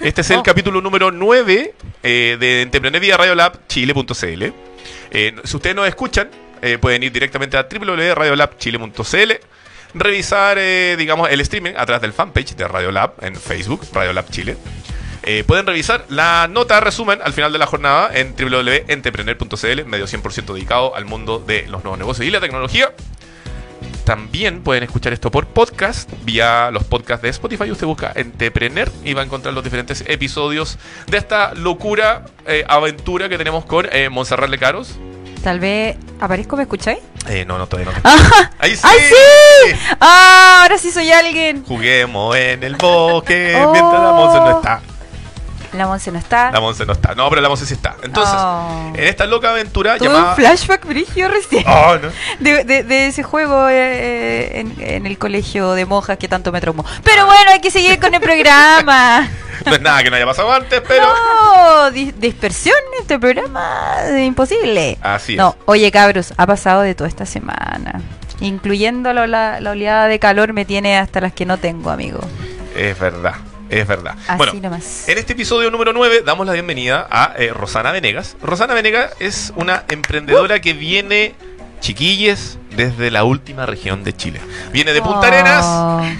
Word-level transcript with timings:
Este 0.00 0.20
es 0.20 0.30
el 0.30 0.38
Oh. 0.38 0.42
capítulo 0.42 0.80
número 0.80 1.10
9 1.10 1.74
eh, 2.02 2.36
de 2.38 2.62
Entrepreneur 2.62 3.00
vía 3.00 3.16
Radiolab 3.16 3.66
Chile.cl. 3.66 4.42
Eh, 5.10 5.34
si 5.44 5.56
ustedes 5.56 5.74
nos 5.76 5.88
escuchan, 5.88 6.30
eh, 6.62 6.78
pueden 6.78 7.02
ir 7.02 7.12
directamente 7.12 7.56
a 7.56 7.66
www.radiolabchile.cl, 7.70 9.32
revisar, 9.94 10.58
eh, 10.58 10.96
digamos, 10.98 11.30
el 11.30 11.40
streaming 11.40 11.72
a 11.76 11.84
través 11.86 12.02
del 12.02 12.12
fanpage 12.12 12.54
de 12.56 12.68
Radiolab 12.68 13.14
en 13.22 13.34
Facebook, 13.36 13.86
Radiolab 13.92 14.30
Chile. 14.30 14.56
Eh, 15.24 15.44
pueden 15.46 15.66
revisar 15.66 16.04
la 16.08 16.46
nota 16.48 16.80
resumen 16.80 17.18
al 17.22 17.32
final 17.32 17.52
de 17.52 17.58
la 17.58 17.66
jornada 17.66 18.10
en 18.14 18.34
www.entrepreneur.cl, 18.36 19.84
medio 19.84 20.06
100% 20.06 20.54
dedicado 20.54 20.94
al 20.94 21.04
mundo 21.06 21.38
de 21.44 21.66
los 21.68 21.82
nuevos 21.82 21.98
negocios 21.98 22.26
y 22.26 22.30
la 22.30 22.40
tecnología. 22.40 22.92
También 24.08 24.62
pueden 24.62 24.84
escuchar 24.84 25.12
esto 25.12 25.30
por 25.30 25.48
podcast, 25.48 26.10
vía 26.24 26.70
los 26.70 26.82
podcasts 26.84 27.20
de 27.22 27.28
Spotify. 27.28 27.70
Usted 27.70 27.86
busca 27.86 28.10
Entrepreneur 28.14 28.90
y 29.04 29.12
va 29.12 29.20
a 29.20 29.24
encontrar 29.26 29.52
los 29.52 29.62
diferentes 29.62 30.02
episodios 30.06 30.78
de 31.08 31.18
esta 31.18 31.52
locura, 31.52 32.24
eh, 32.46 32.64
aventura 32.66 33.28
que 33.28 33.36
tenemos 33.36 33.66
con 33.66 33.86
eh, 33.92 34.08
Montserrat 34.08 34.48
Lecaros. 34.48 34.94
Tal 35.44 35.60
vez 35.60 35.98
aparezco, 36.20 36.56
¿me 36.56 36.62
escucháis? 36.62 37.00
Eh, 37.28 37.44
no, 37.44 37.58
no, 37.58 37.66
todavía 37.66 37.92
no. 37.92 37.98
¡Ah! 38.02 38.50
¡Ahí 38.58 38.76
sí! 38.76 38.82
¡Ay, 38.84 38.98
sí! 39.10 39.78
¡Ah! 40.00 40.60
Ahora 40.62 40.78
sí 40.78 40.90
soy 40.90 41.12
alguien. 41.12 41.62
Juguemos 41.66 42.34
en 42.34 42.64
el 42.64 42.76
bosque 42.76 43.54
Oh. 43.62 43.72
mientras 43.72 44.02
la 44.02 44.12
Monse 44.12 44.38
no 44.38 44.56
está. 44.56 44.80
La 45.72 45.86
Monse 45.86 46.10
no 46.10 46.18
está. 46.18 46.50
La 46.50 46.60
Monse 46.60 46.86
no 46.86 46.92
está. 46.92 47.14
No, 47.14 47.28
pero 47.28 47.40
la 47.42 47.48
Monse 47.48 47.66
sí 47.66 47.74
está. 47.74 47.96
Entonces, 48.02 48.34
Oh. 48.38 48.92
en 48.94 49.04
esta 49.04 49.26
loca 49.26 49.50
aventura 49.50 49.96
Tuve 49.98 50.08
llamada... 50.08 50.30
un 50.30 50.36
flashback 50.36 50.86
brigio 50.86 51.28
recién. 51.28 51.64
Oh, 51.68 51.96
no. 51.96 52.08
De, 52.40 52.64
de- 52.64 52.82
de 52.84 53.06
ese 53.08 53.22
juego 53.22 53.68
eh, 53.68 54.60
en, 54.60 54.74
en 54.78 55.06
el 55.06 55.18
colegio 55.18 55.72
de 55.72 55.84
monjas 55.86 56.16
que 56.18 56.28
tanto 56.28 56.52
me 56.52 56.60
traumó. 56.60 56.84
Pero 57.04 57.26
bueno, 57.26 57.50
hay 57.52 57.60
que 57.60 57.70
seguir 57.70 57.98
con 58.00 58.14
el 58.14 58.20
programa. 58.20 59.28
No 59.66 59.74
es 59.74 59.80
nada 59.80 60.04
que 60.04 60.08
no 60.08 60.14
haya 60.14 60.24
pasado 60.24 60.52
antes, 60.52 60.80
pero... 60.86 61.04
No, 61.04 61.90
di- 61.90 62.12
dispersión 62.12 62.76
en 62.94 63.00
este 63.02 63.18
programa 63.18 63.96
es 64.06 64.24
imposible. 64.24 64.96
Así 65.02 65.32
es. 65.32 65.38
No, 65.38 65.56
oye 65.64 65.90
cabros, 65.90 66.32
ha 66.36 66.46
pasado 66.46 66.82
de 66.82 66.94
toda 66.94 67.08
esta 67.08 67.26
semana. 67.26 68.00
Incluyendo 68.40 69.12
la, 69.12 69.26
la- 69.26 69.60
la 69.60 69.70
oleada 69.72 70.06
de 70.06 70.20
calor 70.20 70.52
me 70.52 70.64
tiene 70.64 70.96
hasta 70.96 71.20
las 71.20 71.32
que 71.32 71.44
no 71.44 71.58
tengo, 71.58 71.90
amigo. 71.90 72.20
Es 72.76 72.96
verdad, 73.00 73.34
es 73.70 73.86
verdad. 73.86 74.16
Así 74.26 74.36
bueno, 74.36 74.52
nomás. 74.54 75.08
en 75.08 75.18
este 75.18 75.32
episodio 75.34 75.70
número 75.70 75.92
9 75.92 76.22
damos 76.24 76.46
la 76.46 76.52
bienvenida 76.52 77.06
a 77.10 77.34
eh, 77.36 77.52
Rosana 77.52 77.92
Venegas. 77.92 78.36
Rosana 78.42 78.74
Venegas 78.74 79.12
es 79.20 79.52
una 79.56 79.84
emprendedora 79.88 80.60
que 80.60 80.72
viene, 80.72 81.34
chiquilles, 81.80 82.58
desde 82.76 83.10
la 83.10 83.24
última 83.24 83.66
región 83.66 84.04
de 84.04 84.14
Chile. 84.14 84.40
Viene 84.72 84.92
de 84.92 85.00
Punta 85.02 85.20
Oh. 85.20 85.24
Arenas 85.24 85.64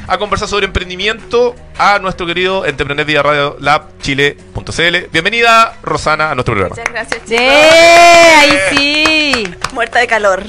a 0.09 0.19
conversar 0.19 0.49
sobre 0.49 0.67
emprendimiento 0.67 1.55
a 1.79 1.99
nuestro 1.99 2.27
querido 2.27 2.67
Entrepreneur 2.67 3.07
vía 3.07 3.23
Radio 3.23 3.57
Lab 3.61 3.83
Chile.cl. 4.03 4.97
Bienvenida, 5.13 5.77
Rosana, 5.83 6.31
a 6.31 6.35
nuestro 6.35 6.55
programa. 6.55 6.75
Muchas 6.77 6.93
gracias, 6.93 7.21
chicos. 7.25 7.41
¡Yeah! 7.41 8.41
Ahí 8.41 8.59
sí. 8.71 9.55
Muerta 9.73 9.99
de 10.01 10.07
calor. 10.07 10.43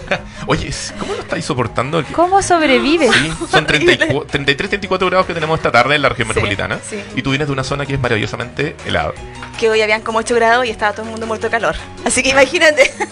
Oye, 0.46 0.70
¿cómo 0.98 1.12
lo 1.14 1.20
estáis 1.20 1.44
soportando? 1.44 1.98
El- 2.00 2.06
¿Cómo 2.06 2.42
sobrevives? 2.42 3.12
Sí, 3.14 3.32
son 3.50 3.66
34 3.66 4.22
33, 4.26 4.70
34 4.70 5.06
grados 5.08 5.26
que 5.26 5.34
tenemos 5.34 5.58
esta 5.58 5.70
tarde 5.70 5.94
en 5.94 6.02
la 6.02 6.08
región 6.08 6.26
Sí, 6.26 6.28
metropolitana. 6.30 6.78
sí. 6.88 7.00
Y 7.14 7.22
tú 7.22 7.30
vienes 7.30 7.46
de 7.48 7.52
una 7.52 7.62
zona 7.64 7.86
que 7.86 7.94
es 7.94 8.00
maravillosamente 8.00 8.74
helada. 8.86 9.12
Que 9.60 9.70
hoy 9.70 9.80
habían 9.82 10.02
como 10.02 10.18
8 10.18 10.34
grados 10.34 10.66
y 10.66 10.70
estaba 10.70 10.92
todo 10.92 11.04
el 11.04 11.10
mundo 11.12 11.26
muerto 11.26 11.46
de 11.46 11.50
calor. 11.50 11.76
Así 12.04 12.22
que 12.22 12.30
imagínate. 12.30 12.92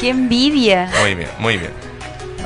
¡Qué 0.00 0.10
envidia! 0.10 0.90
Muy 1.00 1.14
bien, 1.14 1.28
muy 1.38 1.56
bien. 1.56 1.72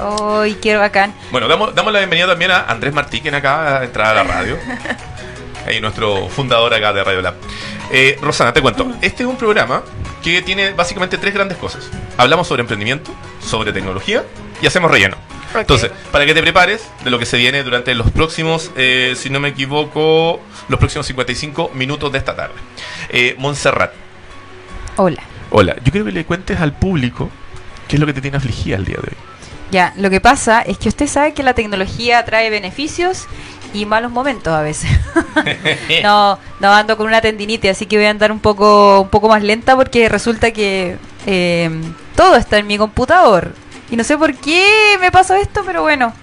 ¡Ay, 0.01 0.55
qué 0.63 0.77
bacán! 0.77 1.13
Bueno, 1.31 1.49
damos, 1.49 1.75
damos 1.75 1.93
la 1.93 1.99
bienvenida 2.01 2.27
también 2.27 2.51
a 2.51 2.63
Andrés 2.65 2.93
Martí, 2.95 3.21
quien 3.21 3.35
acaba 3.35 3.81
de 3.81 3.87
entrar 3.87 4.07
a 4.17 4.23
la 4.23 4.25
radio. 4.25 4.57
Ahí 5.67 5.81
nuestro 5.81 6.29
fundador 6.29 6.73
acá 6.73 6.93
de 6.93 7.03
Radio 7.05 7.21
Lab. 7.21 7.35
Eh, 7.91 8.19
Rosana, 8.23 8.53
te 8.53 8.63
cuento. 8.63 8.91
Este 9.03 9.23
es 9.25 9.29
un 9.29 9.37
programa 9.37 9.83
que 10.23 10.41
tiene 10.43 10.71
básicamente 10.73 11.19
tres 11.19 11.35
grandes 11.35 11.59
cosas. 11.59 11.91
Hablamos 12.17 12.47
sobre 12.47 12.61
emprendimiento, 12.61 13.11
sobre 13.45 13.73
tecnología 13.73 14.25
y 14.62 14.67
hacemos 14.67 14.91
relleno. 14.91 15.17
Entonces, 15.55 15.91
para 16.12 16.27
que 16.27 16.34
te 16.34 16.43
prepares 16.43 16.87
de 17.05 17.11
lo 17.11 17.19
que 17.19 17.25
se 17.27 17.39
viene 17.39 17.62
durante 17.65 17.95
los 17.95 18.11
próximos, 18.11 18.71
eh, 18.77 19.15
si 19.17 19.31
no 19.31 19.41
me 19.41 19.49
equivoco, 19.49 20.41
los 20.69 20.78
próximos 20.78 21.06
55 21.06 21.71
minutos 21.75 22.12
de 22.12 22.19
esta 22.19 22.37
tarde. 22.37 22.55
Eh, 23.09 23.34
Montserrat, 23.39 23.93
Hola. 24.97 25.22
hola. 25.51 25.77
Yo 25.83 25.91
quiero 25.91 26.05
que 26.05 26.12
le 26.12 26.25
cuentes 26.27 26.61
al 26.61 26.72
público 26.75 27.31
qué 27.88 27.97
es 27.97 28.00
lo 28.00 28.06
que 28.06 28.12
te 28.12 28.21
tiene 28.21 28.37
afligida 28.37 28.76
el 28.76 28.84
día 28.84 28.97
de 28.97 29.09
hoy. 29.09 29.16
Ya, 29.71 29.93
lo 29.97 30.09
que 30.09 30.21
pasa 30.21 30.62
es 30.62 30.78
que 30.78 30.88
usted 30.88 31.06
sabe 31.06 31.34
que 31.34 31.43
la 31.43 31.54
tecnología 31.54 32.25
trae 32.25 32.49
beneficios 32.49 33.26
y 33.75 33.84
malos 33.84 34.10
momentos 34.10 34.53
a 34.53 34.62
veces. 34.62 34.91
no, 36.03 36.38
no 36.60 36.72
ando 36.72 36.97
con 36.97 37.06
una 37.06 37.21
tendinitis, 37.21 37.72
así 37.72 37.87
que 37.87 37.97
voy 37.97 38.06
a 38.06 38.10
andar 38.10 38.32
un 38.32 38.41
poco, 38.41 39.00
un 39.03 39.09
poco 39.09 39.28
más 39.28 39.43
lenta 39.43 39.77
porque 39.77 40.09
resulta 40.09 40.53
que 40.53 40.97
eh, 41.27 41.71
todo 42.16 42.37
está 42.37 42.59
en 42.59 42.66
mi 42.66 42.78
computador. 42.78 43.53
Y 43.91 43.97
no 43.97 44.04
sé 44.04 44.16
por 44.16 44.34
qué 44.34 44.97
me 45.00 45.10
pasó 45.10 45.34
esto, 45.34 45.62
pero 45.66 45.82
bueno, 45.82 46.15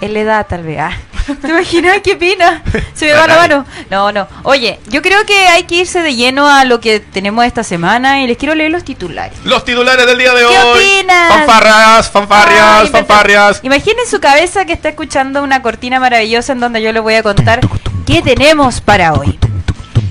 es 0.00 0.10
la 0.10 0.20
edad 0.20 0.46
tal 0.48 0.64
vez. 0.64 0.78
ah. 0.80 0.96
¿Te 1.40 1.48
imaginas 1.48 1.98
qué 2.02 2.16
pena? 2.16 2.62
Se 2.94 3.06
me 3.06 3.12
va 3.12 3.26
la 3.26 3.36
mano. 3.36 3.66
No, 3.90 4.12
no. 4.12 4.26
Oye, 4.44 4.78
yo 4.88 5.02
creo 5.02 5.24
que 5.26 5.46
hay 5.48 5.64
que 5.64 5.76
irse 5.76 6.00
de 6.00 6.14
lleno 6.16 6.48
a 6.48 6.64
lo 6.64 6.80
que 6.80 7.00
tenemos 7.00 7.44
esta 7.44 7.62
semana 7.64 8.22
y 8.22 8.26
les 8.26 8.36
quiero 8.36 8.54
leer 8.54 8.70
los 8.70 8.84
titulares. 8.84 9.38
Los 9.44 9.64
titulares 9.64 10.06
del 10.06 10.18
día 10.18 10.32
de 10.34 10.40
¿Qué 10.40 10.58
hoy. 10.58 10.78
opinas? 10.78 11.32
Fanfarrias, 11.32 12.10
fanfarrias, 12.10 12.80
Ay, 12.82 12.88
fanfarrias. 12.88 13.60
Imaginen 13.62 14.06
su 14.10 14.20
cabeza 14.20 14.64
que 14.64 14.72
está 14.72 14.88
escuchando 14.90 15.42
una 15.42 15.62
cortina 15.62 16.00
maravillosa 16.00 16.52
en 16.52 16.60
donde 16.60 16.82
yo 16.82 16.92
les 16.92 17.02
voy 17.02 17.14
a 17.14 17.22
contar 17.22 17.60
qué 18.06 18.22
tenemos 18.22 18.80
para 18.80 19.12
hoy. 19.14 19.38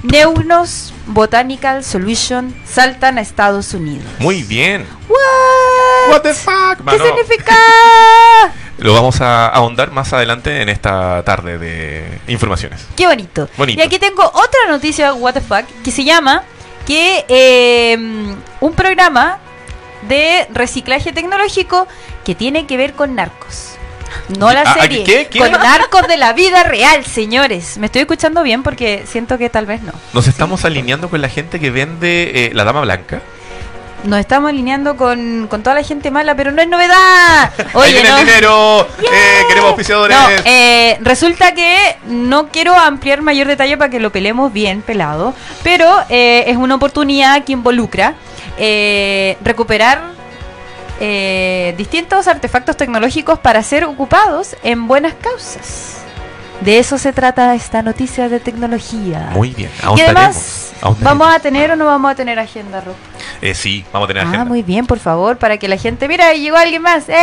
Neunos 0.04 0.94
Botanical 1.08 1.84
Solution 1.84 2.56
saltan 2.70 3.18
a 3.18 3.22
Estados 3.22 3.74
Unidos. 3.74 4.06
Muy 4.20 4.44
bien. 4.44 4.86
What? 5.10 6.12
What 6.14 6.22
the 6.22 6.34
fuck, 6.34 6.78
¿Qué 6.78 6.84
mano? 6.84 7.04
significa? 7.06 7.56
Lo 8.78 8.94
vamos 8.94 9.22
a 9.22 9.48
ahondar 9.48 9.92
más 9.92 10.14
adelante 10.14 10.62
en 10.62 10.70
esta 10.70 11.24
tarde 11.24 11.58
de 11.58 12.20
informaciones. 12.28 12.86
Qué 12.96 13.08
bonito. 13.08 13.50
Bonito. 13.58 13.82
Y 13.82 13.84
aquí 13.84 13.98
tengo 13.98 14.24
otra 14.24 14.68
noticia, 14.70 15.14
what 15.14 15.34
the 15.34 15.42
fuck, 15.42 15.66
que 15.84 15.92
se 15.92 16.04
llama 16.04 16.44
que 16.86 17.26
eh, 17.28 17.98
un 18.62 18.74
programa 18.74 19.40
de 20.08 20.48
reciclaje 20.54 21.12
tecnológico 21.12 21.88
que 22.24 22.36
tiene 22.36 22.66
que 22.66 22.78
ver 22.78 22.94
con 22.94 23.16
narcos. 23.16 23.74
No 24.38 24.52
la 24.52 24.62
ah, 24.62 24.74
serie, 24.74 25.04
¿qué? 25.04 25.28
¿Qué? 25.28 25.40
con 25.40 25.52
narcos 25.52 26.08
de 26.08 26.18
la 26.18 26.34
vida 26.34 26.64
real, 26.64 27.06
señores. 27.06 27.78
Me 27.78 27.88
estoy 27.88 28.02
escuchando 28.02 28.44
bien 28.44 28.64
porque 28.64 29.04
siento 29.06 29.38
que 29.38 29.50
tal 29.50 29.66
vez 29.66 29.82
no. 29.82 29.94
Nos 30.14 30.28
estamos 30.28 30.66
alineando 30.66 31.10
con 31.10 31.22
la 31.22 31.30
gente 31.30 31.60
que 31.60 31.72
vende 31.72 32.46
eh, 32.46 32.52
la 32.54 32.64
dama 32.64 32.82
blanca. 32.82 33.22
Nos 34.04 34.20
estamos 34.20 34.50
alineando 34.50 34.96
con, 34.96 35.48
con 35.50 35.64
toda 35.64 35.76
la 35.76 35.84
gente 35.84 36.12
mala, 36.12 36.36
pero 36.36 36.52
no 36.52 36.62
es 36.62 36.68
novedad. 36.68 37.52
Ahí 37.58 37.66
Oye, 37.74 37.94
viene 37.94 38.10
no. 38.10 38.18
el 38.18 38.26
dinero. 38.26 38.88
Yeah. 39.02 39.12
Eh, 39.12 39.46
queremos 39.48 39.70
auspiciadores. 39.70 40.18
No, 40.18 40.30
eh, 40.46 40.98
resulta 41.02 41.54
que 41.54 41.98
no 42.08 42.50
quiero 42.50 42.76
ampliar 42.76 43.22
mayor 43.22 43.48
detalle 43.48 43.76
para 43.78 43.90
que 43.90 44.00
lo 44.00 44.12
pelemos 44.12 44.54
bien 44.54 44.82
pelado, 44.82 45.34
pero 45.64 46.04
eh, 46.10 46.46
es 46.48 46.58
una 46.58 46.76
oportunidad 46.76 47.44
que 47.44 47.54
involucra 47.54 48.14
eh, 48.58 49.38
recuperar 49.44 50.16
distintos 51.78 52.28
artefactos 52.28 52.76
tecnológicos 52.76 53.38
para 53.38 53.62
ser 53.62 53.84
ocupados 53.84 54.56
en 54.64 54.88
buenas 54.88 55.14
causas. 55.14 55.98
De 56.62 56.80
eso 56.80 56.98
se 56.98 57.14
trata 57.14 57.54
esta 57.54 57.84
noticia 57.84 58.30
de 58.30 58.40
tecnología. 58.40 59.30
Muy 59.32 59.52
bien. 59.52 59.70
y 59.96 60.02
además. 60.02 60.72
¿vamos 61.02 61.28
a 61.34 61.40
tener 61.40 61.72
o 61.72 61.76
no 61.76 61.86
vamos 61.86 62.12
a 62.12 62.16
tener 62.16 62.40
agenda, 62.40 62.82
Rob? 62.82 62.96
Eh, 63.42 63.54
sí, 63.54 63.86
vamos 63.92 64.08
a 64.08 64.10
tener 64.10 64.24
Ah, 64.24 64.28
agenda. 64.30 64.46
muy 64.46 64.64
bien, 64.64 64.86
por 64.86 65.00
favor, 65.00 65.38
para 65.38 65.58
que 65.58 65.68
la 65.68 65.78
gente... 65.78 66.08
Mira, 66.08 66.34
llegó 66.34 66.58
alguien 66.58 66.82
más. 66.82 67.08
Eh, 67.10 67.14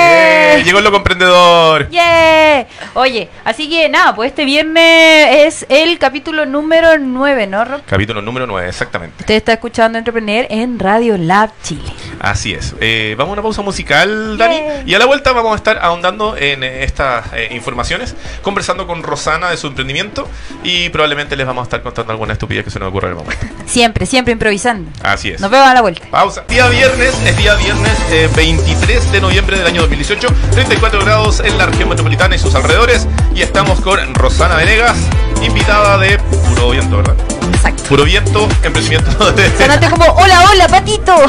¡Eh! 0.59 0.63
llegó 0.65 0.79
el 0.79 0.85
loco 0.85 0.97
emprendedor. 0.99 1.89
¡Yeah! 1.91 2.67
Oye, 2.95 3.29
así 3.45 3.69
que 3.69 3.89
nada, 3.89 4.15
pues 4.15 4.31
este 4.31 4.45
viernes 4.45 4.85
es 5.31 5.67
el 5.69 5.99
capítulo 5.99 6.47
número 6.47 6.99
9, 6.99 7.47
¿no, 7.47 7.65
Rob? 7.65 7.83
Capítulo 7.87 8.23
número 8.23 8.47
9, 8.47 8.69
exactamente. 8.69 9.17
Usted 9.21 9.35
está 9.35 9.53
escuchando 9.55 9.99
Entrepreneur 9.99 10.47
en 10.51 10.79
Radio 10.79 11.17
Lab 11.19 11.51
Chile. 11.63 11.91
Así 12.21 12.53
es. 12.55 12.75
Eh, 12.81 13.15
vamos 13.19 13.31
a 13.31 13.33
una 13.35 13.43
pausa 13.43 13.63
musical, 13.63 14.37
Dani. 14.39 14.57
Yeah. 14.57 14.83
Y 14.87 14.95
a 14.95 14.99
la 14.99 15.07
vuelta 15.07 15.33
vamos 15.33 15.53
a 15.53 15.57
estar 15.57 15.79
ahondando 15.79 16.37
en 16.37 16.63
estas 16.65 17.27
eh, 17.35 17.49
informaciones, 17.53 18.15
conversando 18.43 18.87
con 18.87 19.03
Rosana 19.03 19.51
de 19.51 19.57
su 19.57 19.67
emprendimiento 19.67 20.29
y 20.63 20.89
probablemente 20.91 21.37
les 21.37 21.47
vamos 21.47 21.63
a 21.63 21.65
estar 21.65 21.83
contando 21.83 22.13
alguna 22.13 22.33
estupidez 22.35 22.65
que 22.65 22.71
se 22.71 22.79
nos 22.79 22.89
ocurra 22.89 23.09
en 23.09 23.17
el 23.19 23.25
momento. 23.25 23.47
Siempre, 23.67 24.07
siempre 24.07 24.33
improvisando. 24.33 24.91
Así 25.03 25.31
es. 25.31 25.41
Nos 25.41 25.51
vemos 25.51 25.67
a 25.67 25.75
la 25.75 25.81
Pausa. 26.11 26.45
Día 26.49 26.67
viernes, 26.69 27.15
es 27.27 27.37
día 27.37 27.55
viernes 27.57 27.93
eh, 28.11 28.31
23 28.35 29.13
de 29.13 29.21
noviembre 29.21 29.59
del 29.59 29.67
año 29.67 29.83
2018, 29.83 30.29
34 30.53 31.05
grados 31.05 31.41
en 31.41 31.59
la 31.59 31.67
región 31.67 31.91
metropolitana 31.91 32.35
y 32.37 32.39
sus 32.39 32.55
alrededores. 32.55 33.07
Y 33.35 33.43
estamos 33.43 33.81
con 33.83 34.15
Rosana 34.15 34.57
Venegas, 34.57 34.97
invitada 35.43 35.99
de 35.99 36.19
Puro 36.19 36.71
Viento, 36.71 36.97
¿verdad? 36.99 37.17
Exacto. 37.53 37.83
Puro 37.85 38.05
viento, 38.05 38.49
emprendimiento 38.63 39.33
de... 39.33 39.51
Sonaste 39.59 39.91
como, 39.91 40.05
hola, 40.13 40.45
hola, 40.51 40.69
patito. 40.69 41.15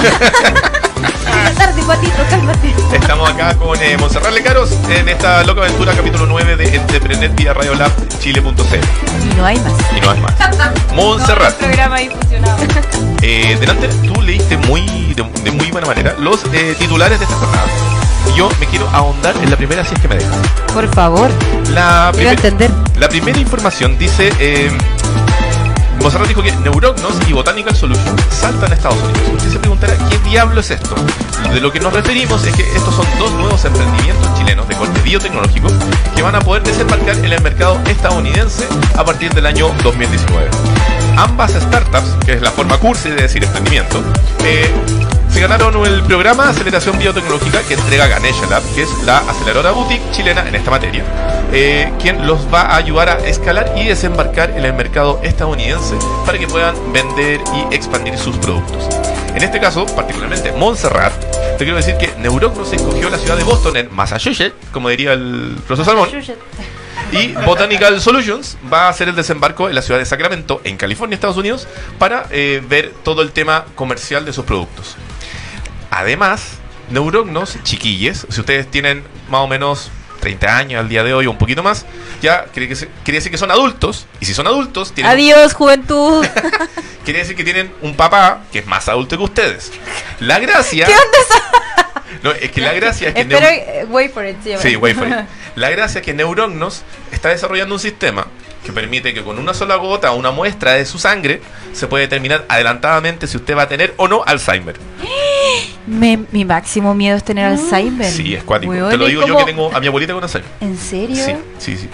Buenas 1.26 1.56
tardes, 1.56 1.86
patito, 1.86 2.24
cálmate. 2.30 2.74
Estamos 2.94 3.30
acá 3.30 3.56
con 3.56 3.82
eh, 3.82 3.98
Monserrat 3.98 4.34
Lecaros 4.34 4.72
en 4.90 5.10
esta 5.10 5.44
loca 5.44 5.62
aventura 5.62 5.94
capítulo 5.94 6.26
9 6.26 6.56
de 6.56 6.76
Entrepreneur 6.76 7.30
vía 7.32 7.54
Radio 7.54 7.76
Lab 7.76 7.92
Chile.cl. 8.20 9.32
Y 9.32 9.36
no 9.36 9.46
hay 9.46 9.58
más. 9.60 9.74
Y 9.96 10.02
no 10.02 10.12
hay 10.12 10.20
más. 10.22 10.34
Montserrat. 10.94 11.56
Todo 11.56 11.66
el 11.66 11.76
programa 11.76 11.96
ahí 11.98 12.10
funcionaba. 12.10 12.58
Eh, 13.22 13.58
delante, 13.60 13.88
tú 13.88 14.22
leíste 14.22 14.58
muy 14.58 15.14
de, 15.14 15.24
de 15.44 15.52
muy 15.52 15.72
buena 15.72 15.88
manera 15.88 16.16
los 16.20 16.44
eh, 16.54 16.76
titulares 16.80 17.20
de 17.20 17.26
esta 17.26 17.38
jornada. 17.38 17.68
Yo 18.36 18.50
me 18.60 18.66
quiero 18.68 18.88
ahondar 18.90 19.36
en 19.42 19.50
la 19.50 19.56
primera 19.58 19.84
si 19.86 19.94
es 19.96 20.02
que 20.02 20.08
me 20.08 20.16
dejas. 20.16 20.36
Por 20.74 20.88
favor, 20.94 21.30
La, 21.74 22.12
quiero 22.14 22.30
primer- 22.32 22.34
entender. 22.34 22.72
la 22.98 23.10
primera 23.10 23.40
información 23.40 23.98
dice... 23.98 24.32
Eh, 24.40 24.72
dijo 26.28 26.42
que 26.44 26.52
Neurognos 26.58 27.14
y 27.28 27.34
Botanical 27.34 27.76
Solutions 27.76 28.22
saltan 28.30 28.72
a 28.72 28.76
Estados 28.76 28.98
Unidos. 29.02 29.22
Usted 29.38 29.52
se 29.54 29.60
preguntará, 29.60 29.94
¿qué 30.10 30.18
diablo 30.20 30.60
es 30.62 30.70
esto? 30.72 30.96
De 31.52 31.60
lo 31.60 31.72
que 31.72 31.80
nos 31.80 31.92
referimos 31.94 32.46
es 32.46 32.56
que 32.56 32.62
estos 32.76 32.96
son 32.96 33.06
dos 33.20 33.32
nuevos 33.34 33.66
emprendimientos 33.66 34.28
chilenos 34.38 34.68
de 34.68 34.76
corte 34.76 35.00
biotecnológico 35.02 35.68
que 36.16 36.22
van 36.22 36.36
a 36.36 36.40
poder 36.42 36.64
desembarcar 36.64 37.16
en 37.18 37.26
el 37.34 37.42
mercado 37.42 37.80
estadounidense 37.88 38.68
a 38.98 39.04
partir 39.04 39.34
del 39.34 39.46
año 39.48 39.72
2019. 39.84 40.48
Ambas 41.18 41.52
startups, 41.54 42.16
que 42.26 42.34
es 42.34 42.42
la 42.42 42.52
forma 42.52 42.78
cursi 42.78 43.10
de 43.10 43.16
decir 43.24 43.44
emprendimiento, 43.44 44.02
eh, 44.44 44.72
se 45.36 45.42
ganaron 45.42 45.86
el 45.86 46.02
programa 46.04 46.48
aceleración 46.48 46.98
biotecnológica 46.98 47.62
que 47.68 47.74
entrega 47.74 48.08
Ganesha 48.08 48.46
Lab, 48.50 48.64
que 48.74 48.84
es 48.84 49.04
la 49.04 49.18
aceleradora 49.18 49.72
boutique 49.72 50.02
chilena 50.12 50.48
en 50.48 50.56
esta 50.56 50.72
materia, 50.72 51.04
eh, 51.52 51.92
quien 52.02 52.26
los 52.26 52.48
va 52.54 52.62
a 52.62 52.78
ayudar 52.78 53.10
a 53.10 53.18
escalar 53.28 53.74
y 53.76 53.84
desembarcar 53.84 54.52
en 54.52 54.64
el 54.64 54.74
mercado 54.74 55.20
estadounidense 55.24 55.98
para 56.26 56.38
que 56.38 56.48
puedan 56.48 56.74
vender 56.94 57.42
y 57.54 57.76
expandir 57.76 58.18
sus 58.18 58.38
productos. 58.38 58.88
En 59.36 59.44
este 59.44 59.60
caso, 59.60 59.86
particularmente 59.88 60.54
Montserrat, 60.54 61.12
te 61.58 61.66
quiero 61.66 61.76
decir 61.76 61.98
que 61.98 62.14
Neurognos 62.18 62.72
escogió 62.72 63.10
la 63.10 63.18
ciudad 63.18 63.36
de 63.36 63.44
Boston 63.44 63.76
en 63.76 63.94
Massachusetts, 63.94 64.56
como 64.72 64.88
diría 64.88 65.12
el 65.12 65.58
profesor 65.68 65.98
Salmón, 65.98 66.10
y 67.12 67.34
Botanical 67.46 68.00
Solutions 68.00 68.58
va 68.72 68.86
a 68.86 68.90
hacer 68.90 69.10
el 69.10 69.16
desembarco 69.16 69.68
en 69.68 69.76
la 69.76 69.82
ciudad 69.82 70.00
de 70.00 70.06
Sacramento, 70.06 70.62
en 70.64 70.78
California, 70.78 71.16
Estados 71.16 71.36
Unidos, 71.36 71.68
para 72.00 72.26
eh, 72.32 72.64
ver 72.66 72.94
todo 73.04 73.22
el 73.22 73.34
tema 73.34 73.66
comercial 73.76 74.24
de 74.24 74.32
sus 74.32 74.46
productos. 74.46 74.96
Además, 75.96 76.58
Neurognos, 76.90 77.58
chiquilles, 77.64 78.28
si 78.30 78.40
ustedes 78.42 78.70
tienen 78.70 79.04
más 79.30 79.40
o 79.42 79.48
menos 79.48 79.90
30 80.20 80.58
años 80.58 80.80
al 80.82 80.90
día 80.90 81.04
de 81.06 81.14
hoy 81.14 81.26
o 81.26 81.32
un 81.32 81.38
poquito 81.38 81.64
más, 81.64 81.86
ya 82.22 82.46
quiere, 82.46 82.68
que 82.68 82.76
se- 82.76 82.90
quiere 83.06 83.20
decir 83.20 83.32
que 83.32 83.38
son 83.38 83.50
adultos. 83.50 84.06
Y 84.20 84.26
si 84.26 84.34
son 84.34 84.46
adultos, 84.46 84.92
tienen, 84.94 85.14
Adiós, 85.14 85.54
juventud. 85.54 86.26
quiere 87.06 87.20
decir 87.20 87.36
que 87.38 87.46
tienen 87.46 87.72
un 87.82 87.96
papá 87.96 88.42
que 88.52 88.60
es 88.60 88.66
más 88.68 88.90
adulto 88.90 89.18
que 89.18 89.24
ustedes. 89.24 89.72
La 90.20 90.40
gracia... 90.40 90.86
¿Qué 90.86 90.94
onda 90.94 91.18
No, 92.24 92.32
es 92.32 92.52
que 92.52 92.60
la 92.60 92.74
gracia 92.74 93.08
es 93.10 93.14
que... 93.14 93.22
Espero, 93.22 93.40
Neu- 93.48 93.64
eh, 93.66 93.86
wait 93.90 94.12
for 94.14 94.26
it. 94.26 94.36
llama. 94.44 94.62
Sí, 94.62 94.76
wait 94.76 94.98
for 94.98 95.08
it. 95.08 95.14
La 95.56 95.70
gracia 95.70 96.00
es 96.02 96.06
que 96.06 96.14
Neurognos 96.14 96.84
está 97.14 97.30
desarrollando 97.30 97.76
un 97.76 97.80
sistema 97.80 98.28
que 98.66 98.74
permite 98.74 99.14
que 99.14 99.24
con 99.24 99.38
una 99.40 99.54
sola 99.54 99.76
gota 99.76 100.12
o 100.12 100.16
una 100.16 100.32
muestra 100.32 100.74
de 100.74 100.86
su 100.86 100.98
sangre 100.98 101.40
se 101.72 101.88
puede 101.88 102.06
determinar 102.06 102.46
adelantadamente 102.50 103.28
si 103.28 103.38
usted 103.38 103.56
va 103.56 103.62
a 103.64 103.68
tener 103.70 103.94
o 103.98 104.08
no 104.08 104.24
Alzheimer. 104.26 104.76
Me- 105.88 106.26
mi 106.32 106.46
máximo 106.46 106.96
miedo 106.96 107.16
es 107.16 107.24
tener 107.24 107.46
Alzheimer. 107.46 108.10
Sí, 108.12 108.34
es 108.34 108.44
cuático. 108.44 108.72
Weón, 108.72 108.90
Te 108.90 108.98
lo 108.98 109.06
digo 109.06 109.26
yo 109.28 109.38
que 109.38 109.44
tengo 109.46 109.72
a 109.74 109.80
mi 109.80 109.86
abuelita 109.86 110.14
con 110.14 110.24
Alzheimer. 110.24 110.50
¿En 110.62 110.76
serio? 110.78 111.16
Sí, 111.16 111.36
sí, 111.60 111.78
sí. 111.78 111.90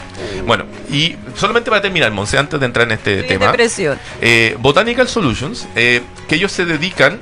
Bueno, 0.47 0.63
y 0.89 1.17
solamente 1.35 1.69
para 1.69 1.81
terminar, 1.81 2.09
Monse, 2.11 2.37
antes 2.37 2.57
de 2.57 2.65
entrar 2.65 2.87
en 2.87 2.93
este 2.93 3.15
Estoy 3.19 3.27
tema, 3.37 3.47
depresión. 3.47 3.99
eh, 4.21 4.55
Botanical 4.59 5.09
Solutions, 5.09 5.67
eh, 5.75 6.01
que 6.29 6.35
ellos 6.35 6.53
se 6.53 6.63
dedican 6.63 7.19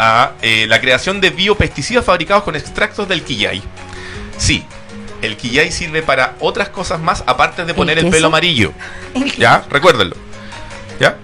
a 0.00 0.32
eh, 0.42 0.66
la 0.68 0.80
creación 0.80 1.20
de 1.20 1.30
biopesticidas 1.30 2.04
fabricados 2.04 2.42
con 2.42 2.56
extractos 2.56 3.06
del 3.06 3.22
quillay. 3.22 3.62
Sí, 4.38 4.64
el 5.22 5.36
quillay 5.36 5.70
sirve 5.72 6.02
para 6.02 6.34
otras 6.40 6.68
cosas 6.68 7.00
más 7.00 7.22
aparte 7.26 7.64
de 7.64 7.74
poner 7.74 7.98
el, 7.98 8.10
pelo 8.10 8.28
amarillo. 8.28 8.72
¿Ya? 9.38 9.64
Recuérdenlo. 9.70 10.16
¿Ya? 10.98 11.16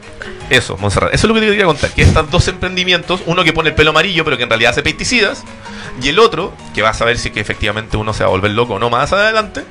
Eso, 0.51 0.77
Monserrat. 0.77 1.13
Eso 1.13 1.27
es 1.27 1.29
lo 1.29 1.35
que 1.35 1.41
te 1.41 1.47
quería 1.47 1.65
contar. 1.65 1.91
Que 1.91 2.03
estos 2.03 2.31
dos 2.31 2.49
emprendimientos, 2.49 3.21
uno 3.27 3.43
que 3.45 3.53
pone 3.53 3.71
el 3.71 3.75
pelo 3.75 3.91
amarillo, 3.91 4.25
pero 4.25 4.37
que 4.37 4.45
en 4.45 4.49
realidad 4.49 4.73
hace 4.73 4.83
pesticidas, 4.83 5.43
y 6.01 6.09
el 6.09 6.19
otro, 6.19 6.53
que 6.75 6.83
va 6.83 6.91
a 6.91 6.95
saber 6.95 7.19
si 7.19 7.31
que 7.31 7.41
efectivamente 7.41 7.97
uno 7.97 8.13
se 8.13 8.23
va 8.23 8.29
a 8.29 8.31
volver 8.31 8.53
loco 8.53 8.75
o 8.75 8.79
no 8.79 8.91
más 8.91 9.13
adelante, 9.13 9.65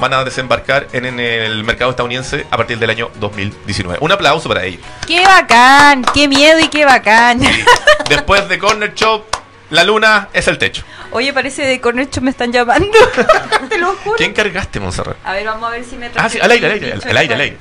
van 0.00 0.12
a 0.12 0.24
desembarcar 0.24 0.88
en, 0.92 1.06
en 1.06 1.20
el 1.20 1.64
mercado 1.64 1.90
estadounidense 1.90 2.46
a 2.50 2.56
partir 2.56 2.78
del 2.78 2.90
año 2.90 3.10
2019. 3.20 3.98
Un 4.00 4.12
aplauso 4.12 4.48
para 4.48 4.64
ellos. 4.64 4.80
¡Qué 5.06 5.24
bacán! 5.24 6.04
¡Qué 6.12 6.28
miedo 6.28 6.60
y 6.60 6.68
qué 6.68 6.84
bacán! 6.84 7.42
Y 7.42 8.08
después 8.08 8.48
de 8.48 8.58
Corner 8.58 8.94
Shop, 8.94 9.24
la 9.70 9.84
luna 9.84 10.28
es 10.32 10.46
el 10.48 10.58
techo. 10.58 10.82
Oye, 11.12 11.32
parece 11.32 11.62
de 11.66 11.80
Cornecho 11.80 12.20
me 12.20 12.30
están 12.30 12.52
llamando. 12.52 12.86
Te 13.68 13.78
lo 13.78 13.94
juro. 13.96 14.16
¿Quién 14.16 14.32
cargaste, 14.32 14.80
Monserrat? 14.80 15.16
A 15.24 15.32
ver, 15.32 15.46
vamos 15.46 15.68
a 15.68 15.70
ver 15.72 15.84
si 15.84 15.96
me 15.96 16.10
Ah, 16.16 16.28
sí, 16.28 16.38
al 16.40 16.50
aire, 16.50 16.66
al 16.66 16.72
aire, 16.72 16.92
al 16.92 17.16
aire, 17.16 17.34
al 17.34 17.40
aire. 17.40 17.58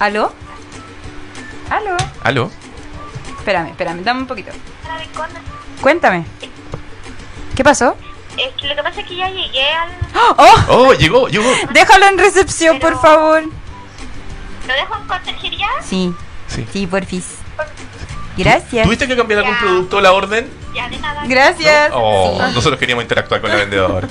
¿Aló? 0.00 0.32
¿Aló? 1.70 1.96
¿Aló? 2.24 2.50
Espérame, 3.38 3.68
espérame, 3.70 4.02
dame 4.02 4.20
un 4.20 4.26
poquito. 4.26 4.52
Cuéntame. 5.80 6.24
¿Qué 7.54 7.64
pasó? 7.64 7.96
Es 8.36 8.54
que 8.54 8.68
lo 8.68 8.76
que 8.76 8.82
pasa 8.82 9.00
es 9.00 9.06
que 9.06 9.16
ya 9.16 9.28
llegué 9.30 9.68
al... 9.72 9.88
¡Oh! 10.14 10.54
Oh, 10.68 10.92
llegó, 10.94 11.28
llegó. 11.28 11.50
Déjalo 11.72 12.06
en 12.06 12.18
recepción, 12.18 12.78
por 12.78 12.90
Pero- 12.90 13.00
favor. 13.02 13.42
¿Lo 14.66 14.74
dejo 14.74 14.96
en 14.96 15.06
conserjería? 15.08 15.66
Sí, 15.82 16.14
Sí. 16.46 16.66
sí, 16.72 16.86
porfis. 16.86 17.24
Gracias. 18.38 18.84
¿Tuviste 18.84 19.06
que 19.06 19.16
cambiar 19.16 19.40
algún 19.40 19.56
producto 19.58 20.00
la 20.00 20.12
orden? 20.12 20.46
Ya 20.74 20.88
de 20.88 20.98
nada. 20.98 21.22
Gracias. 21.26 21.90
Oh, 21.92 22.38
Sí. 22.48 22.54
nosotros 22.54 22.78
queríamos 22.78 23.04
interactuar 23.04 23.40
con 23.40 23.50
la 23.50 23.56
vendedora. 23.56 24.08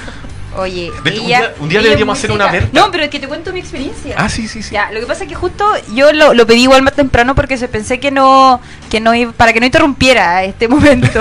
Oye, 0.58 0.92
De 1.04 1.10
hecho, 1.12 1.22
un 1.22 1.28
día- 1.28 1.54
un 1.60 1.70
día 1.70 1.80
ella 1.80 1.84
deberíamos 1.90 2.18
hacer 2.18 2.32
una 2.32 2.52
venta. 2.52 2.70
No, 2.74 2.90
pero 2.92 3.04
es 3.04 3.10
que 3.12 3.20
te 3.20 3.28
cuento 3.28 3.54
mi 3.54 3.60
experiencia. 3.60 4.16
Ah, 4.18 4.28
sí, 4.28 4.48
sí, 4.48 4.64
sí. 4.64 4.74
Ya, 4.74 4.90
lo 4.92 5.00
que 5.00 5.06
pasa 5.06 5.24
es 5.24 5.30
que 5.30 5.36
justo 5.36 5.64
yo 5.94 6.12
lo, 6.14 6.34
lo 6.34 6.48
pedí 6.48 6.64
igual 6.64 6.82
más 6.82 6.94
temprano 6.94 7.36
porque 7.36 7.58
se 7.58 7.68
pensé 7.68 8.00
que 8.00 8.10
no, 8.10 8.60
que 8.90 9.00
no 9.00 9.14
iba- 9.14 9.34
para 9.34 9.54
que 9.54 9.60
no 9.60 9.68
interrumpiera 9.68 10.44
este 10.44 10.68
momento. 10.68 11.20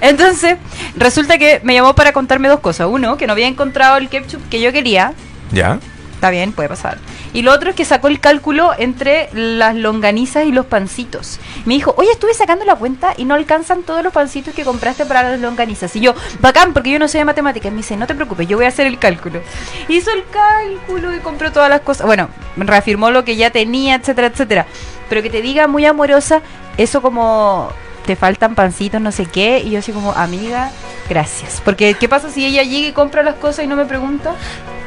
Entonces, 0.00 0.56
resulta 0.96 1.36
que 1.38 1.60
me 1.64 1.74
llamó 1.74 1.94
para 1.94 2.12
contarme 2.12 2.48
dos 2.48 2.60
cosas. 2.60 2.86
Uno, 2.90 3.18
que 3.18 3.26
no 3.26 3.34
había 3.34 3.46
encontrado 3.46 3.98
el 3.98 4.08
ketchup 4.08 4.40
que 4.48 4.60
yo 4.60 4.72
quería. 4.72 5.12
¿Ya? 5.52 5.78
Está 6.22 6.30
bien, 6.30 6.52
puede 6.52 6.68
pasar. 6.68 6.98
Y 7.32 7.42
lo 7.42 7.50
otro 7.50 7.70
es 7.70 7.74
que 7.74 7.84
sacó 7.84 8.06
el 8.06 8.20
cálculo 8.20 8.70
entre 8.78 9.28
las 9.32 9.74
longanizas 9.74 10.44
y 10.44 10.52
los 10.52 10.66
pancitos. 10.66 11.40
Me 11.64 11.74
dijo, 11.74 11.96
oye, 11.98 12.12
estuve 12.12 12.32
sacando 12.32 12.64
la 12.64 12.76
cuenta 12.76 13.12
y 13.16 13.24
no 13.24 13.34
alcanzan 13.34 13.82
todos 13.82 14.04
los 14.04 14.12
pancitos 14.12 14.54
que 14.54 14.62
compraste 14.62 15.04
para 15.04 15.28
las 15.28 15.40
longanizas. 15.40 15.96
Y 15.96 16.00
yo, 16.00 16.14
bacán, 16.38 16.74
porque 16.74 16.90
yo 16.90 17.00
no 17.00 17.08
sé 17.08 17.18
de 17.18 17.24
matemáticas. 17.24 17.72
Me 17.72 17.78
dice, 17.78 17.96
no 17.96 18.06
te 18.06 18.14
preocupes, 18.14 18.46
yo 18.46 18.56
voy 18.56 18.66
a 18.66 18.68
hacer 18.68 18.86
el 18.86 19.00
cálculo. 19.00 19.40
Hizo 19.88 20.12
el 20.12 20.22
cálculo 20.30 21.12
y 21.12 21.18
compró 21.18 21.50
todas 21.50 21.68
las 21.68 21.80
cosas. 21.80 22.06
Bueno, 22.06 22.28
reafirmó 22.56 23.10
lo 23.10 23.24
que 23.24 23.34
ya 23.34 23.50
tenía, 23.50 23.96
etcétera, 23.96 24.28
etcétera. 24.28 24.66
Pero 25.08 25.22
que 25.22 25.30
te 25.30 25.42
diga 25.42 25.66
muy 25.66 25.84
amorosa, 25.86 26.40
eso 26.76 27.02
como 27.02 27.72
te 28.06 28.16
faltan 28.16 28.54
pancitos, 28.54 29.00
no 29.00 29.12
sé 29.12 29.26
qué. 29.26 29.58
Y 29.64 29.70
yo 29.70 29.78
así 29.78 29.92
como, 29.92 30.12
amiga, 30.12 30.70
gracias. 31.08 31.60
Porque, 31.64 31.94
¿qué 31.94 32.08
pasa 32.08 32.30
si 32.30 32.44
ella 32.44 32.62
llega 32.62 32.88
y 32.88 32.92
compra 32.92 33.22
las 33.22 33.36
cosas 33.36 33.64
y 33.64 33.68
no 33.68 33.76
me 33.76 33.84
pregunta? 33.84 34.34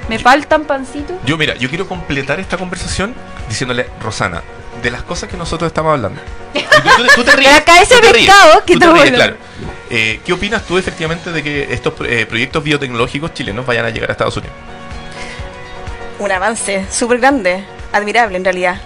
¿Me 0.10 0.20
faltan 0.20 0.66
pancitos? 0.66 1.18
Yo, 1.26 1.38
mira, 1.38 1.56
yo 1.56 1.70
quiero 1.70 1.88
completar 1.88 2.40
esta 2.40 2.58
conversación 2.58 3.16
diciéndole, 3.50 3.88
Rosana, 4.02 4.44
de 4.84 4.92
las 4.92 5.02
cosas 5.04 5.30
que 5.30 5.38
nosotros 5.38 5.68
estamos 5.70 5.94
hablando. 5.94 6.22
Y 6.54 6.60
Tú, 6.62 6.90
tú- 6.98 7.08
tú 7.16 7.24
te 7.24 7.36
ríes. 7.36 7.50
Pero 7.50 7.58
acá 7.58 7.82
ese 7.82 7.98
pescado 7.98 8.64
que 8.66 8.74
tú 8.74 8.80
te 8.80 8.92
ríes, 8.94 9.12
claro. 9.12 9.36
Eh, 9.90 10.20
¿Qué 10.26 10.34
opinas 10.34 10.64
tú 10.64 10.78
efectivamente 10.78 11.32
de 11.32 11.42
que 11.44 11.74
estos 11.74 11.94
eh, 12.08 12.26
proyectos 12.28 12.64
biotecnológicos 12.64 13.34
chilenos 13.34 13.66
vayan 13.66 13.86
a 13.86 13.90
llegar 13.90 14.10
a 14.10 14.14
Estados 14.14 14.36
Unidos? 14.38 14.56
Un 16.20 16.32
avance 16.32 16.86
súper 16.92 17.20
grande, 17.20 17.64
admirable 17.92 18.38
en 18.38 18.44
realidad. 18.46 18.80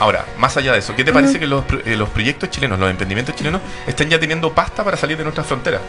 Ahora, 0.00 0.24
más 0.38 0.56
allá 0.56 0.72
de 0.72 0.78
eso, 0.78 0.94
¿qué 0.94 1.04
te 1.04 1.12
parece 1.12 1.40
que 1.40 1.46
los, 1.46 1.64
eh, 1.84 1.96
los 1.96 2.08
proyectos 2.10 2.50
chilenos, 2.50 2.78
los 2.78 2.88
emprendimientos 2.88 3.34
chilenos, 3.34 3.60
estén 3.86 4.08
ya 4.08 4.20
teniendo 4.20 4.52
pasta 4.52 4.84
para 4.84 4.96
salir 4.96 5.16
de 5.16 5.24
nuestras 5.24 5.46
fronteras? 5.46 5.80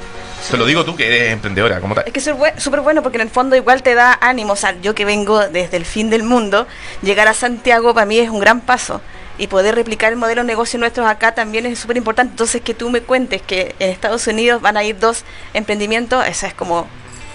Te 0.49 0.57
lo 0.57 0.65
digo 0.65 0.83
tú 0.83 0.95
que 0.95 1.05
eres 1.05 1.33
emprendedora, 1.33 1.79
como 1.79 1.93
tal. 1.93 2.05
Es 2.07 2.13
que 2.13 2.19
es 2.19 2.63
súper 2.63 2.81
bueno 2.81 3.03
porque 3.03 3.17
en 3.17 3.21
el 3.21 3.29
fondo 3.29 3.55
igual 3.55 3.83
te 3.83 3.93
da 3.93 4.17
ánimo. 4.19 4.53
O 4.53 4.55
sea, 4.55 4.75
yo 4.81 4.95
que 4.95 5.05
vengo 5.05 5.47
desde 5.47 5.77
el 5.77 5.85
fin 5.85 6.09
del 6.09 6.23
mundo, 6.23 6.65
llegar 7.03 7.27
a 7.27 7.33
Santiago 7.35 7.93
para 7.93 8.07
mí 8.07 8.17
es 8.17 8.29
un 8.29 8.39
gran 8.39 8.61
paso. 8.61 9.01
Y 9.37 9.47
poder 9.47 9.75
replicar 9.75 10.11
el 10.11 10.17
modelo 10.17 10.41
de 10.41 10.47
negocio 10.47 10.79
nuestros 10.79 11.07
acá 11.07 11.33
también 11.33 11.65
es 11.65 11.79
súper 11.79 11.95
importante. 11.97 12.31
Entonces, 12.31 12.61
que 12.61 12.73
tú 12.73 12.89
me 12.89 13.01
cuentes 13.01 13.41
que 13.41 13.75
en 13.79 13.91
Estados 13.91 14.25
Unidos 14.27 14.61
van 14.61 14.75
a 14.75 14.83
ir 14.83 14.99
dos 14.99 15.23
emprendimientos, 15.53 16.25
eso 16.27 16.45
es 16.45 16.53
como, 16.53 16.87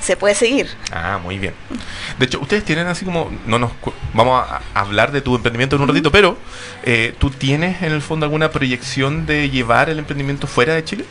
se 0.05 0.17
puede 0.17 0.35
seguir. 0.35 0.69
Ah, 0.93 1.19
muy 1.23 1.39
bien. 1.39 1.55
De 2.19 2.27
hecho, 2.27 2.39
ustedes 2.41 2.65
tienen 2.65 2.87
así 2.87 3.05
como, 3.05 3.31
no 3.47 3.59
nos 3.59 3.73
vamos 4.13 4.45
a, 4.49 4.61
a 4.75 4.81
hablar 4.81 5.11
de 5.13 5.21
tu 5.23 5.35
emprendimiento 5.35 5.77
en 5.77 5.83
un 5.83 5.89
ratito, 5.89 6.13
pero 6.13 6.37
eh, 6.85 7.15
¿tú 7.19 7.31
tienes 7.31 7.83
en 7.83 7.93
el 7.93 8.03
fondo 8.03 8.27
alguna 8.27 8.51
proyección 8.51 9.25
de 9.27 9.49
llevar 9.51 9.89
el 9.91 9.99
emprendimiento 9.99 10.47
fuera 10.47 10.75
de 10.75 10.85
Chile? 10.85 11.05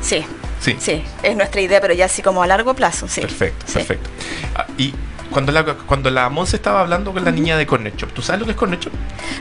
Sí, 0.00 0.24
Sí. 0.60 0.76
sí, 0.78 1.02
es 1.22 1.36
nuestra 1.36 1.60
idea, 1.60 1.80
pero 1.80 1.92
ya 1.92 2.04
así 2.06 2.22
como 2.22 2.42
a 2.42 2.46
largo 2.46 2.74
plazo, 2.74 3.06
sí. 3.08 3.20
Perfecto, 3.20 3.66
Sí. 3.66 3.72
perfecto. 3.74 4.08
Ah, 4.54 4.66
y 4.78 4.94
cuando 5.32 5.50
la, 5.50 5.64
cuando 5.64 6.10
la 6.10 6.28
Monse 6.28 6.56
estaba 6.56 6.80
hablando 6.80 7.12
con 7.12 7.24
la 7.24 7.30
niña 7.30 7.56
de 7.56 7.66
Corner 7.66 7.94
Shop, 7.96 8.12
¿tú 8.12 8.22
sabes 8.22 8.40
lo 8.40 8.44
que 8.46 8.52
es 8.52 8.56
Corner 8.56 8.78
Shop? 8.78 8.92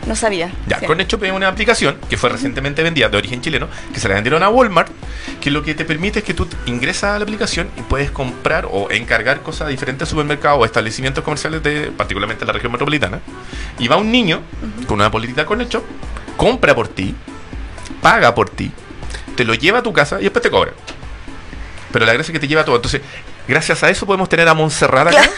No 0.07 0.15
sabía. 0.15 0.51
Ya, 0.67 0.79
Sí. 0.79 0.85
Shop 1.07 1.23
es 1.23 1.31
una 1.31 1.47
aplicación 1.47 1.97
que 2.09 2.17
fue 2.17 2.29
recientemente 2.29 2.81
vendida 2.83 3.09
de 3.09 3.17
origen 3.17 3.41
chileno, 3.41 3.67
que 3.93 3.99
se 3.99 4.07
la 4.07 4.15
vendieron 4.15 4.41
a 4.43 4.49
Walmart, 4.49 4.89
que 5.39 5.51
lo 5.51 5.63
que 5.63 5.75
te 5.75 5.85
permite 5.85 6.19
es 6.19 6.25
que 6.25 6.33
tú 6.33 6.47
ingresas 6.65 7.15
a 7.15 7.19
la 7.19 7.23
aplicación 7.23 7.69
y 7.77 7.81
puedes 7.81 8.11
comprar 8.11 8.67
o 8.69 8.89
encargar 8.91 9.41
cosas 9.41 9.67
a 9.67 9.69
diferentes 9.69 10.07
supermercados 10.09 10.59
o 10.61 10.65
establecimientos 10.65 11.23
comerciales 11.23 11.61
de 11.63 11.91
particularmente 11.95 12.45
la 12.45 12.53
región 12.53 12.71
metropolitana. 12.71 13.19
Y 13.79 13.87
va 13.87 13.97
un 13.97 14.11
niño 14.11 14.41
con 14.87 14.95
una 14.99 15.11
política 15.11 15.45
Corner 15.45 15.67
Shop, 15.67 15.83
compra 16.37 16.73
por 16.73 16.87
ti, 16.87 17.13
paga 18.01 18.33
por 18.33 18.49
ti, 18.49 18.71
te 19.35 19.43
lo 19.43 19.53
lleva 19.53 19.79
a 19.79 19.83
tu 19.83 19.91
casa 19.93 20.19
y 20.19 20.23
después 20.23 20.41
te 20.43 20.49
cobra. 20.49 20.71
Pero 21.91 22.05
la 22.05 22.13
gracia 22.13 22.31
es 22.31 22.33
que 22.33 22.39
te 22.39 22.47
lleva 22.47 22.63
todo. 22.63 22.77
Entonces, 22.77 23.01
gracias 23.47 23.83
a 23.83 23.89
eso 23.89 24.05
podemos 24.05 24.29
tener 24.29 24.47
a 24.47 24.53
Montserrat 24.53 25.07
acá, 25.07 25.17
Claro. 25.17 25.31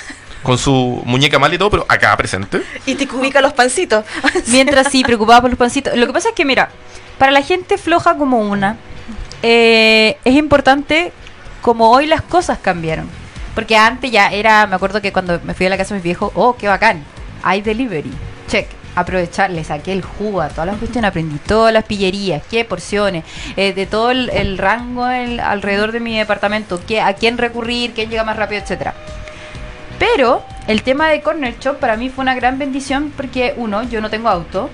Con 0.43 0.57
su 0.57 1.01
muñeca 1.05 1.39
mal 1.39 1.53
y 1.53 1.57
todo, 1.57 1.69
pero 1.71 1.85
acá 1.89 2.15
presente. 2.17 2.61
Y 2.85 2.95
te 2.95 3.07
ubica 3.15 3.41
los 3.41 3.53
pancitos. 3.53 4.05
Mientras 4.47 4.89
sí, 4.91 5.03
preocupada 5.03 5.41
por 5.41 5.49
los 5.49 5.57
pancitos. 5.57 5.95
Lo 5.95 6.05
que 6.05 6.13
pasa 6.13 6.29
es 6.29 6.35
que, 6.35 6.45
mira, 6.45 6.69
para 7.17 7.31
la 7.31 7.41
gente 7.41 7.77
floja 7.77 8.15
como 8.17 8.39
una, 8.39 8.77
eh, 9.41 10.17
es 10.23 10.35
importante 10.35 11.11
como 11.61 11.89
hoy 11.91 12.07
las 12.07 12.21
cosas 12.21 12.57
cambiaron. 12.59 13.09
Porque 13.55 13.77
antes 13.77 14.11
ya 14.11 14.27
era, 14.29 14.65
me 14.67 14.75
acuerdo 14.75 15.01
que 15.01 15.13
cuando 15.13 15.39
me 15.43 15.53
fui 15.53 15.65
a 15.65 15.69
la 15.69 15.77
casa 15.77 15.93
de 15.93 15.99
mis 15.99 16.03
viejos, 16.03 16.31
oh, 16.35 16.55
qué 16.55 16.67
bacán, 16.67 17.03
hay 17.43 17.61
delivery, 17.61 18.11
check. 18.47 18.67
Aprovechar, 18.95 19.49
le 19.49 19.63
saqué 19.63 19.91
el 19.91 20.03
jugo 20.03 20.41
a 20.41 20.49
todas 20.49 20.67
las 20.67 20.77
cuestiones, 20.77 21.09
aprendí 21.09 21.37
todas 21.39 21.73
las 21.73 21.83
pillerías, 21.83 22.43
qué 22.47 22.63
porciones, 22.63 23.23
eh, 23.57 23.73
de 23.73 23.87
todo 23.87 24.11
el, 24.11 24.29
el 24.29 24.59
rango 24.59 25.07
el- 25.07 25.39
alrededor 25.39 25.91
de 25.91 25.99
mi 25.99 26.15
departamento, 26.15 26.79
qué, 26.87 27.01
a 27.01 27.13
quién 27.13 27.39
recurrir, 27.39 27.93
quién 27.93 28.11
llega 28.11 28.23
más 28.23 28.35
rápido, 28.37 28.61
etcétera. 28.61 28.93
Pero 30.03 30.43
el 30.67 30.83
tema 30.83 31.07
de 31.09 31.21
Corner 31.21 31.57
Shop 31.59 31.77
para 31.77 31.95
mí 31.97 32.09
fue 32.09 32.23
una 32.23 32.35
gran 32.35 32.59
bendición 32.59 33.11
porque, 33.15 33.53
uno, 33.57 33.83
yo 33.83 34.01
no 34.01 34.09
tengo 34.09 34.27
auto. 34.29 34.69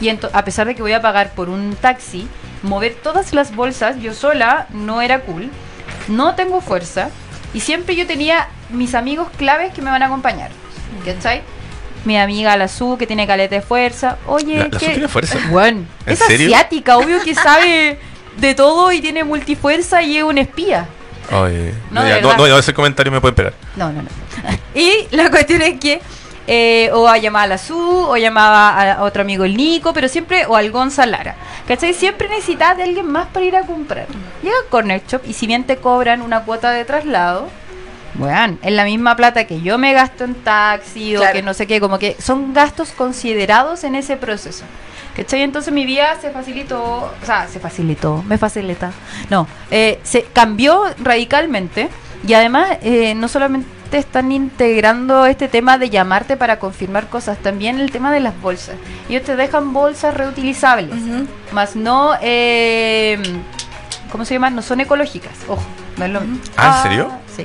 Y 0.00 0.06
ento- 0.08 0.30
a 0.32 0.44
pesar 0.44 0.66
de 0.66 0.74
que 0.74 0.82
voy 0.82 0.92
a 0.92 1.02
pagar 1.02 1.30
por 1.32 1.48
un 1.48 1.76
taxi, 1.80 2.26
mover 2.62 2.94
todas 2.94 3.32
las 3.34 3.54
bolsas 3.54 4.00
yo 4.00 4.14
sola 4.14 4.66
no 4.70 5.00
era 5.02 5.20
cool. 5.20 5.50
No 6.08 6.34
tengo 6.34 6.60
fuerza. 6.60 7.10
Y 7.54 7.60
siempre 7.60 7.94
yo 7.96 8.06
tenía 8.06 8.48
mis 8.70 8.94
amigos 8.94 9.28
claves 9.36 9.72
que 9.72 9.82
me 9.82 9.90
van 9.90 10.02
a 10.02 10.06
acompañar. 10.06 10.50
¿Cachai? 11.04 11.42
Mi 12.04 12.16
amiga 12.18 12.56
la 12.56 12.68
Su, 12.68 12.96
que 12.98 13.06
tiene 13.06 13.26
caleta 13.26 13.54
de 13.56 13.62
fuerza. 13.62 14.16
Oye, 14.26 14.56
La- 14.58 14.64
la 14.68 14.78
¿qué- 14.78 14.88
tiene 14.90 15.08
fuerza. 15.08 15.38
Bueno, 15.50 15.84
¿En 16.06 16.12
es 16.12 16.18
serio? 16.18 16.46
asiática, 16.48 16.96
obvio 16.96 17.22
que 17.22 17.34
sabe 17.34 17.98
de 18.38 18.54
todo 18.54 18.90
y 18.92 19.00
tiene 19.00 19.24
multifuerza 19.24 20.02
y 20.02 20.16
es 20.18 20.24
un 20.24 20.38
espía. 20.38 20.86
Oye, 21.32 21.74
No, 21.90 22.00
no, 22.00 22.02
de 22.02 22.08
ya, 22.08 22.20
no, 22.20 22.28
verdad. 22.28 22.48
no, 22.48 22.58
ese 22.58 22.74
comentario 22.74 23.12
me 23.12 23.20
puede 23.20 23.32
esperar. 23.32 23.52
No, 23.76 23.92
no, 23.92 24.02
no. 24.02 24.08
Y 24.74 25.08
la 25.10 25.30
cuestión 25.30 25.62
es 25.62 25.78
que 25.80 26.00
eh, 26.46 26.88
o 26.94 27.14
llamaba 27.16 27.42
a 27.42 27.46
la 27.46 27.58
Su, 27.58 27.78
o 27.78 28.16
llamaba 28.16 28.92
a 28.92 29.02
otro 29.02 29.22
amigo 29.22 29.44
el 29.44 29.56
Nico, 29.56 29.92
pero 29.92 30.08
siempre, 30.08 30.46
o 30.46 30.56
al 30.56 30.70
Gonza 30.70 31.04
Lara. 31.04 31.36
¿Cachai? 31.66 31.92
Siempre 31.92 32.28
necesitas 32.28 32.76
de 32.76 32.84
alguien 32.84 33.06
más 33.06 33.26
para 33.26 33.44
ir 33.44 33.56
a 33.56 33.62
comprar. 33.66 34.06
Llega 34.42 34.54
a 34.66 34.70
Corner 34.70 35.02
Shop 35.06 35.20
y 35.26 35.34
si 35.34 35.46
bien 35.46 35.64
te 35.64 35.76
cobran 35.76 36.22
una 36.22 36.44
cuota 36.44 36.70
de 36.70 36.84
traslado, 36.86 37.48
bueno, 38.14 38.56
es 38.62 38.72
la 38.72 38.84
misma 38.84 39.14
plata 39.14 39.46
que 39.46 39.60
yo 39.60 39.76
me 39.76 39.92
gasto 39.92 40.24
en 40.24 40.34
taxi 40.34 41.16
o 41.16 41.22
que 41.32 41.42
no 41.42 41.52
sé 41.54 41.66
qué, 41.66 41.80
como 41.80 41.98
que 41.98 42.16
son 42.18 42.54
gastos 42.54 42.90
considerados 42.92 43.84
en 43.84 43.94
ese 43.94 44.16
proceso. 44.16 44.64
¿Cachai? 45.18 45.42
Entonces 45.42 45.74
mi 45.74 45.84
vida 45.84 46.16
se 46.20 46.30
facilitó, 46.30 46.80
o 46.80 47.26
sea, 47.26 47.48
se 47.48 47.58
facilitó, 47.58 48.22
me 48.28 48.38
facilita. 48.38 48.92
No, 49.30 49.48
eh, 49.68 49.98
se 50.04 50.22
cambió 50.22 50.84
radicalmente 51.02 51.88
y 52.24 52.34
además 52.34 52.78
eh, 52.82 53.16
no 53.16 53.26
solamente 53.26 53.98
están 53.98 54.30
integrando 54.30 55.26
este 55.26 55.48
tema 55.48 55.76
de 55.76 55.90
llamarte 55.90 56.36
para 56.36 56.60
confirmar 56.60 57.08
cosas, 57.08 57.36
también 57.38 57.80
el 57.80 57.90
tema 57.90 58.12
de 58.12 58.20
las 58.20 58.40
bolsas. 58.40 58.76
Ellos 59.08 59.24
te 59.24 59.34
dejan 59.34 59.72
bolsas 59.72 60.14
reutilizables, 60.14 60.94
más 61.50 61.74
no, 61.74 62.12
eh, 62.22 63.20
¿cómo 64.12 64.24
se 64.24 64.34
llama? 64.34 64.50
No 64.50 64.62
son 64.62 64.80
ecológicas, 64.82 65.32
ojo, 65.48 65.64
no 65.96 66.04
es 66.04 66.12
lo 66.12 66.20
mismo. 66.20 66.38
Ah, 66.56 66.82
¿en 66.84 66.90
serio? 66.90 67.12
Sí. 67.36 67.44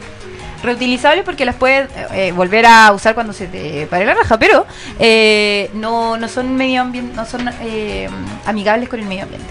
Reutilizables 0.63 1.25
porque 1.25 1.43
las 1.43 1.55
puedes 1.55 1.89
eh, 2.13 2.31
volver 2.31 2.65
a 2.65 2.93
usar 2.93 3.13
cuando 3.15 3.33
se 3.33 3.47
te 3.47 3.85
pare 3.87 4.05
la 4.05 4.13
raja, 4.13 4.39
pero 4.39 4.65
eh, 4.97 5.69
no, 5.73 6.15
no 6.15 6.29
son 6.29 6.55
medio 6.55 6.81
ambiente, 6.81 7.13
no 7.13 7.25
son 7.25 7.49
eh, 7.61 8.09
amigables 8.45 8.87
con 8.87 9.01
el 9.01 9.05
medio 9.05 9.23
ambiente. 9.23 9.47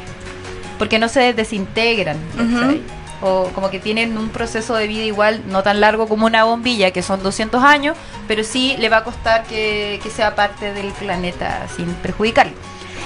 Porque 0.78 0.98
no 0.98 1.08
se 1.08 1.34
desintegran. 1.34 2.16
O 3.20 3.50
como 3.54 3.70
que 3.70 3.78
tienen 3.78 4.16
un 4.16 4.30
proceso 4.30 4.74
de 4.74 4.88
vida 4.88 5.04
igual, 5.04 5.42
no 5.46 5.62
tan 5.62 5.80
largo 5.80 6.08
como 6.08 6.26
una 6.26 6.44
bombilla, 6.44 6.90
que 6.90 7.02
son 7.02 7.22
200 7.22 7.62
años, 7.62 7.96
pero 8.26 8.42
sí 8.42 8.74
le 8.78 8.88
va 8.88 8.96
a 8.96 9.04
costar 9.04 9.44
que, 9.44 10.00
que 10.02 10.10
sea 10.10 10.34
parte 10.34 10.72
del 10.72 10.90
planeta 10.92 11.68
sin 11.76 11.86
perjudicarlo. 11.94 12.54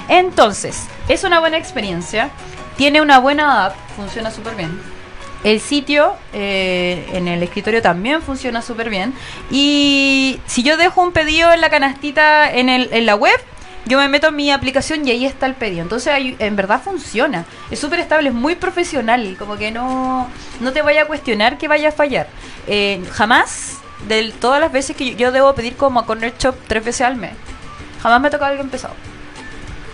Entonces, 0.09 0.85
es 1.09 1.25
una 1.25 1.41
buena 1.41 1.59
experiencia, 1.59 2.31
tiene 2.77 3.03
una 3.03 3.19
buena 3.19 3.67
app, 3.67 3.75
funciona 3.97 4.31
súper 4.31 4.55
bien. 4.55 4.96
El 5.47 5.61
sitio 5.61 6.17
eh, 6.33 7.09
en 7.12 7.29
el 7.29 7.41
escritorio 7.41 7.81
también 7.81 8.21
funciona 8.21 8.62
súper 8.62 8.91
bien. 8.91 9.15
Y 9.49 10.41
si 10.47 10.65
yo 10.65 10.76
dejo 10.76 11.00
un 11.00 11.12
pedido 11.12 11.53
en 11.53 11.61
la 11.61 11.71
canastita 11.71 12.53
en, 12.53 12.69
el, 12.69 12.88
en 12.91 13.07
la 13.07 13.15
web, 13.15 13.38
yo 13.85 13.97
me 13.97 14.09
meto 14.09 14.26
en 14.26 14.35
mi 14.35 14.50
aplicación 14.50 15.07
y 15.07 15.12
ahí 15.12 15.25
está 15.25 15.47
el 15.47 15.55
pedido. 15.55 15.83
Entonces 15.83 16.12
ahí, 16.12 16.35
en 16.41 16.57
verdad 16.57 16.83
funciona. 16.83 17.45
Es 17.71 17.79
súper 17.79 18.00
estable, 18.00 18.31
es 18.31 18.35
muy 18.35 18.57
profesional. 18.57 19.37
Como 19.38 19.57
que 19.57 19.71
no, 19.71 20.29
no 20.59 20.73
te 20.73 20.83
vaya 20.83 21.03
a 21.03 21.07
cuestionar 21.07 21.59
que 21.59 21.69
vaya 21.69 21.91
a 21.91 21.93
fallar. 21.93 22.26
Eh, 22.67 23.00
jamás, 23.12 23.76
de 24.09 24.33
todas 24.33 24.61
las 24.61 24.73
veces 24.73 24.97
que 24.97 25.12
yo, 25.12 25.17
yo 25.17 25.31
debo 25.31 25.55
pedir 25.55 25.76
como 25.76 26.00
a 26.00 26.07
Corner 26.07 26.35
Shop 26.37 26.57
tres 26.67 26.85
veces 26.85 27.03
al 27.03 27.15
mes, 27.15 27.35
jamás 28.03 28.21
me 28.21 28.26
ha 28.26 28.31
tocado 28.33 28.50
algo 28.50 28.65
empezado. 28.65 28.95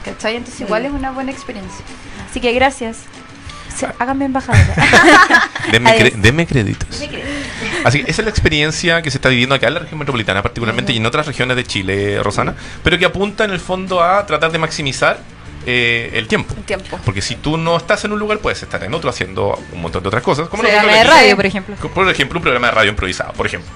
¿Cachai? 0.02 0.36
Entonces 0.36 0.62
igual 0.62 0.86
es 0.86 0.92
una 0.92 1.10
buena 1.10 1.30
experiencia. 1.30 1.84
Así 2.30 2.40
que 2.40 2.54
gracias. 2.54 3.00
Háganme 3.98 4.26
embajadora. 4.26 4.74
Denme, 5.70 6.12
denme 6.16 6.46
créditos. 6.46 6.88
Así 7.84 8.02
que 8.02 8.10
esa 8.10 8.22
es 8.22 8.24
la 8.24 8.30
experiencia 8.30 9.02
que 9.02 9.10
se 9.10 9.18
está 9.18 9.28
viviendo 9.28 9.54
acá 9.54 9.68
en 9.68 9.74
la 9.74 9.80
región 9.80 9.98
metropolitana, 9.98 10.42
particularmente 10.42 10.92
y 10.92 10.96
en 10.96 11.06
otras 11.06 11.26
regiones 11.26 11.56
de 11.56 11.64
Chile, 11.64 12.22
Rosana, 12.22 12.54
pero 12.82 12.98
que 12.98 13.04
apunta 13.04 13.44
en 13.44 13.50
el 13.50 13.60
fondo 13.60 14.02
a 14.02 14.26
tratar 14.26 14.50
de 14.50 14.58
maximizar 14.58 15.20
eh, 15.66 16.10
el 16.14 16.28
tiempo. 16.28 16.54
El 16.56 16.64
tiempo. 16.64 16.98
Porque 17.04 17.22
si 17.22 17.36
tú 17.36 17.56
no 17.56 17.76
estás 17.76 18.04
en 18.04 18.12
un 18.12 18.18
lugar, 18.18 18.38
puedes 18.38 18.62
estar 18.62 18.82
en 18.82 18.92
otro 18.94 19.10
haciendo 19.10 19.58
un 19.72 19.82
montón 19.82 20.02
de 20.02 20.08
otras 20.08 20.22
cosas. 20.22 20.48
Como 20.48 20.62
Programa 20.62 20.92
de 20.92 21.00
aquí. 21.00 21.08
radio, 21.08 21.36
por 21.36 21.46
ejemplo. 21.46 21.76
Por 21.76 22.08
ejemplo, 22.08 22.38
un 22.38 22.42
programa 22.42 22.68
de 22.68 22.72
radio 22.72 22.90
improvisado, 22.90 23.32
por 23.32 23.46
ejemplo. 23.46 23.70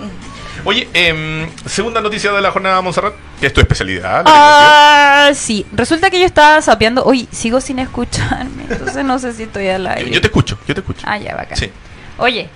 Oye, 0.64 0.88
em, 0.95 1.49
segunda 1.66 2.00
noticia 2.00 2.33
de 2.33 2.40
la 2.40 2.50
jornada 2.50 2.81
Montserrat, 2.81 3.14
que 3.40 3.47
es 3.47 3.52
tu 3.52 3.61
especialidad. 3.61 4.25
Ah, 4.26 5.31
sí. 5.35 5.64
Resulta 5.73 6.11
que 6.11 6.19
yo 6.19 6.26
estaba 6.26 6.61
sapeando. 6.62 7.05
Hoy 7.05 7.28
sigo 7.31 7.61
sin 7.61 7.78
escucharme. 7.78 8.64
Entonces 8.69 9.05
no 9.05 9.19
sé 9.19 9.33
si 9.33 9.45
estoy 9.45 9.69
al 9.69 9.87
aire. 9.87 10.11
yo 10.11 10.21
te 10.21 10.26
escucho, 10.26 10.59
yo 10.66 10.75
te 10.75 10.81
escucho. 10.81 11.02
Ah, 11.05 11.19
ya, 11.19 11.37
bacán. 11.37 11.57
Sí. 11.57 11.71
Oye, 12.19 12.49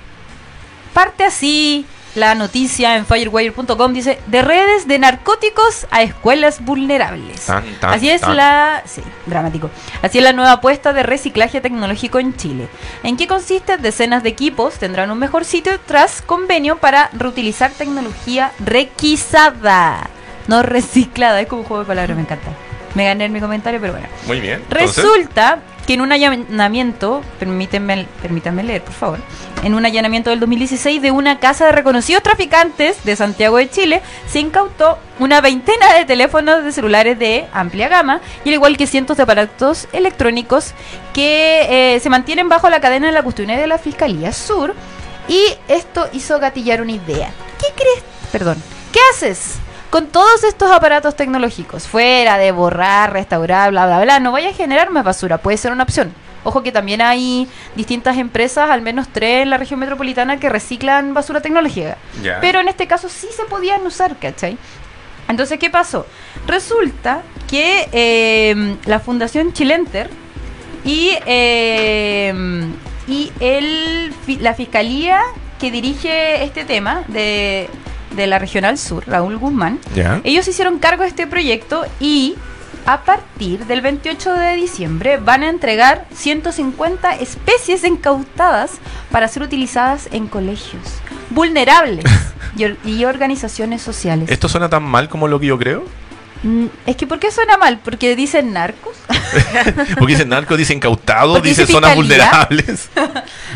parte 0.92 1.24
así 1.24 1.86
la 2.14 2.34
noticia 2.34 2.96
en 2.96 3.06
firewire.com. 3.06 3.92
Dice: 3.92 4.18
de 4.26 4.42
redes 4.42 4.86
de 4.88 4.98
narcóticos 4.98 5.86
a 5.90 6.02
escuelas 6.02 6.64
vulnerables. 6.64 7.46
Tan, 7.46 7.64
tan, 7.80 7.94
Así 7.94 8.10
es 8.10 8.20
tan. 8.20 8.36
la. 8.36 8.82
Sí, 8.86 9.02
dramático. 9.26 9.70
Así 10.02 10.18
es 10.18 10.24
la 10.24 10.32
nueva 10.32 10.52
apuesta 10.52 10.92
de 10.92 11.02
reciclaje 11.02 11.60
tecnológico 11.60 12.18
en 12.18 12.36
Chile. 12.36 12.68
¿En 13.02 13.16
qué 13.16 13.26
consiste? 13.26 13.76
Decenas 13.76 14.22
de 14.22 14.30
equipos 14.30 14.74
tendrán 14.74 15.10
un 15.10 15.18
mejor 15.18 15.44
sitio 15.44 15.78
tras 15.86 16.22
convenio 16.22 16.78
para 16.78 17.10
reutilizar 17.12 17.70
tecnología 17.72 18.52
requisada. 18.58 20.08
No 20.48 20.62
reciclada. 20.62 21.40
Es 21.40 21.48
como 21.48 21.62
un 21.62 21.68
juego 21.68 21.82
de 21.84 21.88
palabras, 21.88 22.16
me 22.16 22.22
encanta. 22.22 22.50
Me 22.94 23.04
gané 23.04 23.26
en 23.26 23.32
mi 23.32 23.40
comentario, 23.40 23.80
pero 23.80 23.92
bueno. 23.92 24.08
Muy 24.26 24.40
bien. 24.40 24.62
Entonces, 24.68 24.96
Resulta 25.04 25.60
que 25.86 25.94
en 25.94 26.00
un 26.00 26.12
allanamiento, 26.12 27.22
permítanme, 27.38 28.06
permítanme 28.22 28.62
leer, 28.62 28.82
por 28.82 28.94
favor, 28.94 29.18
en 29.62 29.74
un 29.74 29.84
allanamiento 29.84 30.30
del 30.30 30.40
2016 30.40 31.02
de 31.02 31.10
una 31.10 31.38
casa 31.38 31.66
de 31.66 31.72
reconocidos 31.72 32.22
traficantes 32.22 33.04
de 33.04 33.16
Santiago 33.16 33.56
de 33.56 33.68
Chile, 33.70 34.02
se 34.26 34.40
incautó 34.40 34.98
una 35.18 35.40
veintena 35.40 35.94
de 35.94 36.04
teléfonos 36.04 36.64
de 36.64 36.72
celulares 36.72 37.18
de 37.18 37.46
amplia 37.52 37.88
gama 37.88 38.20
y 38.44 38.48
al 38.48 38.54
igual 38.54 38.76
que 38.76 38.86
cientos 38.86 39.16
de 39.16 39.22
aparatos 39.22 39.88
electrónicos 39.92 40.74
que 41.12 41.94
eh, 41.94 42.00
se 42.00 42.10
mantienen 42.10 42.48
bajo 42.48 42.68
la 42.70 42.80
cadena 42.80 43.06
de 43.06 43.12
la 43.12 43.22
custodia 43.22 43.56
de 43.56 43.66
la 43.66 43.78
Fiscalía 43.78 44.32
Sur 44.32 44.74
y 45.28 45.40
esto 45.68 46.08
hizo 46.12 46.38
gatillar 46.38 46.82
una 46.82 46.92
idea. 46.92 47.30
¿Qué 47.58 47.66
crees? 47.74 48.02
Perdón. 48.32 48.62
¿Qué 48.92 48.98
haces? 49.12 49.56
Con 49.90 50.06
todos 50.06 50.44
estos 50.44 50.70
aparatos 50.70 51.16
tecnológicos, 51.16 51.88
fuera 51.88 52.38
de 52.38 52.52
borrar, 52.52 53.12
restaurar, 53.12 53.72
bla, 53.72 53.86
bla, 53.86 54.00
bla, 54.00 54.20
no 54.20 54.30
vaya 54.30 54.50
a 54.50 54.52
generar 54.54 54.90
más 54.90 55.02
basura, 55.02 55.38
puede 55.38 55.56
ser 55.56 55.72
una 55.72 55.82
opción. 55.82 56.14
Ojo 56.44 56.62
que 56.62 56.70
también 56.70 57.02
hay 57.02 57.48
distintas 57.74 58.16
empresas, 58.16 58.70
al 58.70 58.82
menos 58.82 59.08
tres 59.08 59.42
en 59.42 59.50
la 59.50 59.58
región 59.58 59.80
metropolitana, 59.80 60.38
que 60.38 60.48
reciclan 60.48 61.12
basura 61.12 61.40
tecnológica. 61.40 61.98
Pero 62.40 62.60
en 62.60 62.68
este 62.68 62.86
caso 62.86 63.08
sí 63.08 63.26
se 63.34 63.44
podían 63.46 63.84
usar, 63.84 64.16
¿cachai? 64.16 64.56
Entonces, 65.28 65.58
¿qué 65.58 65.70
pasó? 65.70 66.06
Resulta 66.46 67.22
que 67.48 67.88
eh, 67.92 68.76
la 68.86 69.00
Fundación 69.00 69.52
Chilenter 69.52 70.08
y, 70.84 71.10
eh, 71.26 72.32
y 73.08 73.32
el, 73.40 74.14
la 74.40 74.54
fiscalía 74.54 75.20
que 75.58 75.70
dirige 75.70 76.44
este 76.44 76.64
tema 76.64 77.02
de 77.08 77.68
de 78.16 78.26
la 78.26 78.38
Regional 78.38 78.78
Sur, 78.78 79.06
Raúl 79.06 79.36
Guzmán, 79.36 79.78
ellos 80.24 80.46
hicieron 80.48 80.78
cargo 80.78 81.02
de 81.02 81.08
este 81.08 81.26
proyecto 81.26 81.84
y 82.00 82.36
a 82.86 83.02
partir 83.02 83.66
del 83.66 83.82
28 83.82 84.32
de 84.32 84.56
diciembre 84.56 85.18
van 85.18 85.42
a 85.42 85.48
entregar 85.48 86.06
150 86.14 87.14
especies 87.16 87.84
incautadas 87.84 88.72
para 89.10 89.28
ser 89.28 89.42
utilizadas 89.42 90.08
en 90.12 90.26
colegios 90.26 91.00
vulnerables 91.30 92.04
y, 92.56 92.88
y 92.88 93.04
organizaciones 93.04 93.82
sociales. 93.82 94.30
¿Esto 94.30 94.48
suena 94.48 94.68
tan 94.68 94.82
mal 94.82 95.08
como 95.08 95.28
lo 95.28 95.38
que 95.38 95.46
yo 95.46 95.58
creo? 95.58 95.84
Mm, 96.42 96.66
Es 96.86 96.96
que 96.96 97.06
¿por 97.06 97.18
qué 97.18 97.30
suena 97.30 97.56
mal? 97.58 97.80
Porque 97.84 98.16
dicen 98.16 98.52
narcos. 98.52 98.96
Porque 99.98 100.14
dicen 100.14 100.28
narcos, 100.30 100.56
dicen 100.56 100.78
incautados, 100.78 101.42
dicen 101.42 101.64
dice 101.66 101.72
zonas 101.72 101.94
vulnerables. 101.94 102.88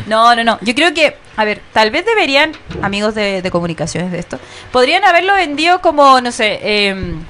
No, 0.07 0.35
no, 0.35 0.45
no. 0.45 0.59
Yo 0.61 0.75
creo 0.75 0.93
que, 0.93 1.17
a 1.37 1.45
ver, 1.45 1.63
tal 1.73 1.91
vez 1.91 2.05
deberían, 2.05 2.53
amigos 2.83 3.15
de, 3.15 3.41
de 3.43 3.51
comunicaciones 3.51 4.11
de 4.13 4.19
esto, 4.19 4.39
podrían 4.73 5.05
haberlo 5.05 5.35
vendido 5.35 5.81
como, 5.81 6.21
no 6.21 6.31
sé, 6.33 6.59
em, 6.89 7.21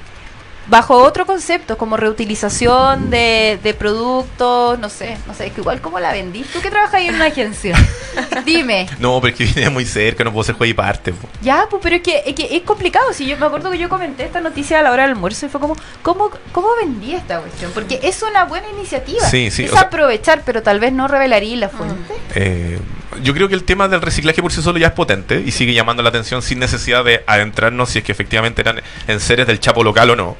bajo 0.67 0.97
otro 0.97 1.25
concepto, 1.25 1.77
como 1.77 1.97
reutilización 1.97 3.09
de, 3.09 3.59
de 3.63 3.73
productos, 3.73 4.79
no 4.79 4.89
sé, 4.89 5.17
no 5.27 5.33
sé, 5.33 5.47
es 5.47 5.53
que 5.53 5.61
igual 5.61 5.81
como 5.81 5.99
la 5.99 6.11
vendí. 6.11 6.43
Tú 6.43 6.61
que 6.61 6.69
trabajas 6.69 6.95
ahí 6.95 7.07
en 7.07 7.15
una 7.15 7.25
agencia, 7.25 7.75
dime. 8.45 8.87
No, 8.99 9.19
pero 9.21 9.33
es 9.33 9.37
que 9.37 9.45
viene 9.45 9.69
muy 9.69 9.85
cerca, 9.85 10.23
no 10.23 10.31
puedo 10.31 10.43
ser 10.43 10.55
juez 10.55 10.71
y 10.71 10.73
parte. 10.73 11.13
po. 11.13 11.27
Ya, 11.41 11.67
pues, 11.69 11.81
pero 11.83 11.95
es 11.97 12.01
que, 12.01 12.23
es 12.25 12.33
que 12.35 12.55
es 12.55 12.63
complicado. 12.63 13.13
Si 13.13 13.25
yo 13.25 13.37
me 13.37 13.45
acuerdo 13.45 13.69
que 13.71 13.77
yo 13.77 13.89
comenté 13.89 14.23
esta 14.23 14.41
noticia 14.41 14.79
a 14.79 14.81
la 14.81 14.91
hora 14.91 15.03
del 15.03 15.11
almuerzo 15.13 15.45
y 15.45 15.49
fue 15.49 15.59
como, 15.59 15.75
¿cómo, 16.01 16.29
cómo 16.51 16.67
vendí 16.81 17.13
esta 17.13 17.39
cuestión? 17.39 17.71
Porque 17.73 17.99
es 18.03 18.21
una 18.23 18.45
buena 18.45 18.67
iniciativa. 18.69 19.25
Sí, 19.29 19.51
sí, 19.51 19.63
Es 19.65 19.71
sea- 19.71 19.81
aprovechar, 19.81 20.41
pero 20.45 20.61
tal 20.63 20.79
vez 20.79 20.93
no 20.93 21.07
revelaría 21.07 21.55
la 21.57 21.69
fuente. 21.69 22.13
Eh, 22.35 22.79
yo 23.23 23.33
creo 23.33 23.47
que 23.47 23.55
el 23.55 23.63
tema 23.63 23.87
del 23.87 24.01
reciclaje 24.01 24.41
por 24.41 24.51
sí 24.51 24.61
solo 24.61 24.77
ya 24.77 24.87
es 24.87 24.93
potente 24.93 25.43
y 25.45 25.51
sigue 25.51 25.73
llamando 25.73 26.03
la 26.03 26.09
atención 26.09 26.41
sin 26.41 26.59
necesidad 26.59 27.03
de 27.03 27.23
adentrarnos 27.27 27.89
si 27.89 27.99
es 27.99 28.03
que 28.03 28.11
efectivamente 28.11 28.61
eran 28.61 28.81
en 29.07 29.19
seres 29.19 29.47
del 29.47 29.59
Chapo 29.59 29.83
local 29.83 30.09
o 30.11 30.15
no. 30.15 30.37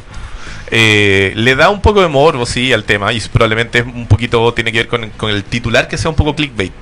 Eh, 0.72 1.34
le 1.36 1.55
da 1.55 1.70
un 1.70 1.82
poco 1.82 2.01
de 2.01 2.08
morbo, 2.08 2.46
sí, 2.46 2.74
al 2.74 2.84
tema 2.84 3.13
y 3.13 3.20
probablemente 3.20 3.79
es 3.79 3.86
un 3.86 4.08
poquito 4.08 4.53
tiene 4.53 4.72
que 4.72 4.79
ver 4.79 4.88
con, 4.88 5.10
con 5.12 5.29
el 5.29 5.44
titular 5.44 5.88
que 5.88 5.98
sea 5.98 6.10
un 6.10 6.15
poco 6.15 6.36
clickbait. 6.36 6.74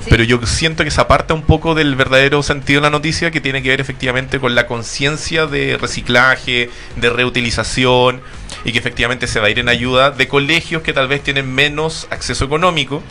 Sí. 0.00 0.06
Pero 0.10 0.22
yo 0.22 0.40
siento 0.46 0.84
que 0.84 0.90
se 0.90 1.00
aparta 1.00 1.34
un 1.34 1.42
poco 1.42 1.74
del 1.74 1.96
verdadero 1.96 2.42
sentido 2.42 2.80
de 2.80 2.86
la 2.86 2.90
noticia 2.90 3.30
que 3.30 3.40
tiene 3.40 3.62
que 3.62 3.68
ver 3.70 3.80
efectivamente 3.80 4.38
con 4.38 4.54
la 4.54 4.66
conciencia 4.66 5.46
de 5.46 5.76
reciclaje, 5.76 6.70
de 6.96 7.10
reutilización 7.10 8.20
y 8.64 8.72
que 8.72 8.78
efectivamente 8.78 9.26
se 9.26 9.40
va 9.40 9.48
a 9.48 9.50
ir 9.50 9.58
en 9.58 9.68
ayuda 9.68 10.10
de 10.10 10.28
colegios 10.28 10.82
que 10.82 10.92
tal 10.92 11.08
vez 11.08 11.22
tienen 11.22 11.52
menos 11.52 12.06
acceso 12.10 12.44
económico. 12.44 13.02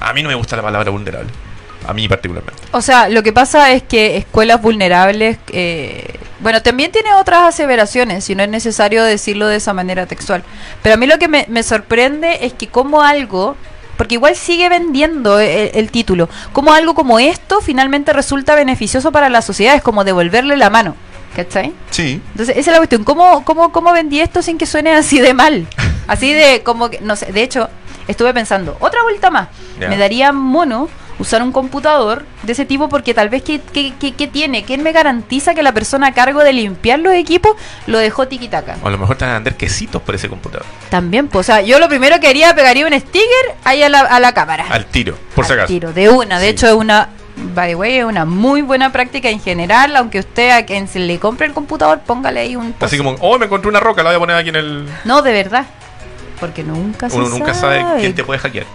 A 0.00 0.12
mí 0.12 0.22
no 0.22 0.28
me 0.28 0.34
gusta 0.34 0.56
la 0.56 0.62
palabra 0.62 0.90
vulnerable. 0.90 1.30
A 1.86 1.92
mí 1.92 2.08
particularmente. 2.08 2.62
O 2.72 2.80
sea, 2.80 3.08
lo 3.08 3.22
que 3.22 3.32
pasa 3.32 3.72
es 3.72 3.82
que 3.82 4.16
escuelas 4.16 4.60
vulnerables, 4.62 5.38
eh, 5.52 6.18
bueno, 6.40 6.62
también 6.62 6.90
tiene 6.92 7.12
otras 7.14 7.42
aseveraciones, 7.42 8.28
y 8.30 8.34
no 8.34 8.42
es 8.42 8.48
necesario 8.48 9.04
decirlo 9.04 9.46
de 9.46 9.56
esa 9.56 9.74
manera 9.74 10.06
textual. 10.06 10.42
Pero 10.82 10.94
a 10.94 10.98
mí 10.98 11.06
lo 11.06 11.18
que 11.18 11.28
me, 11.28 11.44
me 11.48 11.62
sorprende 11.62 12.38
es 12.46 12.54
que 12.54 12.68
como 12.68 13.02
algo, 13.02 13.56
porque 13.98 14.14
igual 14.14 14.34
sigue 14.34 14.68
vendiendo 14.70 15.38
el, 15.38 15.70
el 15.74 15.90
título, 15.90 16.28
como 16.52 16.72
algo 16.72 16.94
como 16.94 17.18
esto 17.18 17.60
finalmente 17.60 18.12
resulta 18.14 18.54
beneficioso 18.54 19.12
para 19.12 19.28
la 19.28 19.42
sociedad, 19.42 19.74
es 19.74 19.82
como 19.82 20.04
devolverle 20.04 20.56
la 20.56 20.70
mano, 20.70 20.96
¿cachai? 21.36 21.74
Sí. 21.90 22.22
Entonces, 22.30 22.56
esa 22.56 22.70
es 22.70 22.74
la 22.74 22.78
cuestión. 22.78 23.04
¿Cómo, 23.04 23.44
cómo, 23.44 23.72
cómo 23.72 23.92
vendí 23.92 24.20
esto 24.20 24.40
sin 24.40 24.56
que 24.56 24.64
suene 24.66 24.92
así 24.94 25.20
de 25.20 25.34
mal? 25.34 25.66
Así 26.06 26.34
de 26.34 26.62
como 26.62 26.90
que, 26.90 27.00
no 27.00 27.16
sé, 27.16 27.32
de 27.32 27.42
hecho, 27.42 27.70
estuve 28.08 28.32
pensando, 28.34 28.76
otra 28.80 29.02
vuelta 29.02 29.30
más. 29.30 29.48
Me 29.78 29.96
daría 29.96 30.32
mono 30.32 30.88
usar 31.18 31.42
un 31.42 31.52
computador 31.52 32.24
de 32.42 32.52
ese 32.52 32.64
tipo 32.64 32.88
porque 32.88 33.14
tal 33.14 33.28
vez 33.28 33.42
que, 33.42 33.60
que, 33.60 33.94
que- 33.94 34.14
que 34.14 34.26
tiene, 34.26 34.64
¿quién 34.64 34.82
me 34.82 34.90
garantiza 34.92 35.54
que 35.54 35.62
la 35.62 35.72
persona 35.72 36.08
a 36.08 36.12
cargo 36.12 36.42
de 36.42 36.52
limpiar 36.52 36.98
los 36.98 37.12
equipos 37.14 37.54
lo 37.86 37.98
dejó 37.98 38.26
tiquitaca? 38.26 38.76
O 38.82 38.88
a 38.88 38.90
lo 38.90 38.98
mejor 38.98 39.16
te 39.16 39.24
van 39.24 39.32
a 39.32 39.34
vender 39.38 39.56
quesitos 39.56 40.02
por 40.02 40.14
ese 40.16 40.28
computador. 40.28 40.66
También, 40.90 41.28
pues, 41.28 41.48
o 41.48 41.52
sea, 41.52 41.60
yo 41.62 41.78
lo 41.78 41.88
primero 41.88 42.18
que 42.20 42.26
haría, 42.28 42.52
pegaría 42.54 42.86
un 42.86 42.92
sticker 42.98 43.54
ahí 43.62 43.82
a 43.84 43.88
la, 43.88 44.00
a 44.00 44.18
la 44.20 44.32
cámara. 44.34 44.66
Al 44.70 44.86
tiro, 44.86 45.16
por 45.36 45.44
si 45.46 45.52
Al 45.52 45.60
acaso. 45.60 45.72
tiro, 45.72 45.92
de 45.92 46.08
una. 46.10 46.38
De 46.40 46.46
Sí. 46.46 46.50
hecho, 46.52 46.66
es 46.66 46.74
una, 46.74 47.08
by 47.54 47.68
the 47.70 47.74
way, 47.76 47.98
es 47.98 48.04
una 48.04 48.24
muy 48.24 48.62
buena 48.62 48.90
práctica 48.90 49.28
en 49.30 49.40
general. 49.40 49.94
Aunque 49.96 50.18
usted 50.18 50.50
a 50.50 50.66
quien 50.66 50.88
se 50.88 50.98
le 50.98 51.20
compre 51.20 51.46
el 51.46 51.52
computador, 51.52 52.00
póngale 52.00 52.40
ahí 52.40 52.56
un 52.56 52.74
Así 52.80 52.98
como, 52.98 53.14
oh, 53.20 53.38
me 53.38 53.46
encontré 53.46 53.68
una 53.68 53.78
roca, 53.80 54.02
la 54.02 54.10
voy 54.10 54.16
a 54.16 54.18
poner 54.20 54.36
aquí 54.36 54.48
en 54.48 54.56
el. 54.56 54.88
No, 55.04 55.22
de 55.22 55.32
verdad. 55.32 55.64
Porque 56.44 56.62
nunca 56.62 57.08
se 57.08 57.16
Uno 57.16 57.30
nunca 57.30 57.54
sabe 57.54 57.80
sabe 57.80 58.00
quién 58.00 58.14
te 58.14 58.22
puede 58.22 58.38
hackear. 58.38 58.66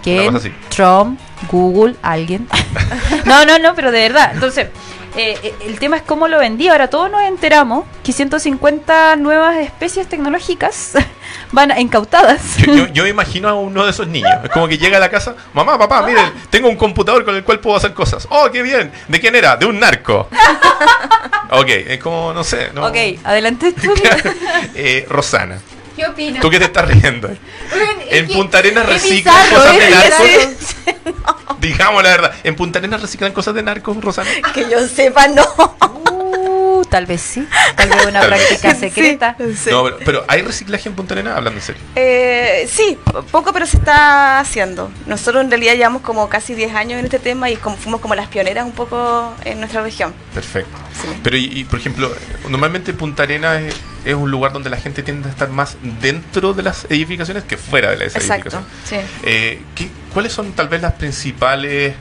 Trump, 0.70 1.20
Google, 1.52 1.96
alguien. 2.02 2.48
no, 3.26 3.46
no, 3.46 3.60
no, 3.60 3.76
pero 3.76 3.92
de 3.92 4.02
verdad. 4.02 4.32
Entonces, 4.34 4.70
eh, 5.16 5.38
eh, 5.44 5.54
el 5.68 5.78
tema 5.78 5.98
es 5.98 6.02
cómo 6.02 6.28
lo 6.28 6.40
vendí. 6.40 6.68
Ahora 6.68 6.90
todos 6.90 7.12
nos 7.12 7.22
enteramos 7.22 7.86
que 8.04 8.12
150 8.12 9.18
nuevas 9.18 9.58
especies 9.58 10.08
tecnológicas 10.08 10.94
van 11.52 11.80
incautadas. 11.80 12.58
Yo, 12.58 12.74
yo, 12.74 12.88
yo 12.88 13.06
imagino 13.08 13.50
a 13.50 13.54
uno 13.54 13.86
de 13.86 13.92
esos 13.92 14.08
niños. 14.08 14.32
Es 14.44 14.50
como 14.50 14.68
que 14.68 14.80
llega 14.80 14.98
a 14.98 15.00
la 15.00 15.12
casa, 15.12 15.36
mamá, 15.54 15.78
papá, 15.78 16.02
miren, 16.08 16.34
tengo 16.50 16.70
un 16.70 16.76
computador 16.76 17.24
con 17.24 17.36
el 17.36 17.44
cual 17.44 17.60
puedo 17.60 17.78
hacer 17.78 17.94
cosas. 17.94 18.28
Oh, 18.32 18.50
qué 18.52 18.64
bien. 18.64 18.92
¿De 19.08 19.20
quién 19.20 19.36
era? 19.36 19.58
De 19.58 19.68
un 19.68 19.80
narco. 19.80 20.28
ok, 21.52 21.68
es 21.68 22.00
como, 22.00 22.34
no 22.34 22.44
sé. 22.44 22.72
No. 22.74 22.88
Ok, 22.88 22.98
adelante 23.24 23.74
tú. 23.74 23.94
Eh, 24.74 25.06
Rosana, 25.08 25.60
¿Qué 26.00 26.08
opinas? 26.08 26.42
¿tú 26.42 26.50
qué 26.50 26.60
te 26.60 26.66
estás 26.66 26.88
riendo? 26.88 27.30
En 28.10 28.28
Punta 28.30 28.60
Arenas 28.60 28.86
reciclan 28.86 29.36
bizarro, 29.36 29.58
cosas 29.58 29.78
de 29.78 29.90
narcos. 29.90 31.60
Digamos 31.60 32.04
la 32.04 32.10
verdad. 32.10 32.36
¿En 32.46 32.56
Punta 32.56 32.80
Arenas 32.80 33.02
reciclan 33.02 33.34
cosas 33.34 33.54
de 33.54 33.64
narcos, 33.64 34.02
Rosana? 34.02 34.30
Que 34.54 34.70
yo 34.70 34.88
sepa, 34.88 35.28
no. 35.28 35.44
Tal 36.90 37.06
vez 37.06 37.22
sí. 37.22 37.48
Tal 37.76 37.88
vez 37.90 38.06
una 38.08 38.20
Tal 38.22 38.30
vez. 38.32 38.40
práctica 38.48 38.76
secreta. 38.76 39.36
Sí. 39.56 39.70
No, 39.70 39.84
pero, 39.84 39.98
pero 40.06 40.26
¿hay 40.28 40.42
reciclaje 40.42 40.90
en 40.90 40.96
Punta 40.96 41.14
Arenas? 41.14 41.38
Hablando 41.38 41.60
en 41.60 41.66
serio. 41.66 41.82
Eh, 41.96 42.68
sí, 42.72 42.98
po- 43.04 43.22
poco, 43.24 43.54
pero 43.54 43.66
se 43.68 43.78
está 43.78 44.40
haciendo. 44.40 44.92
Nosotros 45.06 45.44
en 45.44 45.52
realidad 45.52 45.74
llevamos 45.76 46.02
como 46.02 46.28
casi 46.30 46.56
10 46.56 46.74
años 46.74 47.00
en 47.00 47.06
este 47.06 47.20
tema 47.20 47.50
y 47.50 47.56
como, 47.58 47.78
fuimos 47.78 48.02
como 48.02 48.16
las 48.16 48.28
pioneras 48.28 48.66
un 48.66 48.72
poco 48.72 49.34
en 49.46 49.60
nuestra 49.60 49.82
región. 49.84 50.14
Perfecto. 50.34 50.76
Sí. 51.02 51.08
Pero, 51.24 51.38
y, 51.38 51.46
y, 51.60 51.64
por 51.66 51.80
ejemplo, 51.80 52.12
normalmente 52.50 52.94
Punta 52.94 53.24
Arenas 53.24 53.62
es, 53.62 53.76
es 54.06 54.16
un 54.16 54.32
lugar 54.32 54.52
donde 54.52 54.70
la 54.70 54.78
gente 54.78 55.04
tiende 55.04 55.28
a 55.30 55.32
estar 55.32 55.50
más 55.50 55.78
dentro 56.02 56.54
de 56.54 56.64
las 56.64 56.86
edificaciones 56.86 57.44
que 57.44 57.56
fuera 57.58 57.92
de 57.92 57.98
las 57.98 58.16
Exacto, 58.16 58.50
edificaciones. 58.50 58.70
sí. 58.86 58.96
Eh, 59.24 59.62
¿qué- 59.76 59.90
¿Cuáles 60.14 60.34
son 60.34 60.54
tal 60.54 60.70
vez 60.70 60.82
las 60.82 60.94
principales 60.94 61.94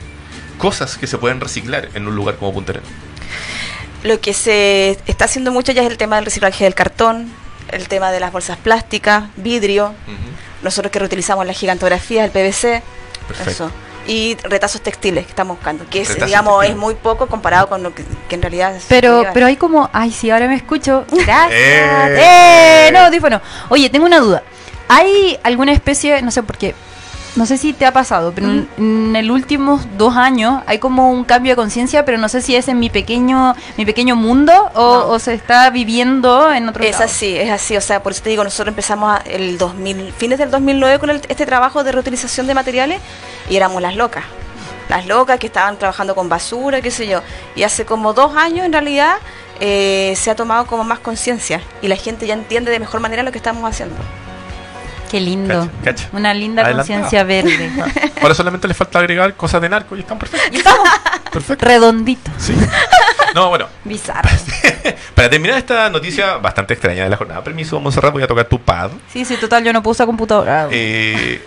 cosas 0.57 0.97
que 0.97 1.05
se 1.07 1.17
pueden 1.19 1.39
reciclar 1.39 1.89
en 1.93 2.07
un 2.07 2.15
lugar 2.15 2.35
como 2.37 2.53
Punta 2.53 2.71
Arenas? 2.71 2.89
Lo 4.03 4.19
que 4.21 4.33
se 4.33 4.97
está 5.07 5.25
haciendo 5.25 5.51
mucho 5.51 5.71
ya 5.71 5.81
es 5.81 5.89
el 5.89 5.97
tema 5.97 6.15
del 6.15 6.25
reciclaje 6.25 6.63
del 6.63 6.73
cartón, 6.73 7.31
el 7.71 7.87
tema 7.87 8.11
de 8.11 8.19
las 8.19 8.31
bolsas 8.31 8.57
plásticas, 8.57 9.25
vidrio, 9.35 9.93
nosotros 10.61 10.91
que 10.91 10.99
reutilizamos 10.99 11.45
la 11.45 11.53
gigantografía, 11.53 12.23
el 12.23 12.31
PVC, 12.31 12.81
Perfecto. 13.27 13.51
eso. 13.51 13.71
Y 14.07 14.37
retazos 14.43 14.81
textiles 14.81 15.25
que 15.25 15.29
estamos 15.29 15.57
buscando, 15.57 15.85
que 15.87 16.01
es, 16.01 16.15
digamos 16.25 16.61
textiles. 16.61 16.71
es 16.71 16.77
muy 16.77 16.95
poco 16.95 17.27
comparado 17.27 17.67
con 17.67 17.83
lo 17.83 17.93
que, 17.93 18.03
que 18.27 18.35
en 18.35 18.41
realidad 18.41 18.75
es 18.75 18.85
Pero, 18.87 19.23
pero 19.33 19.45
hay 19.45 19.55
como, 19.55 19.89
ay, 19.93 20.11
sí, 20.11 20.31
ahora 20.31 20.47
me 20.47 20.55
escucho. 20.55 21.05
Gracias. 21.11 21.51
Eh. 21.51 22.87
Eh, 22.87 22.91
no, 22.91 22.99
audífono. 23.01 23.41
Oye, 23.69 23.89
tengo 23.89 24.05
una 24.05 24.19
duda. 24.19 24.41
¿Hay 24.87 25.37
alguna 25.43 25.73
especie, 25.73 26.21
no 26.23 26.31
sé 26.31 26.41
por 26.41 26.57
qué, 26.57 26.73
no 27.35 27.45
sé 27.45 27.57
si 27.57 27.73
te 27.73 27.85
ha 27.85 27.93
pasado, 27.93 28.31
pero 28.33 28.47
en, 28.47 28.67
en 28.77 29.15
el 29.15 29.31
últimos 29.31 29.81
dos 29.97 30.15
años 30.17 30.61
hay 30.65 30.79
como 30.79 31.11
un 31.11 31.23
cambio 31.23 31.51
de 31.51 31.55
conciencia, 31.55 32.03
pero 32.03 32.17
no 32.17 32.27
sé 32.27 32.41
si 32.41 32.55
es 32.55 32.67
en 32.67 32.79
mi 32.79 32.89
pequeño, 32.89 33.55
mi 33.77 33.85
pequeño 33.85 34.15
mundo 34.15 34.51
o, 34.73 34.93
No. 34.93 35.07
o 35.09 35.19
se 35.19 35.33
está 35.35 35.69
viviendo 35.69 36.51
en 36.51 36.67
otro 36.67 36.83
Es 36.83 36.93
lado? 36.93 37.05
así, 37.05 37.37
es 37.37 37.49
así, 37.51 37.77
o 37.77 37.81
sea, 37.81 38.01
por 38.03 38.11
eso 38.13 38.23
te 38.23 38.29
digo, 38.31 38.43
nosotros 38.43 38.69
empezamos 38.71 39.13
a- 39.13 39.21
el 39.29 39.57
2000, 39.57 40.11
fines 40.13 40.39
del 40.39 40.49
2009 40.51 40.99
con 40.99 41.09
el- 41.11 41.21
este 41.29 41.45
trabajo 41.45 41.83
de 41.83 41.91
reutilización 41.91 42.47
de 42.47 42.55
materiales 42.55 42.99
y 43.49 43.55
éramos 43.55 43.81
las 43.81 43.95
locas. 43.95 44.23
Las 44.89 45.05
locas 45.05 45.37
que 45.39 45.45
estaban 45.47 45.77
trabajando 45.77 46.15
con 46.15 46.29
basura, 46.29 46.81
qué 46.81 46.89
sé 46.89 47.05
yo. 47.07 47.21
Y 47.55 47.61
hace 47.61 47.85
como 47.85 48.13
dos 48.13 48.35
años 48.35 48.65
en 48.65 48.73
realidad 48.73 49.15
eh, 49.61 50.13
se 50.17 50.31
ha 50.31 50.35
tomado 50.35 50.65
como 50.65 50.83
más 50.83 50.99
conciencia 50.99 51.61
y 51.81 51.87
la 51.89 51.95
gente 51.95 52.25
ya 52.25 52.33
entiende 52.33 52.71
de 52.71 52.79
mejor 52.79 53.01
manera 53.01 53.21
lo 53.23 53.31
que 53.31 53.37
estamos 53.37 53.69
haciendo. 53.69 53.95
Qué 55.09 55.19
lindo. 55.19 55.67
Cacha, 55.83 56.05
cacha. 56.05 56.09
Una 56.13 56.33
linda 56.33 56.71
conciencia 56.71 57.23
verde. 57.23 57.71
Ahora 58.21 58.33
solamente 58.35 58.67
le 58.67 58.73
falta 58.73 58.99
agregar 58.99 59.33
cosas 59.35 59.61
de 59.61 59.69
narco 59.69 59.95
y 59.95 60.01
están 60.01 60.19
perfectos. 60.19 60.49
y 60.53 60.57
estamos 60.57 60.87
Perfecto. 61.31 61.65
redonditos. 61.65 62.33
Sí. 62.37 62.55
No, 63.35 63.49
bueno, 63.49 63.67
Bizarro. 63.83 64.29
para 65.15 65.29
terminar 65.29 65.57
esta 65.57 65.89
noticia 65.89 66.37
bastante 66.37 66.73
extraña 66.73 67.03
de 67.03 67.09
la 67.09 67.17
jornada, 67.17 67.43
permiso, 67.43 67.79
Monserrat, 67.79 68.11
voy 68.13 68.23
a 68.23 68.27
tocar 68.27 68.45
tu 68.45 68.59
pad. 68.59 68.91
Sí, 69.11 69.25
sí, 69.25 69.35
total, 69.37 69.63
yo 69.63 69.73
no 69.73 69.81
puedo 69.83 69.91
usar 69.93 70.05
computadora. 70.07 70.67
Eh, 70.71 71.41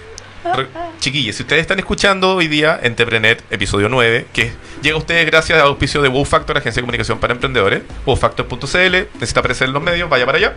chiquillos, 0.99 1.37
si 1.37 1.43
ustedes 1.43 1.63
están 1.63 1.79
escuchando 1.79 2.37
hoy 2.37 2.49
día 2.49 2.79
Entreprenet, 2.83 3.43
episodio 3.51 3.89
9, 3.89 4.27
que 4.33 4.53
llega 4.83 4.97
a 4.97 4.99
ustedes 4.99 5.27
gracias 5.27 5.59
al 5.59 5.67
auspicio 5.67 6.03
de 6.03 6.09
Wow 6.09 6.25
Factor, 6.25 6.57
agencia 6.57 6.81
de 6.81 6.85
comunicación 6.85 7.19
para 7.19 7.33
emprendedores, 7.33 7.83
wowfactor.cl, 8.07 8.97
necesita 9.15 9.41
aparecer 9.41 9.69
en 9.69 9.75
los 9.75 9.83
medios, 9.83 10.09
vaya 10.09 10.27
para 10.27 10.39
allá. 10.39 10.57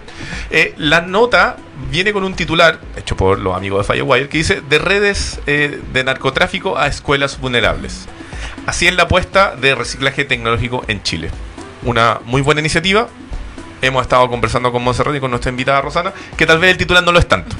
Eh, 0.50 0.74
la 0.78 1.02
nota 1.02 1.58
viene 1.92 2.14
con 2.14 2.24
un 2.24 2.36
titular, 2.36 2.80
hecho 2.98 3.16
por 3.16 3.40
los 3.40 3.56
amigos 3.56 3.86
de 3.86 3.94
Firewire, 3.94 4.30
que 4.30 4.38
dice, 4.38 4.62
de 4.62 4.80
redes 4.80 5.40
eh, 5.48 5.80
de 5.94 6.04
narcotráfico 6.04 6.78
a 6.78 6.88
escuelas 6.88 7.40
vulnerables. 7.40 8.08
Así 8.66 8.88
es 8.88 8.96
la 8.96 9.04
apuesta 9.04 9.56
de 9.56 9.76
reciclaje 9.76 10.26
tecnológico 10.26 10.84
en 10.88 11.04
Chile. 11.04 11.30
una 11.84 12.20
muy 12.26 12.42
buena 12.42 12.62
iniciativa. 12.62 13.08
Hemos 13.82 14.02
estado 14.02 14.28
conversando 14.30 14.72
con 14.72 14.84
Monserrat 14.84 15.16
y 15.16 15.20
con 15.20 15.30
nuestra 15.30 15.52
invitada 15.52 15.82
Rosana, 15.82 16.14
que 16.38 16.46
tal 16.48 16.58
vez 16.60 16.72
el 16.72 16.78
titular 16.78 17.04
no 17.04 17.12
lo 17.12 17.20
es 17.20 17.28
tanto. 17.28 17.56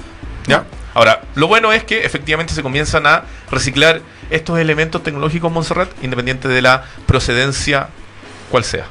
¿Ya? 0.48 0.66
Ahora, 0.96 1.22
lo 1.36 1.48
bueno 1.48 1.74
es 1.74 1.84
que 1.84 2.06
efectivamente 2.06 2.54
se 2.54 2.64
comienzan 2.64 3.06
a 3.06 3.26
reciclar 3.52 4.02
estos 4.30 4.58
elementos 4.58 5.04
tecnológicos 5.04 5.52
Montserrat, 5.52 5.90
independiente 6.02 6.48
de 6.48 6.62
la 6.62 6.86
procedencia 7.06 7.90
cual 8.50 8.64
sea. 8.64 8.86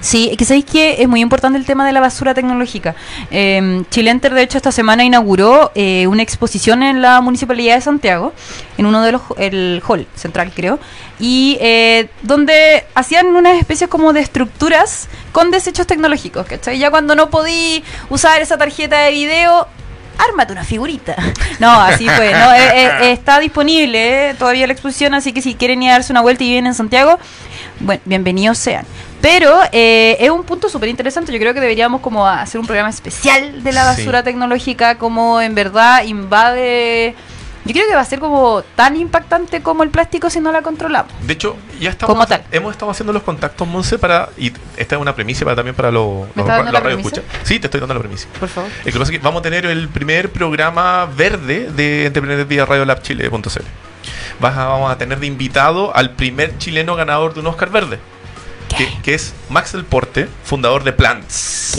Sí, 0.00 0.34
que 0.36 0.44
sabéis 0.44 0.64
que 0.64 1.02
es 1.02 1.08
muy 1.08 1.20
importante 1.20 1.58
el 1.58 1.64
tema 1.64 1.86
de 1.86 1.92
la 1.92 2.00
basura 2.00 2.34
tecnológica. 2.34 2.94
Eh, 3.30 3.82
Chilenter, 3.90 4.34
de 4.34 4.42
hecho, 4.42 4.58
esta 4.58 4.72
semana 4.72 5.04
inauguró 5.04 5.72
eh, 5.74 6.06
una 6.08 6.22
exposición 6.22 6.82
en 6.82 7.02
la 7.02 7.20
Municipalidad 7.20 7.76
de 7.76 7.80
Santiago, 7.80 8.32
en 8.76 8.86
uno 8.86 9.02
de 9.02 9.12
los, 9.12 9.22
el 9.38 9.82
hall 9.86 10.06
central, 10.14 10.52
creo, 10.54 10.78
y 11.18 11.56
eh, 11.60 12.08
donde 12.22 12.84
hacían 12.94 13.26
unas 13.28 13.58
especies 13.58 13.88
como 13.88 14.12
de 14.12 14.20
estructuras 14.20 15.08
con 15.32 15.50
desechos 15.50 15.86
tecnológicos, 15.86 16.46
¿cachai? 16.46 16.78
Ya 16.78 16.90
cuando 16.90 17.14
no 17.14 17.30
podí 17.30 17.84
usar 18.10 18.42
esa 18.42 18.58
tarjeta 18.58 19.00
de 19.00 19.12
video, 19.12 19.68
ármate 20.18 20.52
una 20.52 20.64
figurita. 20.64 21.14
No, 21.60 21.70
así 21.80 22.08
fue. 22.08 22.32
No, 22.32 22.52
Eh, 22.52 22.86
eh, 22.86 23.12
está 23.12 23.38
disponible 23.38 24.30
eh, 24.30 24.34
todavía 24.34 24.66
la 24.66 24.72
exposición, 24.72 25.14
así 25.14 25.32
que 25.32 25.40
si 25.40 25.54
quieren 25.54 25.82
ir 25.82 25.90
a 25.90 25.92
darse 25.94 26.12
una 26.12 26.20
vuelta 26.20 26.42
y 26.42 26.48
viven 26.48 26.66
en 26.66 26.74
Santiago, 26.74 27.18
bueno, 27.80 28.02
bienvenidos 28.04 28.58
sean. 28.58 28.84
Pero 29.20 29.60
eh, 29.72 30.16
es 30.20 30.30
un 30.30 30.42
punto 30.44 30.68
súper 30.68 30.88
interesante. 30.88 31.32
Yo 31.32 31.38
creo 31.38 31.54
que 31.54 31.60
deberíamos 31.60 32.00
como 32.00 32.26
hacer 32.26 32.60
un 32.60 32.66
programa 32.66 32.90
especial 32.90 33.62
de 33.62 33.72
la 33.72 33.94
Sí. 33.94 34.00
basura 34.02 34.22
tecnológica, 34.24 34.98
como 34.98 35.40
en 35.40 35.54
verdad 35.54 36.02
invade... 36.04 37.14
Yo 37.64 37.72
creo 37.72 37.86
que 37.88 37.94
va 37.94 38.00
a 38.02 38.04
ser 38.04 38.18
como 38.18 38.62
tan 38.76 38.94
impactante 38.96 39.62
como 39.62 39.82
el 39.84 39.90
plástico 39.90 40.28
si 40.28 40.38
no 40.40 40.52
la 40.52 40.60
controlamos. 40.60 41.10
De 41.26 41.32
hecho, 41.32 41.56
ya 41.80 41.90
estamos, 41.90 42.14
Como 42.14 42.26
tal. 42.26 42.44
hemos 42.52 42.72
estado 42.72 42.90
haciendo 42.90 43.12
los 43.12 43.22
contactos, 43.22 43.66
Monse, 43.66 43.98
para. 43.98 44.28
Y 44.36 44.52
esta 44.76 44.96
es 44.96 45.00
una 45.00 45.14
premisa 45.14 45.44
para, 45.44 45.56
también 45.56 45.74
para 45.74 45.90
los, 45.90 46.04
¿Me 46.04 46.18
los, 46.18 46.28
estás 46.36 46.46
dando 46.46 46.64
los 46.64 46.72
la 46.72 46.80
radioescuchas. 46.80 47.24
Sí, 47.42 47.58
te 47.58 47.68
estoy 47.68 47.80
dando 47.80 47.94
la 47.94 48.00
premisa. 48.00 48.28
Por 48.38 48.48
favor. 48.50 48.70
Lo 48.84 48.92
que 48.92 48.98
pasa 48.98 49.12
es 49.12 49.18
que 49.18 49.24
vamos 49.24 49.40
a 49.40 49.42
tener 49.42 49.64
el 49.64 49.88
primer 49.88 50.30
programa 50.30 51.06
verde 51.06 51.70
de 51.74 52.06
Entrepreneur 52.06 52.44
vía 52.46 52.66
Radio 52.66 52.84
Lab 52.84 53.00
Chile.cl. 53.02 53.62
Vamos 54.40 54.90
a 54.92 54.98
tener 54.98 55.18
de 55.20 55.26
invitado 55.26 55.94
al 55.96 56.10
primer 56.10 56.58
chileno 56.58 56.96
ganador 56.96 57.32
de 57.32 57.40
un 57.40 57.46
Oscar 57.46 57.70
verde, 57.70 57.98
que, 58.76 58.88
que 59.02 59.14
es 59.14 59.32
Max 59.48 59.72
Del 59.72 59.84
Porte, 59.84 60.28
fundador 60.44 60.84
de 60.84 60.92
Plants. 60.92 61.78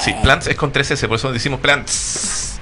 Sí, 0.00 0.14
Plants 0.22 0.46
es 0.46 0.56
con 0.56 0.72
3S, 0.72 1.06
por 1.08 1.16
eso 1.16 1.30
decimos 1.32 1.60
Plants. 1.60 2.53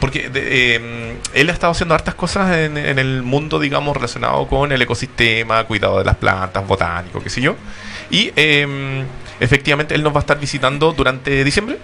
Porque 0.00 0.28
de- 0.28 0.76
eh, 0.76 1.16
él 1.34 1.48
ha 1.48 1.52
estado 1.52 1.70
haciendo 1.72 1.94
hartas 1.94 2.14
cosas 2.14 2.56
en, 2.56 2.76
en 2.76 2.98
el 2.98 3.22
mundo, 3.22 3.58
digamos, 3.58 3.96
relacionado 3.96 4.46
con 4.46 4.70
el 4.72 4.82
ecosistema, 4.82 5.64
cuidado 5.64 5.98
de 5.98 6.04
las 6.04 6.16
plantas, 6.16 6.66
botánico, 6.66 7.22
qué 7.22 7.30
sé 7.30 7.40
yo. 7.40 7.56
Y 8.10 8.32
eh, 8.36 9.04
efectivamente 9.40 9.94
él 9.94 10.02
nos 10.02 10.12
va 10.12 10.18
a 10.18 10.20
estar 10.20 10.38
visitando 10.38 10.92
durante 10.92 11.42
diciembre 11.44 11.78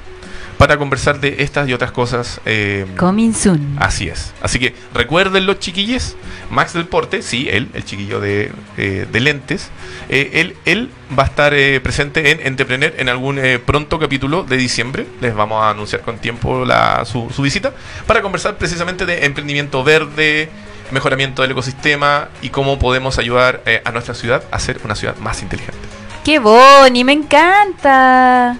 para 0.61 0.77
conversar 0.77 1.20
de 1.20 1.37
estas 1.38 1.66
y 1.70 1.73
otras 1.73 1.90
cosas. 1.90 2.38
eh, 2.44 2.85
Coming 2.99 3.33
soon. 3.33 3.77
Así 3.79 4.09
es. 4.11 4.35
Así 4.42 4.59
que 4.59 4.75
recuerden 4.92 5.46
los 5.46 5.59
chiquillos. 5.59 6.16
Max 6.51 6.75
del 6.75 6.87
Porte, 6.87 7.23
sí, 7.23 7.49
él, 7.51 7.68
el 7.73 7.83
chiquillo 7.85 8.20
de, 8.20 8.53
eh, 8.77 9.07
de 9.11 9.20
lentes. 9.20 9.70
eh, 10.11 10.33
él, 10.35 10.57
él 10.66 10.90
va 11.18 11.23
a 11.23 11.27
estar 11.27 11.55
presente 11.83 12.31
en 12.31 12.46
Entrepreneur 12.46 12.92
en 12.99 13.09
algún 13.09 13.40
pronto 13.64 13.99
capítulo 13.99 14.42
de 14.44 14.59
diciembre. 14.59 15.07
Les 15.23 15.35
vamos 15.35 15.62
a 15.62 15.70
anunciar 15.70 16.03
con 16.03 16.18
tiempo 16.18 16.66
la, 16.66 17.07
su, 17.07 17.31
su 17.35 17.40
visita 17.40 17.73
para 18.07 18.20
conversar 18.20 18.59
precisamente 18.59 19.07
de 19.07 19.25
emprendimiento 19.25 19.83
verde, 19.83 20.51
mejoramiento 20.90 21.40
del 21.40 21.53
ecosistema 21.53 22.29
y 22.42 22.51
cómo 22.51 22.79
podemos 22.79 23.18
ayudar 23.18 23.62
eh, 23.64 23.81
a 23.87 23.92
nuestra 23.92 24.14
ciudad 24.14 24.44
a 24.51 24.59
ser 24.59 24.79
una 24.85 24.94
ciudad 24.94 25.16
más 25.16 25.40
inteligente. 25.40 25.79
¡Qué 26.23 26.38
boni! 26.38 27.03
¡Me 27.03 27.12
encanta! 27.14 28.59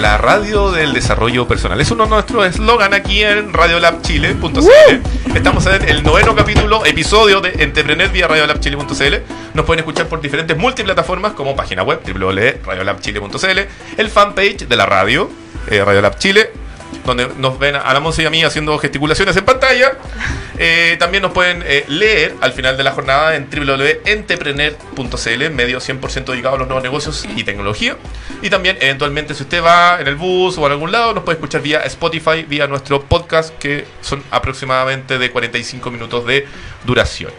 La 0.00 0.16
radio 0.16 0.70
del 0.70 0.92
desarrollo 0.92 1.48
personal. 1.48 1.80
Es 1.80 1.90
uno 1.90 2.04
de 2.04 2.10
nuestros 2.10 2.46
eslogan 2.46 2.94
aquí 2.94 3.24
en 3.24 3.52
radiolabchile.cl. 3.52 5.34
Estamos 5.34 5.66
en 5.66 5.88
el 5.88 6.04
noveno 6.04 6.36
capítulo, 6.36 6.86
episodio 6.86 7.40
de 7.40 7.64
Entrepreneur 7.64 8.08
vía 8.08 8.28
radiolabchile.cl. 8.28 9.14
Nos 9.54 9.66
pueden 9.66 9.80
escuchar 9.80 10.06
por 10.06 10.20
diferentes 10.20 10.56
multiplataformas 10.56 11.32
como 11.32 11.56
página 11.56 11.82
web 11.82 12.00
www.radiolabchile.cl, 12.06 13.58
el 13.96 14.08
fanpage 14.08 14.68
de 14.68 14.76
la 14.76 14.86
radio, 14.86 15.28
eh, 15.68 15.82
Radiolab 15.84 16.16
Chile, 16.16 16.52
donde 17.08 17.28
nos 17.38 17.58
ven 17.58 17.74
a 17.74 17.92
la 17.92 17.98
Monse 18.00 18.22
y 18.22 18.26
a 18.26 18.30
mí 18.30 18.44
haciendo 18.44 18.78
gesticulaciones 18.78 19.36
en 19.36 19.44
pantalla. 19.44 19.98
Eh, 20.60 20.96
también 20.98 21.22
nos 21.22 21.30
pueden 21.30 21.62
eh, 21.64 21.84
leer 21.86 22.34
al 22.40 22.52
final 22.52 22.76
de 22.76 22.82
la 22.82 22.90
jornada 22.90 23.36
en 23.36 23.48
www.entrepreneur.cl, 23.48 25.50
medio 25.50 25.78
100% 25.78 26.24
dedicado 26.24 26.56
a 26.56 26.58
los 26.58 26.66
nuevos 26.66 26.82
negocios 26.82 27.28
y 27.36 27.44
tecnología. 27.44 27.96
Y 28.42 28.50
también, 28.50 28.76
eventualmente, 28.80 29.34
si 29.34 29.44
usted 29.44 29.62
va 29.62 30.00
en 30.00 30.08
el 30.08 30.16
bus 30.16 30.58
o 30.58 30.66
en 30.66 30.72
algún 30.72 30.90
lado, 30.90 31.14
nos 31.14 31.22
puede 31.22 31.36
escuchar 31.36 31.62
vía 31.62 31.82
Spotify, 31.82 32.42
vía 32.42 32.66
nuestro 32.66 33.04
podcast, 33.04 33.56
que 33.58 33.84
son 34.00 34.20
aproximadamente 34.32 35.16
de 35.16 35.30
45 35.30 35.92
minutos 35.92 36.26
de 36.26 36.44
duración. 36.84 37.30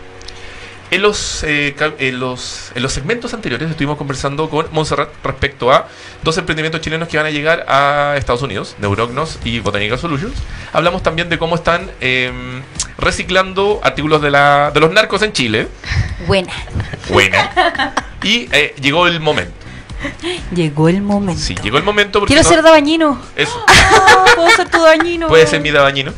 En 0.92 1.04
los, 1.04 1.44
eh, 1.44 1.76
en, 2.00 2.20
los, 2.20 2.72
en 2.74 2.82
los 2.82 2.92
segmentos 2.92 3.36
anteriores 3.36 3.70
estuvimos 3.70 3.96
conversando 3.98 4.50
con 4.50 4.66
Montserrat 4.72 5.10
respecto 5.24 5.72
a 5.72 5.88
dos 6.24 6.36
emprendimientos 6.40 6.82
chilenos 6.82 7.08
que 7.08 7.18
van 7.18 7.28
a 7.28 7.30
llegar 7.30 7.64
a 7.70 8.16
Estados 8.18 8.42
Unidos, 8.42 8.76
Neurognos 8.80 9.38
y 9.44 9.60
Botanical 9.60 10.00
Solutions. 10.00 10.34
Hablamos 10.74 11.04
también 11.04 11.30
de 11.30 11.38
cómo 11.38 11.54
están 11.56 11.92
em, 12.02 12.64
reciclando 12.98 13.80
artículos 13.84 14.20
de, 14.24 14.32
la, 14.32 14.72
de 14.74 14.80
los 14.80 14.92
narcos 14.92 15.22
en 15.22 15.32
Chile. 15.32 15.68
Buena. 16.26 16.54
Buena. 17.10 17.94
Y 18.24 18.50
eh, 18.52 18.74
llegó 18.82 19.06
el 19.06 19.20
momento. 19.20 19.54
Llegó 20.56 20.90
el 20.90 21.02
momento. 21.02 21.40
Sí, 21.42 21.56
llegó 21.62 21.78
el 21.78 21.84
momento 21.84 22.26
Quiero 22.26 22.42
no- 22.42 22.50
ser 22.50 22.64
dabañino. 22.64 23.22
eso, 23.36 23.64
Puedo 24.36 24.50
ser 24.56 24.70
tu 24.70 24.82
dabañino. 24.82 25.28
puede 25.28 25.46
ser 25.46 25.62
mi 25.62 25.70
dabañino. 25.70 26.14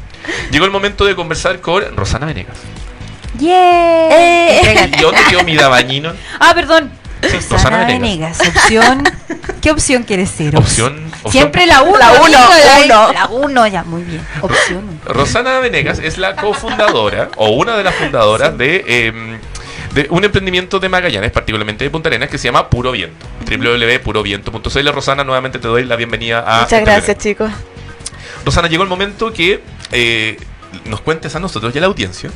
Llegó 0.52 0.64
el 0.66 0.72
momento 0.72 1.04
de 1.04 1.16
conversar 1.16 1.60
con 1.60 1.84
Rosana 1.98 2.26
Venegas. 2.28 2.56
Yeah. 3.42 4.58
Entrégate. 4.58 4.98
¿Y 4.98 5.02
dónde 5.02 5.22
quedó 5.30 5.44
mi 5.44 5.56
dabañino? 5.56 6.14
Ah, 6.40 6.54
perdón. 6.54 6.92
Sí, 7.22 7.38
Rosana 7.50 7.86
Venegas. 7.86 8.40
Venegas. 8.40 8.58
Opción. 8.58 9.04
¿Qué 9.62 9.70
opción 9.72 10.04
quieres 10.04 10.30
ser? 10.30 10.56
Opción, 10.58 11.12
opción 11.22 11.32
Siempre 11.32 11.66
la 11.68 11.84
1. 11.84 11.98
La 11.98 12.12
uno, 12.14 12.40
uno. 12.84 13.14
La 13.14 13.28
1, 13.28 13.68
ya, 13.68 13.84
muy 13.84 14.02
bien. 14.04 14.26
Opción. 14.42 15.00
Rosana 15.06 15.60
Venegas 15.60 16.00
es 16.00 16.18
la 16.18 16.36
cofundadora 16.36 17.30
o 17.36 17.50
una 17.50 17.78
de 17.78 17.84
las 17.84 17.94
fundadoras 17.94 18.58
de, 18.58 18.84
em, 18.88 19.38
de 19.94 20.08
un 20.10 20.24
emprendimiento 20.24 20.80
de 20.80 20.90
Magallanes, 20.90 21.32
particularmente 21.32 21.84
de 21.84 21.92
Punta 21.92 22.10
Arenas, 22.10 22.30
que 22.30 22.40
se 22.40 22.46
llama 22.46 22.70
Puro 22.70 22.92
Viento. 22.92 23.28
www.puroviento.cl. 23.48 24.88
Rosana, 24.92 25.24
nuevamente 25.24 25.60
te 25.60 25.68
doy 25.68 25.86
la 25.86 25.96
bienvenida 25.96 26.44
a. 26.46 26.62
Muchas 26.62 26.82
gracias, 26.82 27.18
chicos. 27.20 27.52
Rosana, 28.44 28.68
llegó 28.68 28.82
el 28.82 28.90
momento 28.90 29.32
que 29.32 29.62
eh, 29.92 30.38
nos 30.86 31.02
cuentes 31.02 31.36
a 31.36 31.40
nosotros 31.40 31.74
y 31.74 31.78
a 31.78 31.82
la 31.82 31.88
audiencia 31.88 32.30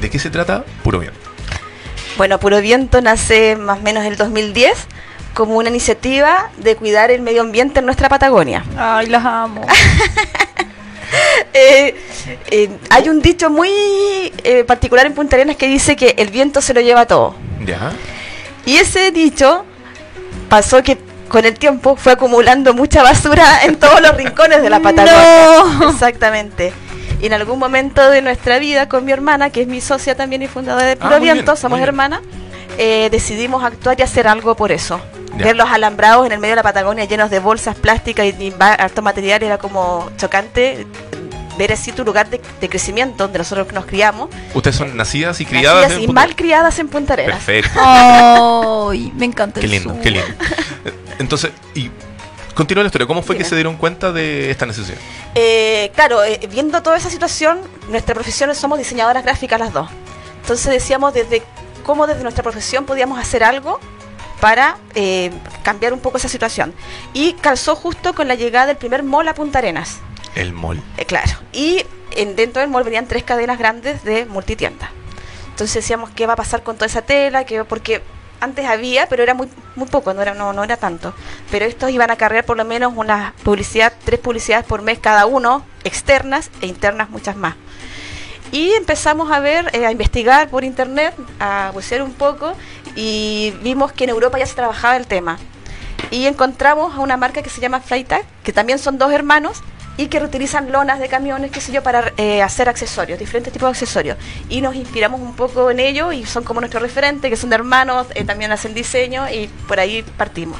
de 0.00 0.10
qué 0.10 0.18
se 0.18 0.30
trata 0.30 0.64
Puro 0.82 0.98
Viento. 0.98 1.18
Bueno, 2.16 2.38
Puro 2.38 2.60
Viento 2.60 3.00
nace 3.00 3.56
más 3.56 3.78
o 3.78 3.82
menos 3.82 4.04
en 4.04 4.12
el 4.12 4.18
2010 4.18 4.86
como 5.34 5.56
una 5.56 5.68
iniciativa 5.68 6.50
de 6.58 6.76
cuidar 6.76 7.10
el 7.10 7.20
medio 7.20 7.40
ambiente 7.40 7.80
en 7.80 7.86
nuestra 7.86 8.08
Patagonia. 8.08 8.64
Ay, 8.76 9.06
las 9.06 9.24
amo. 9.24 9.66
Eh, 11.52 11.96
eh, 12.52 12.70
hay 12.90 13.08
un 13.08 13.20
dicho 13.20 13.50
muy 13.50 13.68
eh, 14.44 14.62
particular 14.64 15.06
en 15.06 15.14
Punta 15.14 15.34
Arenas 15.34 15.56
que 15.56 15.66
dice 15.66 15.96
que 15.96 16.14
el 16.18 16.30
viento 16.30 16.60
se 16.60 16.72
lo 16.72 16.80
lleva 16.80 17.06
todo. 17.06 17.34
¿Ya? 17.66 17.92
Y 18.64 18.76
ese 18.76 19.10
dicho 19.10 19.64
pasó 20.48 20.84
que 20.84 20.98
con 21.28 21.44
el 21.44 21.58
tiempo 21.58 21.96
fue 21.96 22.12
acumulando 22.12 22.74
mucha 22.74 23.02
basura 23.02 23.64
en 23.64 23.76
todos 23.76 24.00
los 24.00 24.16
rincones 24.16 24.62
de 24.62 24.70
la 24.70 24.80
Patagonia. 24.82 25.64
No. 25.80 25.90
Exactamente. 25.90 26.72
Y 27.20 27.26
en 27.26 27.32
algún 27.34 27.58
momento 27.58 28.10
de 28.10 28.22
nuestra 28.22 28.58
vida 28.58 28.88
con 28.88 29.04
mi 29.04 29.12
hermana, 29.12 29.50
que 29.50 29.62
es 29.62 29.68
mi 29.68 29.80
socia 29.80 30.16
también 30.16 30.42
y 30.42 30.48
fundadora 30.48 30.86
de 30.86 30.96
Puro 30.96 31.16
Ah, 31.16 31.18
bien, 31.18 31.34
Viento, 31.34 31.54
somos 31.56 31.80
hermanas, 31.80 32.20
eh, 32.78 33.08
decidimos 33.10 33.62
actuar 33.62 33.98
y 33.98 34.02
hacer 34.02 34.26
algo 34.26 34.54
por 34.54 34.72
eso. 34.72 35.00
Ya. 35.36 35.44
Ver 35.44 35.56
los 35.56 35.68
alambrados 35.68 36.26
en 36.26 36.32
el 36.32 36.38
medio 36.38 36.52
de 36.52 36.56
la 36.56 36.62
Patagonia 36.62 37.04
llenos 37.04 37.30
de 37.30 37.38
bolsas 37.38 37.76
plásticas 37.76 38.26
y, 38.26 38.54
harto 38.58 39.02
material 39.02 39.42
era 39.42 39.58
como 39.58 40.10
chocante 40.16 40.86
ver 41.58 41.72
así 41.72 41.92
tu 41.92 42.04
lugar 42.04 42.30
de, 42.30 42.40
de 42.58 42.68
crecimiento 42.70 43.24
donde 43.24 43.38
nosotros 43.38 43.70
nos 43.74 43.84
criamos, 43.84 44.30
Ustedes 44.54 44.76
son 44.76 44.96
nacidas 44.96 45.40
y 45.42 45.44
criadas 45.44 45.82
nacidas 45.82 45.98
en 45.98 46.02
y 46.04 46.06
Punta 46.06 46.20
mal 46.22 46.34
criadas 46.34 46.78
en 46.78 46.88
Punta 46.88 47.12
Arenas. 47.12 47.44
Perfecto. 47.44 47.78
Ay, 47.78 49.12
me 49.14 49.26
encanta 49.26 49.60
Qué 49.60 49.66
el 49.66 49.72
lindo, 49.72 49.90
sur. 49.90 50.00
qué 50.00 50.10
lindo. 50.10 50.26
Entonces, 51.18 51.50
y 51.74 51.90
continúa 52.54 52.82
la 52.84 52.88
historia. 52.88 53.06
¿Cómo 53.06 53.22
fue 53.22 53.36
que 53.36 53.40
Dime. 53.44 53.48
se 53.50 53.54
dieron 53.56 53.76
cuenta 53.76 54.12
de 54.12 54.50
esta 54.50 54.66
necesidad? 54.66 54.98
Eh, 55.34 55.90
claro, 55.94 56.22
eh, 56.24 56.40
viendo 56.50 56.82
toda 56.82 56.96
esa 56.96 57.10
situación, 57.10 57.60
nuestra 57.88 58.14
profesión 58.14 58.54
somos 58.54 58.78
diseñadoras 58.78 59.22
gráficas 59.24 59.58
las 59.60 59.72
dos. 59.72 59.88
Entonces 60.42 60.70
decíamos 60.72 61.14
desde 61.14 61.42
cómo 61.84 62.06
desde 62.06 62.22
nuestra 62.22 62.42
profesión 62.42 62.84
podíamos 62.86 63.18
hacer 63.18 63.42
algo 63.44 63.78
para 64.40 64.78
eh, 64.94 65.30
cambiar 65.62 65.92
un 65.92 66.00
poco 66.00 66.16
esa 66.18 66.28
situación. 66.28 66.72
Y 67.12 67.34
calzó 67.34 67.76
justo 67.76 68.14
con 68.14 68.26
la 68.28 68.34
llegada 68.34 68.66
del 68.66 68.76
primer 68.76 69.02
mall 69.02 69.28
a 69.28 69.34
Punta 69.34 69.58
Arenas. 69.58 69.98
El 70.34 70.52
mall. 70.52 70.82
Eh, 70.96 71.04
claro. 71.04 71.32
Y 71.52 71.84
en, 72.12 72.36
dentro 72.36 72.60
del 72.60 72.70
mall 72.70 72.84
venían 72.84 73.06
tres 73.06 73.22
cadenas 73.24 73.58
grandes 73.58 74.02
de 74.04 74.24
multitienda. 74.24 74.90
Entonces 75.50 75.74
decíamos, 75.74 76.10
¿qué 76.10 76.26
va 76.26 76.32
a 76.32 76.36
pasar 76.36 76.62
con 76.62 76.76
toda 76.76 76.86
esa 76.86 77.02
tela? 77.02 77.44
¿Qué- 77.44 77.64
porque 77.64 78.02
antes 78.40 78.66
había, 78.66 79.08
pero 79.08 79.22
era 79.22 79.34
muy 79.34 79.48
muy 79.76 79.86
poco, 79.88 80.12
no 80.14 80.22
era, 80.22 80.34
no, 80.34 80.52
no 80.52 80.64
era 80.64 80.76
tanto. 80.76 81.14
Pero 81.50 81.64
estos 81.64 81.90
iban 81.90 82.10
a 82.10 82.16
cargar 82.16 82.44
por 82.44 82.56
lo 82.56 82.64
menos 82.64 82.92
una 82.96 83.34
publicidad, 83.42 83.92
tres 84.04 84.20
publicidades 84.20 84.66
por 84.66 84.82
mes 84.82 84.98
cada 84.98 85.26
uno, 85.26 85.64
externas 85.84 86.50
e 86.60 86.66
internas 86.66 87.10
muchas 87.10 87.36
más. 87.36 87.56
Y 88.52 88.72
empezamos 88.72 89.30
a 89.30 89.38
ver, 89.38 89.70
eh, 89.74 89.86
a 89.86 89.92
investigar 89.92 90.48
por 90.48 90.64
internet, 90.64 91.14
a 91.38 91.70
bucear 91.72 92.02
un 92.02 92.12
poco 92.12 92.54
y 92.96 93.54
vimos 93.62 93.92
que 93.92 94.04
en 94.04 94.10
Europa 94.10 94.38
ya 94.38 94.46
se 94.46 94.54
trabajaba 94.54 94.96
el 94.96 95.06
tema. 95.06 95.38
Y 96.10 96.26
encontramos 96.26 96.94
a 96.96 97.00
una 97.00 97.16
marca 97.16 97.42
que 97.42 97.50
se 97.50 97.60
llama 97.60 97.80
Freitag, 97.80 98.24
que 98.42 98.52
también 98.52 98.80
son 98.80 98.98
dos 98.98 99.12
hermanos 99.12 99.62
y 100.00 100.06
que 100.08 100.18
reutilizan 100.18 100.72
lonas 100.72 100.98
de 100.98 101.08
camiones, 101.08 101.50
qué 101.50 101.60
sé 101.60 101.72
yo, 101.72 101.82
para 101.82 102.12
eh, 102.16 102.40
hacer 102.42 102.68
accesorios, 102.70 103.18
diferentes 103.18 103.52
tipos 103.52 103.66
de 103.66 103.70
accesorios. 103.72 104.16
Y 104.48 104.62
nos 104.62 104.74
inspiramos 104.74 105.20
un 105.20 105.34
poco 105.36 105.70
en 105.70 105.78
ello 105.78 106.10
y 106.12 106.24
son 106.24 106.42
como 106.42 106.60
nuestro 106.60 106.80
referente, 106.80 107.28
que 107.28 107.36
son 107.36 107.50
de 107.50 107.56
hermanos, 107.56 108.06
eh, 108.14 108.24
también 108.24 108.50
hacen 108.50 108.72
diseño 108.72 109.28
y 109.28 109.48
por 109.68 109.78
ahí 109.78 110.02
partimos. 110.16 110.58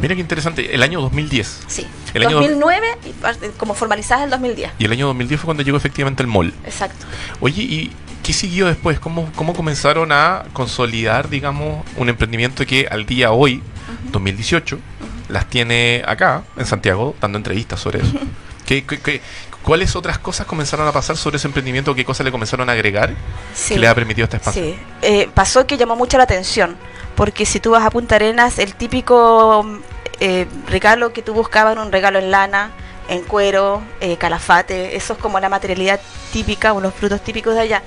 Mira 0.00 0.14
qué 0.14 0.20
interesante, 0.20 0.72
el 0.74 0.82
año 0.84 1.00
2010. 1.00 1.62
Sí. 1.66 1.86
El 2.14 2.26
año 2.26 2.36
2009 2.38 2.86
y 3.06 3.10
parte- 3.12 3.50
como 3.56 3.74
formalizadas 3.74 4.24
el 4.24 4.30
2010. 4.30 4.70
Y 4.78 4.84
el 4.84 4.92
año 4.92 5.06
2010 5.08 5.40
fue 5.40 5.46
cuando 5.46 5.62
llegó 5.64 5.76
efectivamente 5.76 6.22
el 6.22 6.28
mall. 6.28 6.54
Exacto. 6.64 7.06
Oye, 7.40 7.62
¿y 7.62 7.92
qué 8.22 8.32
siguió 8.32 8.66
después? 8.66 9.00
¿Cómo, 9.00 9.30
cómo 9.34 9.52
comenzaron 9.52 10.12
a 10.12 10.44
consolidar, 10.52 11.28
digamos, 11.28 11.84
un 11.96 12.08
emprendimiento 12.08 12.64
que 12.64 12.86
al 12.90 13.04
día 13.04 13.32
hoy, 13.32 13.62
2018, 14.12 14.78
las 15.28 15.50
tiene 15.50 16.02
acá, 16.06 16.44
en 16.56 16.66
Santiago, 16.66 17.14
dando 17.20 17.36
entrevistas 17.38 17.80
sobre 17.80 17.98
eso? 18.00 18.12
¿Qué, 18.70 18.84
qué- 18.86 19.00
qué- 19.00 19.20
cuáles 19.64 19.96
otras 19.96 20.20
cosas 20.20 20.46
comenzaron 20.46 20.86
a 20.86 20.92
pasar 20.92 21.16
sobre 21.16 21.38
ese 21.38 21.48
emprendimiento? 21.48 21.92
¿Qué 21.92 22.04
cosas 22.04 22.24
le 22.24 22.30
comenzaron 22.30 22.68
a 22.70 22.72
agregar 22.74 23.10
Sí. 23.52 23.74
que 23.74 23.80
le 23.80 23.88
ha 23.88 23.94
permitido 23.96 24.26
este 24.26 24.36
espacio? 24.36 24.62
Sí, 24.62 24.78
eh, 25.02 25.28
pasó 25.34 25.66
que 25.66 25.76
llamó 25.76 25.96
mucho 25.96 26.16
la 26.18 26.22
atención, 26.22 26.76
porque 27.16 27.44
si 27.46 27.58
tú 27.58 27.72
vas 27.72 27.84
a 27.84 27.90
Punta 27.90 28.14
Arenas, 28.14 28.60
el 28.60 28.76
típico 28.76 29.66
eh, 30.20 30.46
regalo 30.68 31.12
que 31.12 31.20
tú 31.22 31.34
buscabas 31.34 31.72
era 31.72 31.82
un 31.82 31.90
regalo 31.90 32.20
en 32.20 32.30
lana, 32.30 32.70
en 33.08 33.22
cuero, 33.24 33.82
eh, 34.00 34.16
calafate, 34.18 34.94
eso 34.94 35.14
es 35.14 35.18
como 35.18 35.40
la 35.40 35.48
materialidad 35.48 35.98
típica 36.32 36.72
o 36.72 36.80
los 36.80 36.94
frutos 36.94 37.20
típicos 37.24 37.54
de 37.56 37.62
allá. 37.62 37.82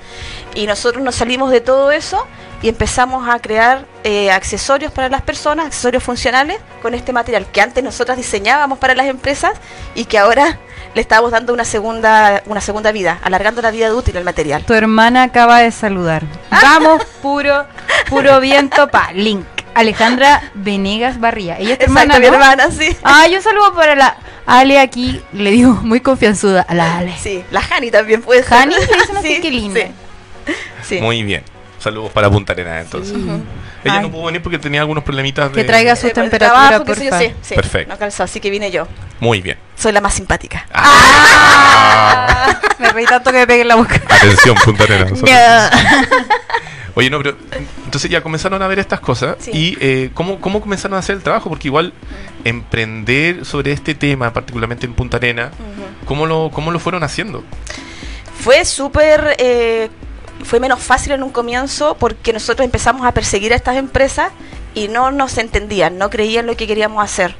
Y 0.54 0.66
nosotros 0.66 1.02
nos 1.02 1.14
salimos 1.14 1.50
de 1.50 1.62
todo 1.62 1.92
eso 1.92 2.26
y 2.60 2.68
empezamos 2.68 3.26
a 3.26 3.38
crear 3.38 3.86
eh, 4.02 4.30
accesorios 4.30 4.92
para 4.92 5.08
las 5.08 5.22
personas, 5.22 5.64
accesorios 5.66 6.02
funcionales 6.02 6.58
con 6.82 6.92
este 6.92 7.14
material 7.14 7.46
que 7.50 7.62
antes 7.62 7.82
nosotras 7.82 8.18
diseñábamos 8.18 8.78
para 8.78 8.94
las 8.94 9.06
empresas 9.06 9.52
y 9.94 10.04
que 10.04 10.18
ahora 10.18 10.58
le 10.94 11.00
estábamos 11.00 11.32
dando 11.32 11.52
una 11.52 11.64
segunda, 11.64 12.42
una 12.46 12.60
segunda 12.60 12.92
vida, 12.92 13.18
alargando 13.22 13.60
la 13.60 13.70
vida 13.70 13.92
útil 13.94 14.16
al 14.16 14.24
material. 14.24 14.64
Tu 14.64 14.74
hermana 14.74 15.24
acaba 15.24 15.60
de 15.60 15.70
saludar. 15.70 16.22
Vamos, 16.50 17.04
puro, 17.22 17.66
puro 18.08 18.40
viento 18.40 18.88
pa 18.88 19.12
Link. 19.12 19.44
Alejandra 19.74 20.52
Venegas 20.54 21.18
Barría. 21.18 21.58
Ella 21.58 21.72
es 21.72 21.78
tu 21.80 21.84
hermana, 21.86 22.20
mi 22.20 22.26
hermana, 22.26 22.70
sí. 22.70 22.96
Ah, 23.02 23.26
yo 23.26 23.42
saludo 23.42 23.74
para 23.74 23.96
la 23.96 24.16
Ale 24.46 24.78
aquí, 24.78 25.20
le 25.32 25.50
digo 25.50 25.72
muy 25.82 26.00
confianzuda 26.00 26.62
a 26.62 26.74
la 26.74 26.98
Ale. 26.98 27.14
Sí, 27.20 27.44
la 27.50 27.60
Hani 27.60 27.90
también 27.90 28.22
puede 28.22 28.44
ser. 28.44 28.54
Hani, 28.54 28.74
le 28.74 28.80
dicen 28.80 29.16
así, 29.16 29.34
Sí, 29.34 29.40
qué 29.40 29.50
linda. 29.50 29.80
Sí. 29.80 30.54
Sí. 30.88 31.00
Muy 31.00 31.24
bien. 31.24 31.42
Saludos 31.84 32.10
para 32.12 32.30
Punta 32.30 32.52
Arenas 32.54 32.82
entonces. 32.86 33.14
Ella 33.84 33.94
Ay. 33.96 34.00
no 34.02 34.10
pudo 34.10 34.24
venir 34.24 34.42
porque 34.42 34.58
tenía 34.58 34.80
algunos 34.80 35.04
problemitas 35.04 35.52
de... 35.52 35.60
Que 35.60 35.64
traiga 35.64 35.94
su 35.96 36.06
Eh, 36.06 36.10
por 36.14 36.22
temperatura, 36.22 36.82
porfa. 36.82 37.18
sí, 37.20 37.32
sí, 37.42 37.54
Perfecto. 37.54 37.92
No 37.92 37.98
calzó, 37.98 38.22
así 38.22 38.40
que 38.40 38.48
vine 38.50 38.70
yo. 38.70 38.88
Muy 39.20 39.42
bien. 39.42 39.58
Soy 39.76 39.92
la 39.92 40.00
más 40.00 40.14
simpática. 40.14 40.66
Ah. 40.72 42.58
Me 42.78 42.88
reí 42.90 43.04
tanto 43.06 43.30
que 43.32 43.38
me 43.38 43.46
pegué 43.46 43.62
en 43.62 43.68
la 43.68 43.74
boca. 43.76 44.00
Atención, 44.08 44.56
Punta 44.64 44.84
Arenas. 44.84 45.12
No. 45.22 45.28
Oye, 46.96 47.10
no, 47.10 47.18
pero 47.18 47.36
entonces 47.84 48.08
ya 48.08 48.22
comenzaron 48.22 48.62
a 48.62 48.68
ver 48.68 48.78
estas 48.78 49.00
cosas 49.00 49.36
Sí. 49.40 49.50
y 49.52 49.76
eh, 49.80 50.10
¿cómo, 50.14 50.40
¿cómo 50.40 50.60
comenzaron 50.60 50.94
a 50.96 51.00
hacer 51.00 51.16
el 51.16 51.22
trabajo? 51.22 51.48
Porque 51.48 51.66
igual 51.66 51.92
emprender 52.44 53.44
sobre 53.44 53.72
este 53.72 53.96
tema, 53.96 54.32
particularmente 54.32 54.86
en 54.86 54.94
Punta 54.94 55.16
Arena, 55.16 55.50
¿cómo 56.04 56.24
lo, 56.26 56.50
cómo 56.52 56.70
lo 56.70 56.78
fueron 56.78 57.02
haciendo? 57.02 57.42
Fue 58.40 58.64
súper. 58.64 59.34
eh, 59.38 59.90
fue 60.42 60.60
menos 60.60 60.80
fácil 60.80 61.12
en 61.12 61.22
un 61.22 61.30
comienzo 61.30 61.96
porque 61.98 62.32
nosotros 62.32 62.64
empezamos 62.64 63.06
a 63.06 63.12
perseguir 63.12 63.52
a 63.52 63.56
estas 63.56 63.76
empresas 63.76 64.32
y 64.74 64.88
no 64.88 65.10
nos 65.10 65.38
entendían, 65.38 65.98
no 65.98 66.10
creían 66.10 66.46
lo 66.46 66.56
que 66.56 66.66
queríamos 66.66 67.02
hacer. 67.02 67.36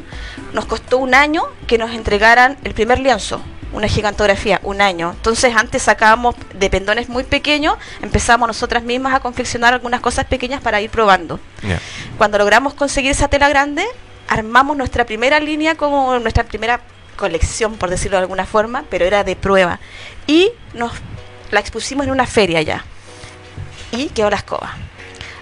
Nos 0.53 0.67
costó 0.67 0.99
un 0.99 1.15
año 1.15 1.43
que 1.67 1.79
nos 1.79 1.91
entregaran 1.91 2.57
el 2.63 2.75
primer 2.75 3.01
lienzo, 3.01 3.43
una 3.73 3.89
gigantografía, 3.89 4.61
un 4.63 4.81
año. 4.81 5.11
Entonces 5.11 5.55
antes 5.57 5.83
sacábamos 5.83 6.37
de 6.55 6.71
pendones 6.71 7.09
muy 7.09 7.25
pequeños, 7.25 7.77
empezamos 8.03 8.47
nosotras 8.47 8.85
mismas 8.85 9.15
a 9.15 9.21
confeccionar 9.21 9.75
algunas 9.75 10.01
cosas 10.01 10.27
pequeñas 10.27 10.63
para 10.63 10.81
ir 10.81 10.91
probando. 10.91 11.41
Cuando 12.17 12.39
logramos 12.39 12.75
conseguir 12.75 13.11
esa 13.11 13.29
tela 13.29 13.49
grande, 13.49 13.85
armamos 14.29 14.77
nuestra 14.77 15.05
primera 15.05 15.41
línea 15.41 15.75
como 15.75 16.19
nuestra 16.21 16.45
primera 16.45 16.81
colección, 17.17 17.75
por 17.77 17.91
decirlo 17.91 18.17
de 18.17 18.23
alguna 18.23 18.47
forma, 18.47 18.85
pero 18.91 19.05
era 19.05 19.25
de 19.25 19.37
prueba. 19.37 19.81
Y 20.27 20.51
nos 20.73 20.93
la 21.55 21.61
expusimos 21.61 22.05
en 22.07 22.12
una 22.12 22.27
feria 22.27 22.61
ya. 22.62 22.85
Y 23.93 24.09
quedó 24.09 24.29
la 24.29 24.37
escoba. 24.37 24.77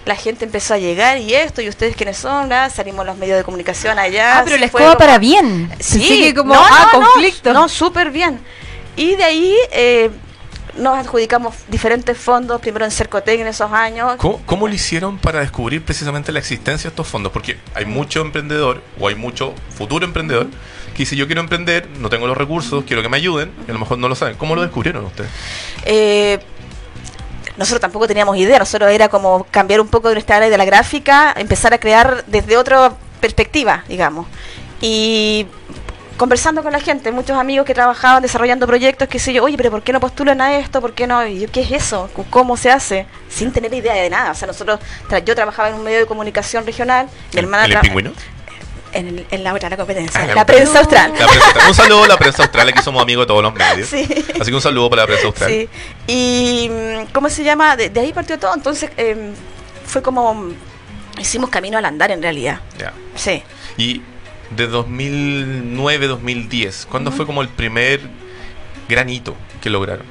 La 0.05 0.15
gente 0.15 0.45
empezó 0.45 0.73
a 0.73 0.77
llegar 0.77 1.17
y 1.17 1.33
esto, 1.33 1.61
y 1.61 1.69
ustedes 1.69 1.95
quiénes 1.95 2.17
son, 2.17 2.49
¿verdad? 2.49 2.71
salimos 2.73 3.05
los 3.05 3.17
medios 3.17 3.37
de 3.37 3.43
comunicación 3.43 3.97
allá. 3.99 4.39
Ah, 4.39 4.41
pero 4.43 4.57
la 4.57 4.65
escoba 4.65 4.83
como- 4.85 4.97
para 4.97 5.17
bien. 5.17 5.69
Sí, 5.79 5.99
Pensé 5.99 6.19
que 6.19 6.33
como, 6.33 6.53
no, 6.53 6.61
ah, 6.63 6.89
no, 6.93 6.99
no, 6.99 7.07
conflicto. 7.07 7.53
No, 7.53 7.69
súper 7.69 8.11
bien. 8.11 8.39
Y 8.95 9.15
de 9.15 9.23
ahí 9.23 9.55
eh, 9.71 10.11
nos 10.77 10.97
adjudicamos 10.97 11.55
diferentes 11.67 12.17
fondos, 12.17 12.59
primero 12.61 12.85
en 12.85 12.91
Cercotec 12.91 13.39
en 13.39 13.47
esos 13.47 13.71
años. 13.71 14.15
¿Cómo, 14.17 14.41
cómo 14.45 14.67
lo 14.67 14.73
hicieron 14.73 15.17
para 15.17 15.39
descubrir 15.39 15.83
precisamente 15.83 16.31
la 16.31 16.39
existencia 16.39 16.89
de 16.89 16.93
estos 16.93 17.07
fondos? 17.07 17.31
Porque 17.31 17.57
hay 17.75 17.85
mucho 17.85 18.21
emprendedor 18.21 18.81
o 18.99 19.07
hay 19.07 19.15
mucho 19.15 19.53
futuro 19.75 20.05
emprendedor 20.05 20.47
que 20.93 20.99
dice 20.99 21.15
yo 21.15 21.25
quiero 21.25 21.41
emprender, 21.41 21.87
no 21.99 22.09
tengo 22.09 22.27
los 22.27 22.37
recursos, 22.37 22.83
quiero 22.85 23.01
que 23.01 23.09
me 23.09 23.17
ayuden 23.17 23.51
y 23.67 23.71
a 23.71 23.73
lo 23.73 23.79
mejor 23.79 23.97
no 23.97 24.07
lo 24.07 24.15
saben. 24.15 24.35
¿Cómo 24.35 24.55
lo 24.55 24.61
descubrieron 24.61 25.05
ustedes? 25.05 25.29
Eh, 25.85 26.39
nosotros 27.57 27.81
tampoco 27.81 28.07
teníamos 28.07 28.37
idea, 28.37 28.59
nosotros 28.59 28.91
era 28.91 29.09
como 29.09 29.45
cambiar 29.51 29.81
un 29.81 29.87
poco 29.87 30.09
de 30.09 30.15
nuestra 30.15 30.37
área 30.37 30.49
de 30.49 30.57
la 30.57 30.65
gráfica, 30.65 31.33
empezar 31.37 31.73
a 31.73 31.77
crear 31.77 32.23
desde 32.27 32.57
otra 32.57 32.93
perspectiva, 33.19 33.83
digamos. 33.87 34.27
Y 34.81 35.47
conversando 36.17 36.61
con 36.63 36.71
la 36.71 36.79
gente, 36.79 37.11
muchos 37.11 37.37
amigos 37.37 37.65
que 37.65 37.73
trabajaban 37.73 38.21
desarrollando 38.21 38.67
proyectos, 38.67 39.07
que 39.07 39.19
sé 39.19 39.33
yo, 39.33 39.43
oye, 39.43 39.57
pero 39.57 39.71
¿por 39.71 39.81
qué 39.83 39.91
no 39.93 39.99
postulan 39.99 40.39
a 40.41 40.57
esto? 40.57 40.79
¿Por 40.81 40.93
qué 40.93 41.07
no? 41.07 41.25
Y 41.25 41.39
yo, 41.41 41.51
¿qué 41.51 41.61
es 41.61 41.71
eso? 41.71 42.09
¿Cómo 42.29 42.55
se 42.57 42.69
hace? 42.71 43.05
Sin 43.29 43.51
tener 43.51 43.73
idea 43.73 43.93
de 43.95 44.09
nada. 44.09 44.31
O 44.31 44.35
sea, 44.35 44.47
nosotros, 44.47 44.79
tra- 45.09 45.23
yo 45.23 45.35
trabajaba 45.35 45.69
en 45.69 45.75
un 45.75 45.83
medio 45.83 45.99
de 45.99 46.05
comunicación 46.05 46.65
regional, 46.65 47.07
mi 47.33 47.39
hermana 47.39 47.65
¿El 47.65 47.79
pingüino? 47.79 48.11
en, 48.93 49.07
el- 49.07 49.25
en 49.31 49.43
la 49.43 49.53
otra, 49.55 49.69
la 49.69 49.77
competencia, 49.77 50.21
Ah, 50.21 50.27
la 50.27 50.35
la 50.35 50.45
prensa 50.45 50.79
austral. 50.79 51.13
La 51.17 51.25
prensa- 51.27 51.67
un 51.67 51.73
saludo 51.73 52.03
a 52.03 52.07
la 52.07 52.17
prensa 52.17 52.43
austral, 52.43 52.69
aquí 52.69 52.81
somos 52.83 53.01
amigos 53.01 53.23
de 53.23 53.27
todos 53.27 53.41
los 53.41 53.53
medios. 53.55 53.89
Sí. 53.89 54.07
Así 54.39 54.51
que 54.51 54.55
un 54.55 54.61
saludo 54.61 54.89
para 54.91 55.01
la 55.03 55.07
prensa 55.07 55.25
austral. 55.27 55.49
Sí. 55.49 55.69
Y 56.07 56.69
mm, 56.69 57.11
¿cómo 57.11 57.29
se 57.29 57.43
llama? 57.43 57.75
De, 57.75 57.89
de 57.89 57.99
ahí 57.99 58.13
partió 58.13 58.37
todo. 58.37 58.53
Entonces 58.53 58.91
em, 58.97 59.33
fue 59.85 60.01
como 60.03 60.49
hicimos 61.19 61.49
camino 61.49 61.77
al 61.79 61.85
andar 61.85 62.11
en 62.11 62.21
realidad. 62.21 62.59
Ya. 62.77 62.93
Sí. 63.15 63.41
Y 63.77 64.01
de 64.55 64.67
2009, 64.67 66.07
2010, 66.07 66.87
¿cuándo 66.89 67.11
fue 67.11 67.25
como 67.25 67.41
el 67.41 67.49
primer 67.49 68.01
gran 68.89 69.09
hito 69.09 69.35
que 69.61 69.69
lograron? 69.69 70.05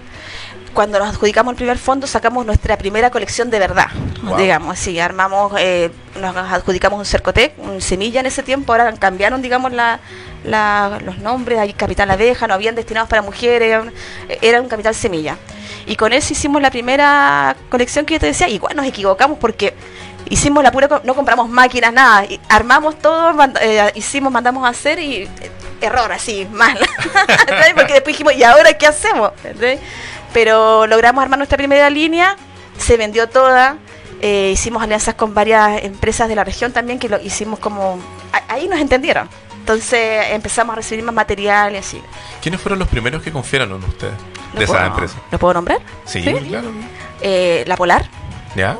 Cuando 0.74 0.98
nos 0.98 1.08
adjudicamos 1.08 1.52
el 1.52 1.56
primer 1.56 1.76
fondo 1.76 2.06
sacamos 2.06 2.46
nuestra 2.46 2.78
primera 2.78 3.10
colección 3.10 3.50
de 3.50 3.58
verdad, 3.58 3.88
Wow. 4.22 4.38
digamos, 4.38 4.78
sí, 4.78 4.98
armamos, 4.98 5.52
eh, 5.58 5.90
nos 6.18 6.34
adjudicamos 6.34 6.98
un 6.98 7.04
Cercotec, 7.04 7.52
un 7.58 7.82
Semilla 7.82 8.20
en 8.20 8.26
ese 8.26 8.42
tiempo, 8.42 8.72
ahora 8.72 8.90
cambiaron, 8.94 9.42
digamos, 9.42 9.72
la, 9.72 10.00
la- 10.44 10.98
los 11.04 11.18
nombres, 11.18 11.58
hay 11.58 11.74
Capital 11.74 12.10
Abeja, 12.10 12.46
no 12.46 12.54
habían 12.54 12.74
destinados 12.74 13.10
para 13.10 13.20
mujeres, 13.20 13.68
era 13.68 13.82
un- 13.82 13.92
era 14.40 14.60
un 14.62 14.68
Capital 14.68 14.94
Semilla. 14.94 15.36
Y 15.84 15.96
con 15.96 16.12
eso 16.14 16.32
hicimos 16.32 16.62
la 16.62 16.70
primera 16.70 17.54
colección 17.68 18.06
que 18.06 18.14
yo 18.14 18.20
te 18.20 18.26
decía, 18.26 18.48
igual 18.48 18.74
nos 18.74 18.86
equivocamos 18.86 19.36
porque 19.38 19.74
hicimos 20.32 20.62
la 20.64 20.72
pura, 20.72 20.88
no 21.04 21.14
compramos 21.14 21.48
máquinas, 21.48 21.92
nada, 21.92 22.24
y 22.24 22.40
armamos 22.48 22.98
todo, 22.98 23.32
mand- 23.34 23.58
eh, 23.60 23.92
hicimos, 23.94 24.32
mandamos 24.32 24.64
a 24.66 24.68
hacer 24.70 24.98
y 24.98 25.22
eh, 25.24 25.28
error 25.80 26.10
así, 26.12 26.46
mal. 26.50 26.78
Porque 27.76 27.92
después 27.92 28.14
dijimos, 28.16 28.34
¿y 28.34 28.42
ahora 28.42 28.72
qué 28.72 28.86
hacemos? 28.86 29.32
¿Entendés? 29.44 29.78
Pero 30.32 30.86
logramos 30.86 31.22
armar 31.22 31.38
nuestra 31.38 31.56
primera 31.58 31.90
línea, 31.90 32.36
se 32.78 32.96
vendió 32.96 33.28
toda, 33.28 33.76
eh, 34.22 34.50
hicimos 34.54 34.82
alianzas 34.82 35.14
con 35.14 35.34
varias 35.34 35.82
empresas 35.84 36.28
de 36.28 36.34
la 36.36 36.44
región 36.44 36.72
también 36.72 36.98
que 36.98 37.08
lo 37.08 37.20
hicimos 37.20 37.58
como, 37.58 37.98
ahí 38.48 38.68
nos 38.68 38.80
entendieron. 38.80 39.28
Entonces 39.58 40.26
empezamos 40.30 40.72
a 40.72 40.76
recibir 40.76 41.04
más 41.04 41.14
material 41.14 41.74
y 41.74 41.76
así. 41.76 42.02
¿Quiénes 42.40 42.60
fueron 42.60 42.78
los 42.80 42.88
primeros 42.88 43.22
que 43.22 43.30
confiaron 43.30 43.70
en 43.70 43.84
ustedes 43.84 44.14
¿Lo 44.54 44.58
de 44.58 44.64
esa 44.64 44.72
puedo- 44.74 44.86
empresa? 44.86 45.14
¿Lo 45.30 45.38
puedo 45.38 45.54
nombrar? 45.54 45.78
Sí, 46.04 46.20
¿Sí? 46.22 46.32
claro. 46.48 46.72
Eh, 47.20 47.62
la 47.68 47.76
Polar. 47.76 48.06
¿Ya? 48.56 48.76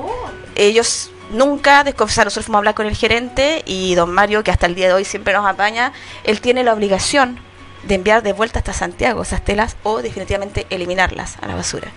ellos 0.57 1.12
nunca 1.33 1.85
desconfiaron, 1.85 2.27
nosotros 2.27 2.47
fuimos 2.47 2.59
a 2.59 2.61
hablar 2.61 2.75
con 2.75 2.87
el 2.87 2.97
gerente 2.97 3.63
y 3.67 3.95
don 3.95 4.13
Mario, 4.13 4.45
que 4.45 4.51
hasta 4.51 4.67
el 4.67 4.75
día 4.75 4.89
de 4.89 4.95
hoy 4.95 5.05
siempre 5.05 5.33
nos 5.33 5.47
apaña, 5.47 5.93
él 6.25 6.41
tiene 6.41 6.63
la 6.63 6.73
obligación 6.73 7.41
de 7.85 7.97
enviar 7.97 8.23
de 8.23 8.33
vuelta 8.33 8.61
hasta 8.61 8.73
Santiago 8.73 9.23
esas 9.23 9.45
telas 9.45 9.77
o 9.83 10.03
definitivamente 10.03 10.67
eliminarlas 10.71 11.37
a 11.43 11.49
la 11.49 11.55
basura. 11.55 11.89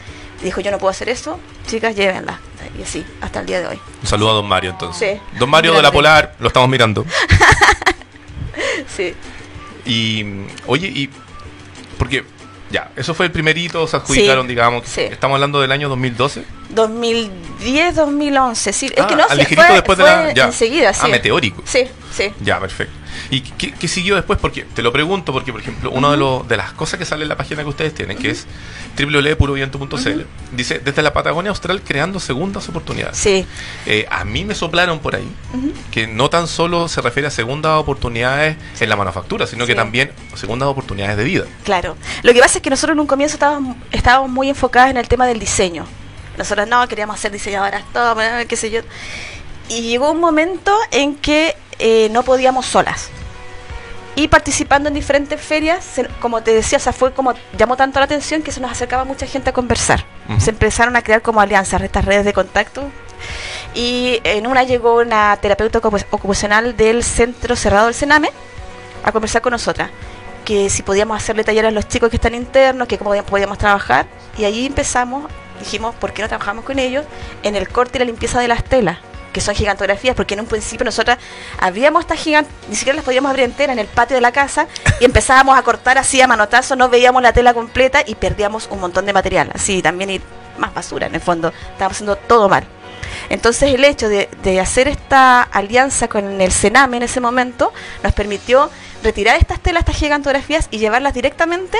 Dijo, 0.42 0.62
yo 0.62 0.72
no 0.72 0.78
puedo 0.78 0.92
hacer 0.92 1.10
eso, 1.10 1.40
chicas, 1.68 1.96
llévenla. 1.96 2.40
Y 2.78 2.84
así, 2.84 3.06
hasta 3.22 3.40
el 3.40 3.46
día 3.46 3.60
de 3.60 3.68
hoy. 3.68 3.80
Un 4.02 4.08
saludo 4.08 4.32
a 4.32 4.34
Don 4.34 4.48
Mario 4.48 4.72
entonces. 4.72 5.20
Sí. 5.20 5.38
Don 5.40 5.50
Mario 5.50 5.74
de 5.74 5.82
la. 5.82 5.92
Polar, 5.92 6.36
lo 6.40 6.48
estamos 6.48 6.70
mirando. 6.70 7.06
Sí. 8.88 9.14
Y, 9.86 10.24
oye, 10.68 10.88
y. 10.88 11.10
Porque, 11.98 12.24
ya, 12.72 12.92
eso 12.96 13.14
fue 13.14 13.28
el 13.28 13.32
primerito, 13.32 13.88
se 13.88 13.96
adjudicaron, 13.98 14.44
Sí, 14.46 14.50
digamos. 14.50 14.84
sí. 14.88 15.02
Estamos 15.02 15.36
hablando 15.36 15.62
del 15.62 15.72
año 15.72 15.88
2012. 15.90 16.44
2010, 16.70 17.96
2011, 17.96 18.74
sí. 18.74 18.86
es 18.88 18.94
Ah, 19.02 19.08
que 19.08 19.16
no 19.16 19.24
al 19.28 19.46
fue, 19.46 19.74
después 19.74 19.98
de 19.98 20.04
fue 20.04 20.12
la. 20.12 20.34
Ya. 20.34 20.46
enseguida, 20.46 20.94
sí. 20.94 21.02
Ah, 21.04 21.08
meteórico. 21.08 21.62
Sí, 21.66 21.86
sí. 22.12 22.32
Ya, 22.42 22.60
perfecto. 22.60 22.94
¿Y 23.30 23.42
qué, 23.42 23.72
qué 23.72 23.88
siguió 23.88 24.16
después? 24.16 24.40
Porque 24.40 24.64
te 24.64 24.82
lo 24.82 24.92
pregunto, 24.92 25.32
porque, 25.34 25.52
por 25.52 25.62
ejemplo, 25.62 25.92
una 25.92 26.12
de, 26.12 26.18
los- 26.18 26.48
de 26.48 26.58
las 26.58 26.74
cosas 26.74 26.98
que 27.00 27.06
sale 27.06 27.24
en 27.24 27.30
la 27.30 27.38
página 27.38 27.64
que 27.64 27.70
ustedes 27.70 27.94
tienen, 27.94 28.18
que 28.18 28.30
es 28.32 28.46
www.puroviento.cl, 28.98 30.22
dice, 30.52 30.80
desde 30.80 31.02
la 31.02 31.14
Patagonia 31.14 31.50
Austral 31.50 31.82
creando 31.82 32.20
segundas 32.20 32.68
oportunidades. 32.70 33.18
Sí, 33.18 33.46
Eh, 33.86 34.06
a 34.10 34.24
mí 34.26 34.46
me 34.46 34.56
soplaron 34.56 35.00
por 35.00 35.16
ahí 35.16 35.28
que 35.92 36.08
no 36.08 36.30
tan 36.30 36.48
solo 36.48 36.88
se 36.88 37.02
refiere 37.02 37.28
a 37.28 37.32
segundas 37.32 37.74
oportunidades 37.80 38.58
en 38.80 38.90
la 38.90 38.96
manufactura, 38.96 39.48
sino 39.48 39.66
que 39.66 39.76
también 39.76 40.12
segundas 40.36 40.68
oportunidades 40.68 41.18
de 41.18 41.24
vida. 41.24 41.46
claro. 41.64 41.96
Lo 42.24 42.34
que 42.34 42.40
pasa 42.40 42.58
es 42.58 42.62
que 42.62 42.70
nosotros 42.70 42.96
en 42.96 43.00
un 43.00 43.08
comienzo 43.08 43.36
estábamos, 43.36 43.78
estábamos 43.92 44.30
muy 44.32 44.50
enfocadas 44.50 44.92
en 44.92 44.98
el 44.98 45.08
tema 45.08 45.26
del 45.28 45.40
diseño. 45.40 45.86
Nosotros 46.38 46.68
no 46.68 46.86
queríamos 46.88 47.20
ser 47.20 47.32
diseñadoras, 47.32 47.84
todo, 47.94 48.16
qué 48.48 48.56
sé 48.58 48.70
yo. 48.70 48.82
Y 49.70 49.82
llegó 49.82 50.12
un 50.12 50.20
momento 50.20 50.76
en 50.92 51.16
que 51.16 51.56
eh, 51.80 52.10
no 52.12 52.24
podíamos 52.24 52.66
solas. 52.66 53.10
Y 54.18 54.30
participando 54.30 54.88
en 54.88 54.94
diferentes 54.96 55.42
ferias, 55.42 55.84
se- 55.84 56.08
como 56.22 56.42
te 56.42 56.54
decía, 56.54 56.78
o 56.78 56.82
sea, 56.82 56.94
fue 56.94 57.12
como 57.14 57.34
llamó 57.58 57.76
tanto 57.76 58.00
la 58.00 58.06
atención 58.06 58.42
que 58.44 58.52
se 58.52 58.62
nos 58.62 58.72
acercaba 58.72 59.04
mucha 59.04 59.26
gente 59.26 59.50
a 59.50 59.54
conversar. 59.54 60.06
Se 60.40 60.52
empezaron 60.52 60.96
a 60.96 61.02
crear 61.04 61.22
como 61.22 61.42
alianzas, 61.42 61.82
estas 61.82 62.06
redes 62.06 62.24
de 62.26 62.32
contacto. 62.34 62.84
Y 63.74 64.22
en 64.24 64.48
una 64.48 64.64
llegó 64.64 64.96
una 65.00 65.36
terapeuta 65.42 65.80
ocupa- 65.80 66.06
ocupacional 66.12 66.78
del 66.78 67.04
centro 67.04 67.56
cerrado 67.56 67.86
del 67.88 67.94
Sename 67.96 68.30
a 69.04 69.12
conversar 69.12 69.42
con 69.42 69.52
nosotras. 69.52 69.90
Que 70.46 70.70
si 70.70 70.82
podíamos 70.84 71.18
hacerle 71.18 71.44
talleres 71.44 71.70
a 71.70 71.72
los 71.72 71.88
chicos 71.88 72.10
que 72.10 72.16
están 72.18 72.36
internos, 72.36 72.88
que 72.88 72.98
cómo 72.98 73.12
podíamos 73.24 73.58
trabajar. 73.58 74.06
Y 74.38 74.46
ahí 74.46 74.66
empezamos, 74.66 75.30
dijimos, 75.60 75.94
¿por 75.96 76.14
qué 76.14 76.22
no 76.22 76.28
trabajamos 76.30 76.64
con 76.64 76.80
ellos? 76.80 77.04
En 77.44 77.56
el 77.56 77.68
corte 77.68 77.98
y 77.98 78.00
la 78.00 78.06
limpieza 78.06 78.40
de 78.40 78.48
las 78.48 78.64
telas, 78.64 79.00
que 79.36 79.42
son 79.42 79.54
gigantografías, 79.54 80.16
porque 80.16 80.34
en 80.34 80.40
un 80.40 80.46
principio 80.46 80.86
nosotras 80.86 81.18
abríamos 81.60 82.00
estas 82.00 82.18
gigantes, 82.22 82.54
ni 82.70 82.76
siquiera 82.78 82.96
las 82.96 83.04
podíamos 83.04 83.30
abrir 83.30 83.44
enteras 83.44 83.74
en 83.74 83.80
el 83.80 83.88
patio 83.88 84.16
de 84.16 84.22
la 84.22 84.32
casa 84.32 84.66
y 85.02 85.04
empezábamos 85.10 85.58
a 85.58 85.62
cortar 85.62 85.98
así 85.98 86.22
a 86.22 86.28
manotazo, 86.28 86.78
no 86.78 86.88
veíamos 86.88 87.22
la 87.22 87.34
tela 87.34 87.54
completa 87.54 88.02
y 88.06 88.16
perdíamos 88.16 88.70
un 88.72 88.80
montón 88.80 89.06
de 89.06 89.12
material. 89.12 89.52
Así 89.54 89.82
también 89.82 90.10
y 90.10 90.22
más 90.58 90.74
basura 90.74 91.08
en 91.08 91.16
el 91.16 91.20
fondo, 91.20 91.50
estábamos 91.50 91.98
haciendo 91.98 92.16
todo 92.16 92.48
mal. 92.48 92.66
Entonces 93.28 93.74
el 93.74 93.84
hecho 93.84 94.08
de, 94.08 94.30
de 94.42 94.62
hacer 94.62 94.88
esta 94.88 95.42
alianza 95.42 96.08
con 96.08 96.40
el 96.40 96.52
Sename 96.54 96.96
en 96.96 97.04
ese 97.04 97.20
momento 97.20 97.74
nos 98.04 98.14
permitió 98.14 98.70
retirar 99.04 99.36
estas 99.36 99.60
telas, 99.60 99.82
estas 99.82 99.98
gigantografías 99.98 100.70
y 100.72 100.78
llevarlas 100.78 101.14
directamente 101.14 101.78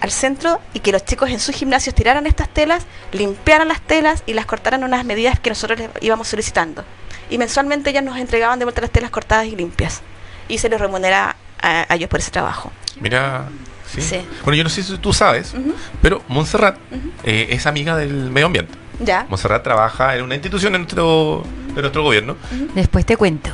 al 0.00 0.10
centro 0.10 0.60
y 0.72 0.80
que 0.80 0.92
los 0.92 1.04
chicos 1.04 1.30
en 1.30 1.40
sus 1.40 1.54
gimnasios 1.54 1.94
tiraran 1.94 2.26
estas 2.26 2.48
telas, 2.48 2.84
limpiaran 3.12 3.68
las 3.68 3.80
telas 3.80 4.22
y 4.26 4.34
las 4.34 4.46
cortaran 4.46 4.84
unas 4.84 5.04
medidas 5.04 5.40
que 5.40 5.50
nosotros 5.50 5.78
les 5.78 5.90
íbamos 6.00 6.28
solicitando. 6.28 6.84
Y 7.30 7.38
mensualmente 7.38 7.90
ellas 7.90 8.04
nos 8.04 8.18
entregaban 8.18 8.58
de 8.58 8.64
vuelta 8.64 8.80
las 8.80 8.90
telas 8.90 9.10
cortadas 9.10 9.46
y 9.46 9.56
limpias. 9.56 10.02
Y 10.48 10.58
se 10.58 10.68
les 10.68 10.80
remunera 10.80 11.36
a, 11.60 11.86
a 11.88 11.94
ellos 11.94 12.10
por 12.10 12.20
ese 12.20 12.30
trabajo. 12.30 12.70
Mira, 13.00 13.48
¿sí? 13.90 14.02
Sí. 14.02 14.20
Bueno, 14.44 14.56
yo 14.56 14.64
no 14.64 14.70
sé 14.70 14.82
si 14.82 14.98
tú 14.98 15.12
sabes, 15.12 15.54
pero 16.02 16.22
Montserrat 16.28 16.76
eh, 17.24 17.48
es 17.50 17.66
amiga 17.66 17.96
del 17.96 18.12
medio 18.30 18.46
ambiente. 18.46 18.83
¿Ya? 19.00 19.26
Montserrat 19.28 19.62
trabaja 19.62 20.16
en 20.16 20.22
una 20.24 20.34
institución 20.34 20.72
de 20.72 20.78
nuestro, 20.78 21.42
de 21.74 21.80
nuestro 21.80 22.02
gobierno 22.02 22.36
Después 22.74 23.04
te 23.04 23.16
cuento. 23.16 23.50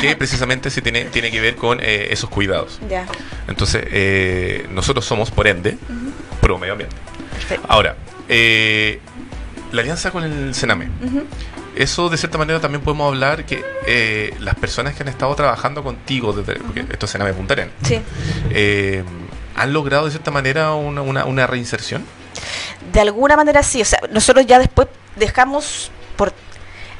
que, 0.00 0.08
que 0.08 0.16
precisamente 0.16 0.70
se 0.70 0.82
tiene, 0.82 1.04
tiene 1.04 1.30
que 1.30 1.40
ver 1.40 1.56
con 1.56 1.78
eh, 1.80 2.08
esos 2.10 2.28
cuidados. 2.28 2.80
Ya. 2.88 3.06
Entonces, 3.48 3.84
eh, 3.90 4.66
nosotros 4.72 5.04
somos, 5.04 5.30
por 5.30 5.46
ende, 5.46 5.78
pro 6.40 6.58
medio 6.58 6.72
ambiente. 6.72 6.96
Perfecto. 7.32 7.66
Ahora, 7.68 7.96
eh, 8.28 9.00
la 9.72 9.82
alianza 9.82 10.10
con 10.10 10.24
el 10.24 10.54
Sename. 10.54 10.88
Eso, 11.74 12.10
de 12.10 12.18
cierta 12.18 12.36
manera, 12.36 12.60
también 12.60 12.82
podemos 12.82 13.08
hablar 13.08 13.46
que 13.46 13.64
eh, 13.86 14.34
las 14.40 14.54
personas 14.56 14.94
que 14.94 15.02
han 15.04 15.08
estado 15.08 15.34
trabajando 15.34 15.82
contigo, 15.82 16.32
desde, 16.34 16.56
porque 16.60 16.80
esto 16.80 17.06
es 17.06 17.12
Sename 17.12 17.32
Punta 17.32 17.54
Arenas, 17.54 17.72
Sí. 17.82 17.98
eh, 18.50 19.02
han 19.56 19.72
logrado, 19.72 20.04
de 20.04 20.10
cierta 20.10 20.30
manera, 20.30 20.72
una, 20.74 21.00
una, 21.02 21.24
una 21.24 21.46
reinserción. 21.46 22.04
De 22.92 23.00
alguna 23.00 23.36
manera 23.36 23.62
sí, 23.62 23.80
o 23.82 23.84
sea, 23.84 24.00
nosotros 24.10 24.46
ya 24.46 24.58
después 24.58 24.88
dejamos 25.16 25.90
por 26.16 26.32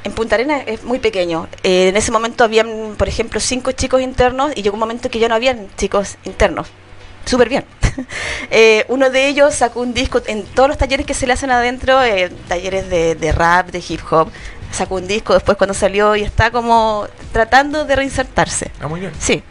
en 0.03 0.11
Punta 0.11 0.35
Arenas 0.35 0.63
es 0.67 0.83
muy 0.83 0.99
pequeño. 0.99 1.47
Eh, 1.63 1.87
en 1.89 1.97
ese 1.97 2.11
momento 2.11 2.43
habían, 2.43 2.95
por 2.97 3.07
ejemplo, 3.07 3.39
cinco 3.39 3.71
chicos 3.71 4.01
internos 4.01 4.51
y 4.55 4.61
llegó 4.61 4.75
un 4.75 4.81
momento 4.81 5.09
que 5.09 5.19
ya 5.19 5.29
no 5.29 5.35
habían 5.35 5.69
chicos 5.77 6.17
internos. 6.25 6.67
Súper 7.25 7.49
bien. 7.49 7.65
Eh, 8.49 8.85
uno 8.87 9.11
de 9.11 9.27
ellos 9.27 9.53
sacó 9.53 9.81
un 9.81 9.93
disco 9.93 10.21
en 10.25 10.43
todos 10.43 10.67
los 10.67 10.77
talleres 10.79 11.05
que 11.05 11.13
se 11.13 11.27
le 11.27 11.33
hacen 11.33 11.51
adentro, 11.51 12.03
eh, 12.03 12.31
talleres 12.47 12.89
de, 12.89 13.13
de 13.13 13.31
rap, 13.31 13.69
de 13.69 13.83
hip 13.87 14.01
hop. 14.11 14.29
Sacó 14.71 14.95
un 14.95 15.07
disco 15.07 15.33
después 15.33 15.57
cuando 15.57 15.75
salió 15.75 16.15
y 16.15 16.23
está 16.23 16.49
como 16.49 17.07
tratando 17.31 17.85
de 17.85 17.95
reinsertarse. 17.95 18.71
Ah, 18.81 18.87
muy 18.87 18.99
bien. 18.99 19.11
Sí. 19.19 19.43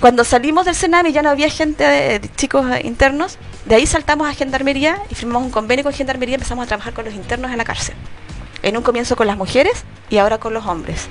Cuando 0.00 0.24
salimos 0.24 0.66
del 0.66 0.74
Sename 0.74 1.12
ya 1.12 1.22
no 1.22 1.30
había 1.30 1.48
gente, 1.48 1.84
de 1.84 2.30
chicos 2.36 2.66
internos. 2.84 3.38
De 3.66 3.74
ahí 3.74 3.86
saltamos 3.86 4.28
a 4.28 4.34
Gendarmería 4.34 5.02
y 5.10 5.16
firmamos 5.16 5.42
un 5.42 5.50
convenio 5.50 5.82
con 5.82 5.92
Gendarmería 5.92 6.34
y 6.34 6.36
empezamos 6.36 6.64
a 6.64 6.68
trabajar 6.68 6.92
con 6.92 7.04
los 7.04 7.14
internos 7.14 7.50
en 7.50 7.58
la 7.58 7.64
cárcel. 7.64 7.96
En 8.62 8.76
un 8.76 8.82
comienzo 8.84 9.16
con 9.16 9.26
las 9.26 9.36
mujeres 9.36 9.84
y 10.08 10.18
ahora 10.18 10.38
con 10.38 10.54
los 10.54 10.66
hombres. 10.66 11.08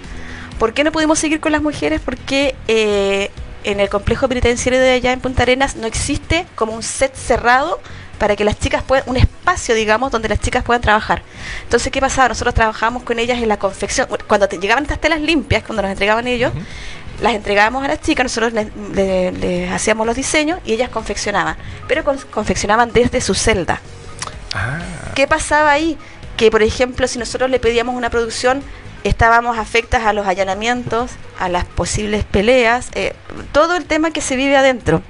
¿Por 0.57 0.73
qué 0.73 0.85
no 0.85 0.93
pudimos 0.93 1.19
seguir 1.19 1.41
con 1.41 1.51
las 1.51 1.61
mujeres? 1.61 1.99
Porque 2.03 2.55
eh, 2.69 3.29
en 3.65 3.81
el 3.81 3.89
complejo 3.89 4.29
penitenciario 4.29 4.79
de 4.79 4.91
allá 4.91 5.11
en 5.11 5.19
Punta 5.19 5.43
Arenas 5.43 5.75
no 5.75 5.85
existe 5.85 6.45
como 6.55 6.73
un 6.73 6.81
set 6.81 7.13
cerrado 7.13 7.81
para 8.19 8.37
que 8.37 8.45
las 8.45 8.57
chicas 8.57 8.83
puedan, 8.83 9.03
un 9.09 9.17
espacio, 9.17 9.75
digamos, 9.75 10.09
donde 10.11 10.29
las 10.29 10.39
chicas 10.39 10.63
puedan 10.63 10.81
trabajar. 10.81 11.23
Entonces, 11.63 11.91
¿qué 11.91 11.99
pasaba? 11.99 12.29
Nosotros 12.29 12.53
trabajábamos 12.53 13.03
con 13.03 13.19
ellas 13.19 13.39
en 13.41 13.49
la 13.49 13.59
confección. 13.59 14.07
Cuando 14.27 14.47
llegaban 14.47 14.83
estas 14.83 15.01
telas 15.01 15.19
limpias, 15.19 15.63
cuando 15.63 15.81
nos 15.81 15.91
entregaban 15.91 16.25
ellos. 16.25 16.53
Las 17.21 17.33
entregábamos 17.33 17.83
a 17.83 17.87
las 17.87 18.01
chicas, 18.01 18.23
nosotros 18.25 18.53
les, 18.53 18.67
le- 18.93 19.31
les 19.31 19.71
hacíamos 19.71 20.05
los 20.05 20.15
diseños 20.15 20.59
y 20.65 20.73
ellas 20.73 20.89
confeccionaban, 20.89 21.55
pero 21.87 22.03
con- 22.03 22.17
confeccionaban 22.31 22.91
desde 22.91 23.21
su 23.21 23.33
celda. 23.33 23.79
Ah, 24.53 24.79
¿Qué 25.15 25.27
pasaba 25.27 25.71
ahí? 25.71 25.97
Que, 26.37 26.51
por 26.51 26.63
ejemplo, 26.63 27.07
si 27.07 27.17
nosotros 27.19 27.49
le 27.49 27.59
pedíamos 27.59 27.95
una 27.95 28.09
producción, 28.09 28.61
estábamos 29.03 29.57
afectas 29.57 30.03
a 30.05 30.13
los 30.13 30.27
allanamientos, 30.27 31.11
a 31.39 31.47
las 31.49 31.65
posibles 31.65 32.23
peleas, 32.25 32.87
eh, 32.93 33.13
todo 33.51 33.75
el 33.75 33.85
tema 33.85 34.11
que 34.11 34.21
se 34.21 34.35
vive 34.35 34.57
adentro. 34.57 35.01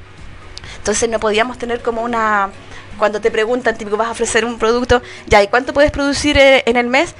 Entonces 0.77 1.09
no 1.09 1.19
podíamos 1.19 1.57
tener 1.57 1.81
como 1.81 2.01
una... 2.01 2.49
Cuando 2.97 3.19
te 3.21 3.31
preguntan, 3.31 3.77
típico, 3.77 3.97
vas 3.97 4.07
a 4.07 4.11
ofrecer 4.11 4.45
un 4.45 4.57
producto, 4.57 5.01
ya, 5.27 5.41
¿y 5.43 5.47
cuánto 5.47 5.73
puedes 5.73 5.91
producir 5.91 6.37
eh, 6.37 6.63
en 6.65 6.77
el 6.77 6.87
mes? 6.87 7.13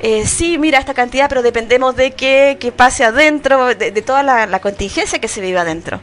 Eh, 0.00 0.26
sí, 0.26 0.58
mira, 0.58 0.78
esta 0.78 0.94
cantidad, 0.94 1.28
pero 1.28 1.42
dependemos 1.42 1.96
de 1.96 2.12
qué, 2.12 2.56
qué 2.60 2.72
pase 2.72 3.04
adentro, 3.04 3.74
de, 3.74 3.90
de 3.90 4.02
toda 4.02 4.22
la, 4.22 4.46
la 4.46 4.60
contingencia 4.60 5.18
que 5.18 5.28
se 5.28 5.40
vive 5.40 5.58
adentro. 5.58 6.00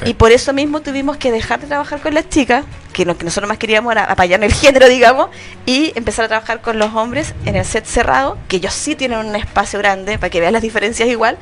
sí. 0.00 0.10
Y 0.10 0.14
por 0.14 0.32
eso 0.32 0.52
mismo 0.52 0.80
tuvimos 0.80 1.16
que 1.16 1.30
dejar 1.32 1.60
de 1.60 1.66
trabajar 1.66 2.00
con 2.00 2.14
las 2.14 2.28
chicas, 2.28 2.64
que 2.92 3.04
lo 3.04 3.16
que 3.18 3.24
nosotros 3.24 3.48
más 3.48 3.58
queríamos 3.58 3.90
era 3.92 4.04
apoyar 4.04 4.38
en 4.40 4.44
el 4.44 4.52
género, 4.54 4.88
digamos, 4.88 5.28
y 5.66 5.92
empezar 5.96 6.26
a 6.26 6.28
trabajar 6.28 6.60
con 6.60 6.78
los 6.78 6.94
hombres 6.94 7.34
en 7.44 7.56
el 7.56 7.64
set 7.64 7.84
cerrado, 7.86 8.38
que 8.48 8.56
ellos 8.56 8.72
sí 8.74 8.94
tienen 8.94 9.18
un 9.18 9.34
espacio 9.36 9.78
grande, 9.80 10.18
para 10.18 10.30
que 10.30 10.40
vean 10.40 10.52
las 10.52 10.62
diferencias 10.62 11.08
igual, 11.08 11.36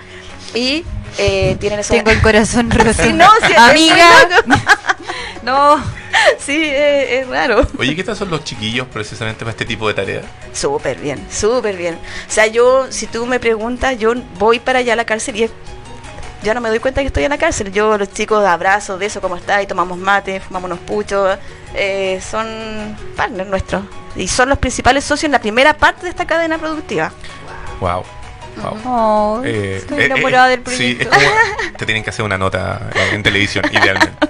y 0.54 0.84
eh, 1.18 1.56
tienen 1.60 1.78
eso. 1.80 1.92
Tengo 1.94 2.10
el 2.10 2.20
corazón 2.22 2.70
roto. 2.70 3.02
Sí, 3.02 3.12
no, 3.12 3.28
sí, 3.46 3.52
es 3.52 3.58
Amiga. 3.58 4.10
No. 5.42 5.82
sí, 6.38 6.62
eh, 6.64 7.20
es 7.20 7.28
raro. 7.28 7.66
Oye, 7.78 7.94
¿qué 7.96 8.04
tal 8.04 8.16
son 8.16 8.30
los 8.30 8.44
chiquillos 8.44 8.86
precisamente 8.92 9.40
para 9.40 9.50
este 9.52 9.64
tipo 9.64 9.88
de 9.88 9.94
tareas? 9.94 10.24
Súper 10.52 10.98
bien, 10.98 11.26
súper 11.30 11.76
bien. 11.76 11.94
O 11.94 12.30
sea, 12.30 12.46
yo, 12.46 12.86
si 12.90 13.06
tú 13.06 13.26
me 13.26 13.40
preguntas, 13.40 13.98
yo 13.98 14.14
voy 14.38 14.58
para 14.60 14.80
allá 14.80 14.92
a 14.92 14.96
la 14.96 15.04
cárcel 15.04 15.36
y 15.36 15.44
es- 15.44 15.50
ya 16.42 16.54
no 16.54 16.60
me 16.60 16.68
doy 16.70 16.80
cuenta 16.80 17.00
que 17.02 17.06
estoy 17.06 17.22
en 17.24 17.30
la 17.30 17.38
cárcel. 17.38 17.70
Yo, 17.72 17.96
los 17.96 18.12
chicos, 18.12 18.44
abrazo, 18.44 18.98
beso, 18.98 19.20
¿cómo 19.20 19.36
está? 19.36 19.62
Y 19.62 19.66
tomamos 19.66 19.96
mate, 19.98 20.40
fumamos 20.40 20.70
unos 20.70 20.80
puchos. 20.80 21.38
eh, 21.74 22.20
son 22.20 22.96
partners 23.16 23.48
nuestros. 23.48 23.82
Y 24.16 24.28
son 24.28 24.48
los 24.50 24.58
principales 24.58 25.04
socios 25.04 25.24
en 25.24 25.32
la 25.32 25.40
primera 25.40 25.72
parte 25.74 26.02
de 26.02 26.10
esta 26.10 26.26
cadena 26.26 26.58
productiva. 26.58 27.12
Wow. 27.80 28.02
wow. 28.62 28.78
Oh, 28.84 29.42
Eh, 29.44 29.76
estoy 29.78 30.00
eh, 30.00 30.04
enamorada 30.06 30.52
eh, 30.52 30.56
del 30.58 30.76
Sí, 30.76 30.94
proyecto. 30.96 31.02
es 31.16 31.24
como 31.24 31.76
te 31.78 31.86
tienen 31.86 32.02
que 32.04 32.10
hacer 32.10 32.24
una 32.24 32.36
nota 32.36 32.90
en 33.12 33.22
televisión, 33.22 33.64
idealmente. 33.72 34.28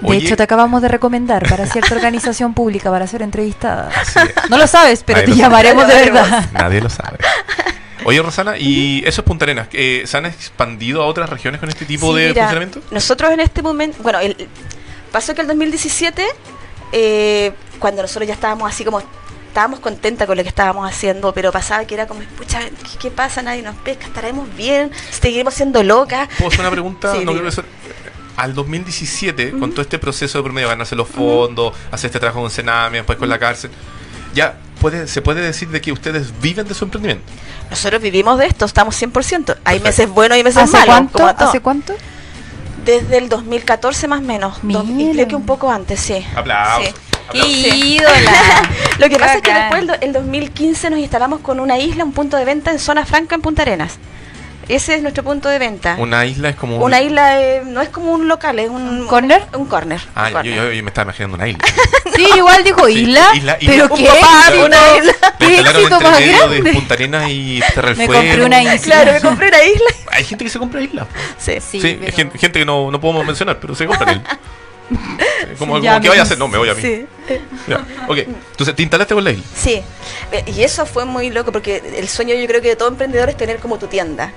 De 0.00 0.16
hecho, 0.16 0.36
te 0.36 0.42
acabamos 0.42 0.80
de 0.82 0.88
recomendar 0.88 1.48
para 1.48 1.66
cierta 1.66 1.94
organización 1.94 2.54
pública 2.54 2.90
para 2.90 3.06
ser 3.06 3.22
entrevistada. 3.22 3.90
así 3.94 4.18
es. 4.18 4.50
No 4.50 4.58
lo 4.58 4.66
sabes, 4.66 5.02
pero 5.04 5.18
Nadie 5.20 5.26
te 5.34 5.40
sabe. 5.40 5.42
llamaremos 5.42 5.88
de 5.88 5.94
verdad. 5.94 6.48
Nadie 6.52 6.80
lo 6.80 6.88
sabe. 6.90 7.18
Oye, 8.04 8.22
Rosana, 8.22 8.56
¿y 8.56 9.02
eso 9.06 9.20
es 9.20 9.24
Punta 9.26 9.44
Arenas? 9.44 9.68
eh, 9.72 10.04
¿Se 10.06 10.16
han 10.16 10.26
expandido 10.26 11.02
a 11.02 11.06
otras 11.06 11.28
regiones 11.28 11.60
con 11.60 11.68
este 11.68 11.84
tipo 11.84 12.12
Sí, 12.14 12.20
de 12.22 12.28
mira, 12.28 12.42
funcionamiento? 12.44 12.80
Nosotros 12.92 13.32
en 13.32 13.40
este 13.40 13.60
momento, 13.60 13.98
bueno, 14.02 14.20
el, 14.20 14.48
pasó 15.12 15.34
que 15.34 15.40
el 15.42 15.46
2017 15.48 16.24
eh, 16.92 17.52
cuando 17.78 18.02
nosotros 18.02 18.26
ya 18.26 18.34
estábamos 18.34 18.70
así 18.70 18.84
como 18.84 19.02
estábamos 19.48 19.80
contentas 19.80 20.26
con 20.26 20.36
lo 20.36 20.42
que 20.42 20.48
estábamos 20.48 20.88
haciendo, 20.88 21.34
pero 21.34 21.50
pasaba 21.50 21.84
que 21.84 21.94
era 21.94 22.06
como, 22.06 22.20
pucha, 22.38 22.60
¿qué, 22.60 22.98
qué 23.00 23.10
pasa? 23.10 23.42
Nadie 23.42 23.62
nos 23.62 23.74
pesca, 23.76 24.06
estaremos 24.06 24.54
bien, 24.56 24.90
seguiremos 25.10 25.54
siendo 25.54 25.82
locas. 25.82 26.28
¿Puedo 26.38 26.48
hacer 26.48 26.60
una 26.60 26.70
pregunta? 26.70 27.12
Sí, 27.18 27.24
no 27.24 27.32
dime. 27.34 27.40
creo 27.40 27.44
que 27.50 27.52
sea- 27.52 27.64
Al 28.38 28.54
2017, 28.54 29.50
con 29.58 29.72
todo 29.72 29.82
este 29.82 29.98
proceso 29.98 30.38
de 30.38 30.44
promedio, 30.44 30.68
ganarse 30.68 30.94
los 30.96 31.08
fondos, 31.08 31.74
hacer 31.90 32.08
este 32.08 32.20
trabajo 32.20 32.40
con 32.40 32.50
Sename, 32.50 32.98
después 32.98 33.18
con 33.18 33.28
la 33.28 33.38
cárcel, 33.38 33.70
ya 34.32 34.54
puede, 34.80 35.08
se 35.08 35.20
puede 35.22 35.40
decir 35.42 35.68
de 35.68 35.80
que 35.80 35.90
ustedes 35.92 36.32
viven 36.40 36.66
de 36.68 36.72
su 36.74 36.84
emprendimiento. 36.84 37.24
Nosotros 37.68 38.00
vivimos 38.00 38.38
de 38.38 38.46
esto, 38.46 38.64
estamos 38.64 38.94
100%. 39.00 39.56
Hay 39.64 39.80
Perfecto. 39.80 39.84
meses 39.84 40.08
buenos 40.08 40.38
y 40.38 40.44
meses 40.44 40.62
¿Hace 40.62 40.72
malos. 40.78 40.86
cuánto? 41.12 41.26
¿Hace 41.26 41.60
cuánto? 41.60 41.94
Desde 42.84 43.18
el 43.18 43.28
2014 43.28 44.06
más 44.08 44.20
o 44.20 44.22
menos. 44.22 44.58
Dos- 44.62 44.84
y 44.88 45.10
creo 45.12 45.28
que 45.28 45.34
un 45.36 45.44
poco 45.44 45.70
antes, 45.70 45.98
sí. 46.00 46.24
Aplausos. 46.34 46.86
Sí. 46.86 46.94
¡Qué 47.32 47.38
aplausos. 47.40 47.84
ídola! 47.84 48.62
Lo 49.00 49.08
que 49.08 49.18
pasa 49.18 49.34
es 49.34 49.42
que 49.42 49.52
después, 49.52 49.84
el 50.00 50.12
2015, 50.12 50.90
nos 50.90 50.98
instalamos 51.00 51.40
con 51.40 51.60
una 51.60 51.76
isla, 51.76 52.04
un 52.04 52.12
punto 52.12 52.36
de 52.36 52.44
venta 52.44 52.70
en 52.70 52.78
Zona 52.78 53.04
Franca, 53.04 53.34
en 53.34 53.42
Punta 53.42 53.62
Arenas. 53.62 53.98
Ese 54.68 54.94
es 54.96 55.02
nuestro 55.02 55.24
punto 55.24 55.48
de 55.48 55.58
venta. 55.58 55.96
Una 55.98 56.26
isla 56.26 56.50
es 56.50 56.56
como 56.56 56.76
un- 56.76 56.82
Una 56.82 57.00
isla 57.00 57.40
eh, 57.42 57.62
no 57.64 57.80
es 57.80 57.88
como 57.88 58.12
un 58.12 58.28
local, 58.28 58.58
es 58.58 58.68
un... 58.68 59.06
corner? 59.06 59.42
Un 59.54 59.64
corner. 59.66 60.00
Ah, 60.14 60.24
un 60.24 60.28
yo, 60.28 60.34
corner. 60.34 60.54
yo- 60.54 60.72
yo 60.72 60.82
me 60.82 60.88
estaba 60.90 61.04
imaginando 61.06 61.36
una 61.36 61.48
isla. 61.48 61.64
Sí, 62.18 62.26
igual 62.36 62.64
dijo 62.64 62.84
Sí, 62.86 63.02
isla, 63.02 63.28
isla, 63.34 63.56
isla. 63.60 63.72
pero 63.86 63.94
Un 63.94 63.98
qué 64.00 64.06
papá, 64.06 64.40
éxito, 64.48 64.66
una 64.66 64.76
isla. 64.98 65.12
La 65.22 65.38
qué 65.38 65.58
éxito 65.60 66.00
más 66.00 66.18
medio 66.20 66.48
de 66.48 66.56
grande. 66.60 66.72
Punta 66.72 66.94
Arenas 66.94 67.30
y 67.30 67.60
Terra 67.74 67.88
del 67.90 67.96
Me 67.98 68.06
Fuego. 68.06 68.22
compré 68.22 68.44
una 68.44 68.62
isla. 68.74 68.78
Claro, 68.80 69.12
me 69.12 69.20
compré 69.20 69.48
una 69.48 69.62
isla. 69.64 69.86
Hay 70.10 70.24
gente 70.24 70.44
que 70.44 70.50
se 70.50 70.58
compra 70.58 70.80
islas. 70.82 71.06
Sí. 71.38 71.58
Sí, 71.60 71.80
Sí, 71.80 71.96
pero- 72.00 72.12
gente, 72.16 72.38
gente 72.38 72.58
que 72.58 72.64
no, 72.64 72.90
no 72.90 73.00
podemos 73.00 73.24
mencionar, 73.24 73.60
pero 73.60 73.74
se 73.76 73.86
compran 73.86 74.16
islas. 74.16 74.38
Como, 75.58 75.76
Sí, 75.80 75.86
como 75.86 76.00
que 76.00 76.08
vaya 76.08 76.22
a 76.22 76.24
hacer, 76.24 76.38
no, 76.38 76.48
me 76.48 76.58
voy 76.58 76.68
a 76.68 76.74
mí. 76.74 76.80
Sí. 76.82 77.06
Ya, 77.66 77.84
Ok, 78.06 78.18
entonces 78.18 78.74
te 78.74 78.82
instalaste 78.82 79.14
con 79.14 79.22
la 79.24 79.30
isla. 79.32 79.44
Sí, 79.54 79.82
Eh, 80.32 80.44
y 80.46 80.62
eso 80.62 80.86
fue 80.86 81.04
muy 81.04 81.30
loco 81.30 81.52
porque 81.52 81.82
el 81.96 82.08
sueño 82.08 82.34
yo 82.34 82.46
creo 82.46 82.62
que 82.62 82.68
de 82.68 82.76
todo 82.76 82.88
emprendedor 82.88 83.28
es 83.28 83.36
tener 83.36 83.58
como 83.58 83.78
tu 83.78 83.86
tienda. 83.86 84.32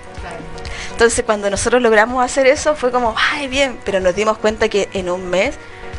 Entonces 0.91 1.24
cuando 1.26 1.49
nosotros 1.49 1.82
logramos 1.82 2.24
hacer 2.24 2.47
eso 2.47 2.76
fue 2.76 2.91
como, 2.91 3.16
ay 3.32 3.47
bien, 3.47 3.78
pero 3.86 3.99
nos 3.99 4.14
dimos 4.16 4.38
cuenta 4.38 4.68
que 4.70 4.89
en 4.93 5.10
un 5.10 5.30
mes 5.30 5.56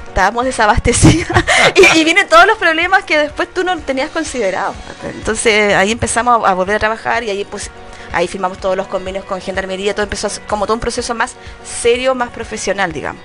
estábamos 0.09 0.45
desabastecidas 0.45 1.43
y, 1.95 1.99
y 2.01 2.05
vienen 2.05 2.29
todos 2.29 2.47
los 2.47 2.59
problemas 2.59 3.05
que 3.05 3.19
después 3.19 3.53
tú 3.53 3.65
no 3.65 3.77
tenías 3.79 4.11
considerado. 4.11 4.75
Entonces 5.05 5.75
ahí 5.75 5.91
empezamos 5.93 6.45
a, 6.45 6.51
a 6.51 6.55
volver 6.55 6.77
a 6.77 6.79
trabajar 6.79 7.25
y 7.25 7.31
ahí 7.31 7.45
pues 7.45 7.71
ahí 8.13 8.29
firmamos 8.29 8.59
todos 8.59 8.77
los 8.77 8.87
convenios 8.87 9.25
con 9.25 9.41
Gendarmería, 9.41 9.95
todo 9.95 10.05
empezó 10.05 10.29
como 10.49 10.67
todo 10.67 10.75
un 10.75 10.81
proceso 10.81 11.15
más 11.15 11.35
serio, 11.65 12.15
más 12.15 12.31
profesional, 12.31 12.93
digamos. 12.93 13.23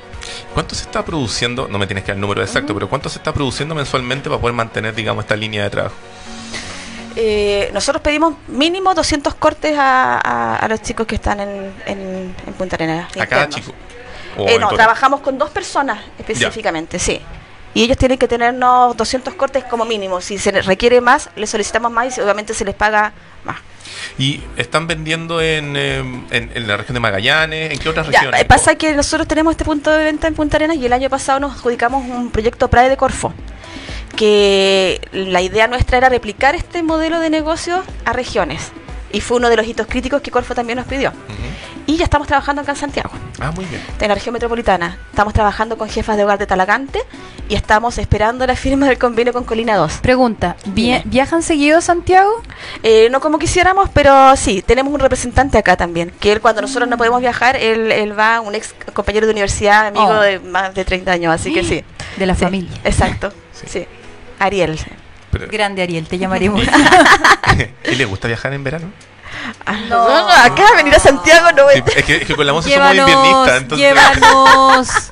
¿Cuánto 0.53 0.75
se 0.75 0.83
está 0.83 1.03
produciendo? 1.05 1.67
No 1.69 1.77
me 1.77 1.87
tienes 1.87 2.03
que 2.03 2.09
dar 2.11 2.15
el 2.17 2.21
número 2.21 2.41
exacto, 2.41 2.73
pero 2.73 2.89
¿cuánto 2.89 3.07
se 3.09 3.17
está 3.19 3.33
produciendo 3.33 3.73
mensualmente 3.75 4.29
para 4.29 4.41
poder 4.41 4.55
mantener, 4.55 4.93
digamos, 4.93 5.23
esta 5.23 5.35
línea 5.35 5.63
de 5.63 5.69
trabajo? 5.69 5.95
Eh, 7.15 7.71
nosotros 7.73 8.01
pedimos 8.03 8.35
mínimo 8.47 8.93
200 8.93 9.33
cortes 9.35 9.75
a, 9.77 10.17
a- 10.19 10.55
a 10.57 10.67
los 10.67 10.81
chicos 10.83 11.07
que 11.07 11.15
están 11.15 11.39
en, 11.39 11.73
en, 11.87 12.35
en 12.45 12.53
Punta 12.53 12.75
Arenas. 12.75 13.09
A 13.19 13.25
cada 13.25 13.49
chico. 13.49 13.71
Eh, 14.37 14.55
en 14.55 14.61
no, 14.61 14.69
trabajamos 14.69 15.21
con 15.21 15.37
dos 15.37 15.49
personas 15.49 15.99
específicamente, 16.19 16.99
sí. 16.99 17.19
Y 17.73 17.83
ellos 17.83 17.97
tienen 17.97 18.17
que 18.19 18.27
tenernos 18.27 18.95
200 18.95 19.33
cortes 19.33 19.63
como 19.63 19.83
mínimo. 19.85 20.21
Si 20.21 20.37
se 20.37 20.51
les 20.51 20.65
requiere 20.65 21.01
más, 21.01 21.29
les 21.35 21.49
solicitamos 21.49 21.91
más 21.91 22.17
y 22.17 22.21
obviamente 22.21 22.53
se 22.53 22.65
les 22.65 22.75
paga 22.75 23.13
más. 23.43 23.57
¿Y 24.17 24.41
están 24.57 24.87
vendiendo 24.87 25.41
en, 25.41 25.75
eh, 25.75 25.99
en, 26.31 26.51
en 26.53 26.67
la 26.67 26.77
región 26.77 26.93
de 26.95 26.99
Magallanes? 26.99 27.71
¿En 27.71 27.79
qué 27.79 27.89
otras 27.89 28.07
Ya, 28.09 28.19
regiones? 28.19 28.41
eh, 28.41 28.45
pasa 28.45 28.75
que 28.75 28.93
nosotros 28.93 29.27
tenemos 29.27 29.51
este 29.51 29.65
punto 29.65 29.91
de 29.91 30.03
venta 30.03 30.27
en 30.27 30.33
Punta 30.35 30.57
Arenas 30.57 30.77
y 30.77 30.85
el 30.85 30.93
año 30.93 31.09
pasado 31.09 31.39
nos 31.39 31.53
adjudicamos 31.57 32.05
un 32.07 32.31
proyecto 32.31 32.67
PRAE 32.69 32.89
de 32.89 32.97
Corfo. 32.97 33.33
Que 34.15 34.99
la 35.11 35.41
idea 35.41 35.67
nuestra 35.67 35.97
era 35.97 36.09
replicar 36.09 36.55
este 36.55 36.81
modelo 36.81 37.19
de 37.19 37.29
negocio 37.29 37.83
a 38.05 38.13
regiones. 38.13 38.71
Y 39.11 39.21
fue 39.21 39.37
uno 39.37 39.49
de 39.49 39.55
los 39.57 39.67
hitos 39.67 39.87
críticos 39.87 40.21
que 40.21 40.31
Corfo 40.31 40.55
también 40.55 40.77
nos 40.77 40.87
pidió. 40.87 41.13
Y 41.85 41.97
ya 41.97 42.03
estamos 42.05 42.27
trabajando 42.27 42.61
acá 42.61 42.71
en 42.71 42.77
Santiago. 42.77 43.11
Ah, 43.39 43.51
muy 43.51 43.65
bien. 43.65 43.81
en 43.99 44.07
la 44.07 44.15
región 44.15 44.33
metropolitana. 44.33 44.97
Estamos 45.11 45.33
trabajando 45.33 45.77
con 45.77 45.87
jefas 45.89 46.17
de 46.17 46.23
hogar 46.23 46.39
de 46.39 46.47
Talagante 46.47 46.99
y 47.49 47.55
estamos 47.55 47.97
esperando 47.99 48.45
la 48.47 48.55
firma 48.55 48.87
del 48.87 48.97
convenio 48.97 49.31
con 49.31 49.43
Colina 49.43 49.75
2. 49.77 49.99
Pregunta, 50.01 50.55
¿vi- 50.65 50.85
Dime. 50.87 51.01
¿viajan 51.05 51.43
seguido 51.43 51.77
a 51.77 51.81
Santiago? 51.81 52.31
Eh, 52.83 53.09
no 53.11 53.19
como 53.21 53.37
quisiéramos, 53.37 53.89
pero 53.93 54.35
sí, 54.35 54.63
tenemos 54.65 54.91
un 54.93 54.99
representante 54.99 55.57
acá 55.57 55.77
también, 55.77 56.11
que 56.19 56.31
él 56.31 56.41
cuando 56.41 56.61
nosotros 56.61 56.89
no 56.89 56.97
podemos 56.97 57.21
viajar, 57.21 57.55
él, 57.57 57.91
él 57.91 58.17
va, 58.17 58.41
un 58.41 58.55
ex 58.55 58.73
compañero 58.93 59.27
de 59.27 59.31
universidad, 59.33 59.87
amigo 59.87 60.07
Oh. 60.07 60.19
de 60.21 60.39
más 60.39 60.73
de 60.73 60.83
30 60.83 61.11
años, 61.11 61.33
así 61.33 61.53
que 61.53 61.63
sí. 61.63 61.83
De 62.17 62.25
la 62.25 62.33
Sí, 62.35 62.41
familia. 62.43 62.71
Exacto, 62.83 63.31
Sí. 63.53 63.65
sí. 63.67 63.85
Ariel. 64.39 64.79
Pero- 65.31 65.47
Grande 65.51 65.81
Ariel, 65.83 66.07
te 66.07 66.17
llamaremos. 66.17 66.61
¿Y 67.85 67.95
le 67.95 68.05
gusta 68.05 68.27
viajar 68.27 68.53
en 68.53 68.63
verano? 68.63 68.87
Ah, 69.65 69.77
No. 69.89 70.07
acá 70.29 70.63
venir 70.75 70.93
a 70.95 70.99
Santiago 70.99 71.51
no 71.55 71.69
Sí, 71.69 71.83
es, 71.95 72.03
que, 72.05 72.15
es 72.17 72.25
que 72.25 72.35
con 72.35 72.45
la 72.45 72.53
música 72.53 72.75
somos 72.75 72.95
inviernistas, 72.95 73.57
entonces... 73.61 73.87
llévanos. 73.87 75.11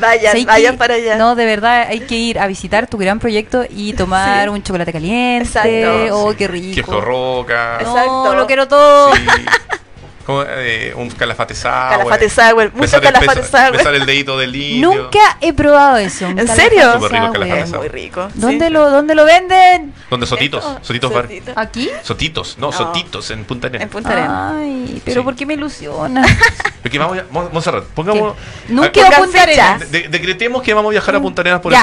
Vayan, 0.00 0.32
¿Sabes 0.32 0.46
vayan 0.46 0.72
qué? 0.74 0.78
para 0.78 0.94
allá. 0.94 1.16
No, 1.16 1.34
de 1.34 1.44
verdad, 1.46 1.86
hay 1.88 2.00
que 2.00 2.14
ir 2.14 2.38
a 2.38 2.46
visitar 2.46 2.86
tu 2.86 2.96
gran 2.96 3.18
proyecto 3.18 3.64
y 3.68 3.92
tomar 3.94 4.44
Sí. 4.44 4.48
un 4.50 4.62
chocolate 4.62 4.92
caliente. 4.92 5.46
Exacto. 5.48 6.16
Oh, 6.16 6.30
Sí. 6.30 6.36
qué 6.38 6.48
rico. 6.48 6.74
Queso 6.86 7.00
roca. 7.00 7.78
No, 7.82 7.90
Exacto. 7.90 8.34
lo 8.36 8.46
quiero 8.46 8.68
todo. 8.68 9.10
Como, 10.24 10.42
eh, 10.46 10.92
un 10.96 11.10
calafate 11.10 11.54
sour. 11.54 11.72
Calafate 11.90 12.30
sour, 12.30 12.72
mucho 12.74 12.96
el- 12.96 13.02
calafate 13.02 13.40
besar- 13.42 13.66
sour. 13.68 13.76
Besar 13.76 13.94
el 13.94 14.06
dedito 14.06 14.38
del 14.38 14.56
indio. 14.56 14.94
Nunca 14.94 15.36
he 15.40 15.52
probado 15.52 15.98
eso. 15.98 16.26
¿En 16.26 16.48
serio? 16.48 16.94
Súper 16.94 17.12
rico 17.12 17.24
el 17.26 17.30
sour. 17.30 17.32
calafate 17.32 17.60
Es 17.60 17.68
sour. 17.68 17.78
muy 17.80 17.88
rico. 17.88 18.28
¿Dónde, 18.34 18.66
sí. 18.66 18.72
lo, 18.72 18.90
¿Dónde 18.90 19.14
lo 19.14 19.24
venden? 19.26 19.92
¿Dónde? 20.08 20.26
Sotitos. 20.26 20.64
Esto, 20.64 20.78
Sotitos 20.82 21.12
bar. 21.12 21.28
¿Aquí? 21.56 21.90
Sotitos. 22.02 22.56
No, 22.58 22.66
No. 22.68 22.72
sotitos 22.72 23.30
en 23.30 23.44
Punta 23.44 23.66
Arenas. 23.66 23.82
En 23.84 23.88
Punta 23.90 24.10
Arenas. 24.10 24.54
Ay, 24.56 25.02
pero 25.04 25.20
Sí. 25.20 25.24
¿por 25.24 25.34
qué 25.36 25.44
me 25.46 25.54
ilusiona? 25.54 26.22
Porque 26.82 26.98
vamos 26.98 27.18
a, 27.18 27.24
Mon- 27.30 27.50
Monserrat, 27.52 27.84
pongamos... 27.84 28.34
Nunca 28.68 29.04
a- 29.04 29.08
a 29.08 29.16
Punta. 29.18 29.42
Arenas. 29.42 29.90
de- 29.90 30.00
de- 30.02 30.08
decretemos 30.08 30.62
que 30.62 30.72
vamos 30.74 30.88
a 30.88 30.92
viajar 30.92 31.16
a 31.16 31.20
Punta 31.20 31.42
Arenas 31.42 31.60
por 31.60 31.72
Ya. 31.72 31.82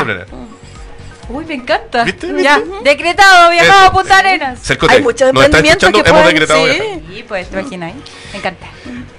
Uy, 1.32 1.45
me 1.45 1.53
encanta. 1.55 2.03
¿Viste? 2.03 2.27
Ya, 2.43 2.61
decretado, 2.84 3.49
viajado 3.51 3.88
a 3.88 3.91
Punta 3.91 4.17
Arenas. 4.19 4.59
Hay 4.89 5.01
muchos 5.01 5.29
emprendimientos 5.29 5.89
que 5.91 5.99
hemos 5.99 6.11
pueden- 6.11 6.27
decretado 6.27 6.65
sí. 6.67 7.25
pues 7.27 7.49
te 7.49 7.59
imaginas. 7.59 7.93
Me 8.34 8.39
encanta. 8.39 8.67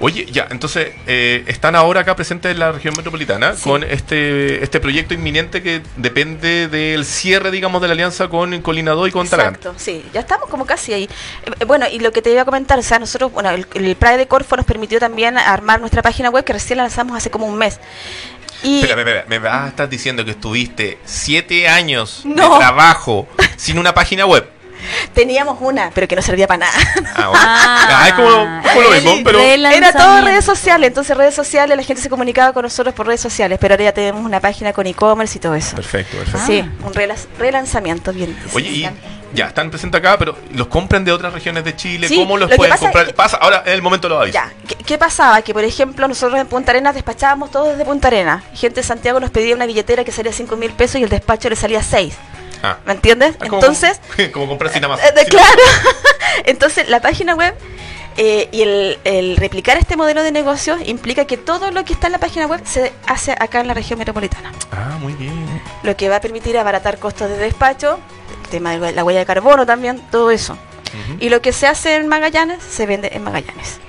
Oye, 0.00 0.26
ya, 0.26 0.48
entonces 0.50 0.88
eh, 1.06 1.44
están 1.46 1.76
ahora 1.76 2.00
acá 2.00 2.16
presentes 2.16 2.50
en 2.50 2.58
la 2.58 2.72
región 2.72 2.94
metropolitana 2.96 3.54
Sí. 3.54 3.62
con 3.62 3.84
este 3.84 4.62
este 4.62 4.80
proyecto 4.80 5.14
inminente 5.14 5.62
que 5.62 5.80
depende 5.96 6.66
del 6.68 7.04
cierre, 7.04 7.50
digamos, 7.50 7.80
de 7.80 7.88
la 7.88 7.92
alianza 7.94 8.28
con 8.28 8.60
Colina 8.62 8.92
2 8.92 9.08
y 9.08 9.12
con 9.12 9.28
Talagante. 9.28 9.58
Exacto, 9.60 9.78
sí, 9.78 10.04
ya 10.12 10.20
estamos 10.20 10.48
como 10.48 10.66
casi 10.66 10.92
ahí. 10.92 11.04
Eh, 11.04 11.50
eh, 11.60 11.64
bueno, 11.64 11.86
y 11.90 12.00
lo 12.00 12.10
que 12.12 12.20
te 12.20 12.30
iba 12.32 12.42
a 12.42 12.44
comentar, 12.44 12.78
o 12.78 12.82
sea, 12.82 12.98
nosotros, 12.98 13.32
bueno, 13.32 13.50
el, 13.50 13.66
el 13.74 13.94
Pride 13.96 14.16
de 14.18 14.26
Corfo 14.26 14.56
nos 14.56 14.66
permitió 14.66 14.98
también 14.98 15.38
armar 15.38 15.78
nuestra 15.80 16.02
página 16.02 16.30
web 16.30 16.44
que 16.44 16.52
recién 16.52 16.78
la 16.78 16.82
lanzamos 16.84 17.16
hace 17.16 17.30
como 17.30 17.46
un 17.46 17.56
mes. 17.56 17.78
Y 18.62 18.80
Espera, 18.80 19.00
espera, 19.00 19.18
espera, 19.20 19.24
me 19.28 19.38
vas 19.38 19.64
a 19.64 19.68
estar 19.68 19.88
diciendo 19.88 20.24
que 20.24 20.32
estuviste 20.32 20.98
siete 21.04 21.68
años 21.68 22.22
No. 22.24 22.52
de 22.54 22.58
trabajo 22.58 23.28
sin 23.56 23.78
una 23.78 23.94
página 23.94 24.26
web. 24.26 24.48
teníamos 25.14 25.58
una, 25.60 25.90
pero 25.94 26.08
que 26.08 26.16
no 26.16 26.22
servía 26.22 26.46
para 26.46 26.58
nada. 26.66 26.72
Ah, 27.14 27.28
bueno. 27.28 27.44
Ah, 27.44 28.04
es 28.08 28.14
como, 28.14 28.28
como 28.62 28.80
lo 28.82 28.90
mismo, 28.90 29.20
pero... 29.24 29.38
Era 29.40 29.92
todo 29.92 30.20
redes 30.22 30.44
sociales, 30.44 30.88
entonces 30.88 31.16
redes 31.16 31.34
sociales, 31.34 31.76
la 31.76 31.82
gente 31.82 32.02
se 32.02 32.08
comunicaba 32.08 32.52
con 32.52 32.62
nosotros 32.62 32.94
por 32.94 33.06
redes 33.06 33.20
sociales, 33.20 33.58
pero 33.60 33.74
ahora 33.74 33.84
ya 33.84 33.92
tenemos 33.92 34.24
una 34.24 34.40
página 34.40 34.72
con 34.72 34.86
e-commerce 34.86 35.38
y 35.38 35.40
todo 35.40 35.54
eso. 35.54 35.76
Perfecto, 35.76 36.16
perfecto. 36.16 36.38
Ah. 36.42 36.46
Sí, 36.46 36.58
un 36.84 36.92
rela- 36.94 37.16
relanzamiento 37.38 38.12
bien. 38.12 38.36
Oye, 38.54 38.68
y 38.68 38.88
ya, 39.34 39.46
están 39.46 39.70
presentes 39.70 39.98
acá, 39.98 40.18
pero 40.18 40.36
¿los 40.52 40.66
compran 40.66 41.04
de 41.06 41.12
otras 41.12 41.32
regiones 41.32 41.64
de 41.64 41.74
Chile? 41.74 42.06
Sí, 42.06 42.16
¿Cómo 42.16 42.36
los 42.36 42.50
lo 42.50 42.56
pueden 42.56 42.72
pasa 42.72 42.82
comprar? 42.84 43.04
es 43.04 43.08
que- 43.12 43.14
Pasa, 43.14 43.38
ahora 43.38 43.62
es 43.64 43.72
el 43.72 43.80
momento 43.80 44.06
de 44.08 44.14
los 44.14 44.22
avisos. 44.22 44.34
Ya, 44.42 44.52
¿qué, 44.68 44.74
qué 44.84 44.98
pasaba? 44.98 45.40
Que 45.40 45.54
por 45.54 45.64
ejemplo 45.64 46.06
nosotros 46.06 46.38
en 46.38 46.46
Punta 46.46 46.72
Arenas 46.72 46.94
despachábamos 46.94 47.50
todos 47.50 47.70
desde 47.70 47.84
Punta 47.86 48.08
Arenas. 48.08 48.42
Gente 48.52 48.80
de 48.80 48.86
Santiago 48.86 49.20
nos 49.20 49.30
pedía 49.30 49.54
una 49.54 49.64
billetera 49.64 50.04
que 50.04 50.12
salía 50.12 50.32
5 50.32 50.54
mil 50.56 50.72
pesos 50.72 50.96
y 51.00 51.04
el 51.04 51.08
despacho 51.08 51.48
le 51.48 51.56
salía 51.56 51.82
6. 51.82 52.14
Ah. 52.62 52.78
¿Me 52.86 52.92
entiendes? 52.92 53.30
Es 53.40 53.48
como- 53.48 53.60
Entonces, 53.60 54.00
como 54.32 54.48
comprar 54.48 54.72
Cinamás. 54.72 55.00
Eh, 55.02 55.12
de- 55.14 55.24
claro. 55.26 55.62
Entonces, 56.44 56.88
la 56.88 57.00
página 57.00 57.34
web 57.34 57.54
eh, 58.16 58.48
y 58.52 58.62
el, 58.62 58.98
el 59.04 59.36
replicar 59.36 59.76
este 59.78 59.96
modelo 59.96 60.22
de 60.22 60.32
negocio 60.32 60.76
implica 60.84 61.24
que 61.24 61.36
todo 61.36 61.70
lo 61.70 61.84
que 61.84 61.92
está 61.94 62.06
en 62.08 62.12
la 62.12 62.18
página 62.18 62.46
web 62.46 62.60
se 62.64 62.92
hace 63.06 63.32
acá 63.32 63.60
en 63.60 63.68
la 63.68 63.74
región 63.74 63.98
metropolitana. 63.98 64.52
Ah, 64.70 64.96
muy 65.00 65.12
bien. 65.14 65.32
Lo 65.82 65.96
que 65.96 66.08
va 66.08 66.16
a 66.16 66.20
permitir 66.20 66.56
abaratar 66.58 66.98
costos 66.98 67.28
de 67.30 67.36
despacho, 67.38 67.98
el 68.44 68.48
tema 68.50 68.76
de 68.76 68.92
la 68.92 69.02
huella 69.04 69.20
de 69.20 69.26
carbono 69.26 69.64
también, 69.66 70.00
todo 70.10 70.30
eso. 70.30 70.56
Y 71.20 71.30
lo 71.30 71.40
que 71.40 71.52
se 71.54 71.66
hace 71.66 71.94
en 71.96 72.06
Magallanes 72.06 72.62
se 72.62 72.84
vende 72.84 73.10
en 73.14 73.24
Magallanes. 73.24 73.80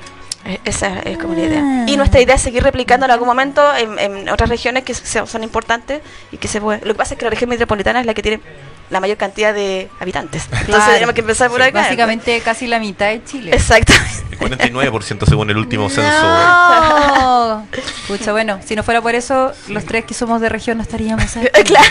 Esa 0.66 1.00
es 1.00 1.18
como 1.18 1.34
la 1.36 1.41
idea. 1.41 1.62
Ah. 1.64 1.86
Y 1.88 1.96
nuestra 1.98 2.20
idea 2.22 2.36
es 2.36 2.41
seguir 2.41 2.64
replicando 2.64 3.06
en 3.06 3.12
algún 3.12 3.28
momento 3.28 3.62
en, 3.76 3.98
en 3.98 4.30
otras 4.30 4.50
regiones 4.50 4.84
que 4.84 4.94
se- 4.94 5.26
son 5.26 5.44
importantes 5.44 6.02
y 6.32 6.38
que 6.38 6.48
se 6.48 6.60
puede. 6.60 6.80
Lo 6.86 6.94
que 6.94 6.98
pasa 6.98 7.14
es 7.14 7.18
que 7.18 7.26
la 7.26 7.30
región 7.32 7.50
metropolitana 7.50 8.02
es 8.02 8.06
la 8.06 8.14
que 8.14 8.22
tiene 8.22 8.41
la 8.89 9.00
mayor 9.00 9.16
cantidad 9.18 9.54
de 9.54 9.89
habitantes. 10.00 10.44
Entonces 10.46 10.66
Claro. 10.76 10.94
tenemos 10.94 11.16
que 11.16 11.22
empezar 11.22 11.50
por 11.50 11.62
Sí. 11.62 11.68
acá. 11.70 11.82
Básicamente 11.84 12.39
casi 12.41 12.68
la 12.68 12.80
mitad 12.80 13.08
de 13.08 13.24
Chile. 13.24 13.52
Exacto. 13.54 13.94
El 14.32 14.38
49% 14.38 15.26
según 15.26 15.50
el 15.50 15.58
último 15.58 15.89
censo. 15.89 16.12
No. 16.12 17.66
Pucha, 18.08 18.32
bueno, 18.34 18.60
si 18.66 18.76
no 18.76 18.84
fuera 18.84 19.02
por 19.02 19.16
eso, 19.16 19.54
los 19.70 19.86
tres 19.86 20.04
que 20.06 20.14
somos 20.14 20.41
de 20.41 20.50
región 20.50 20.78
no 20.78 20.84
estaríamos 20.84 21.24
aquí. 21.38 21.48
claro. 21.64 21.88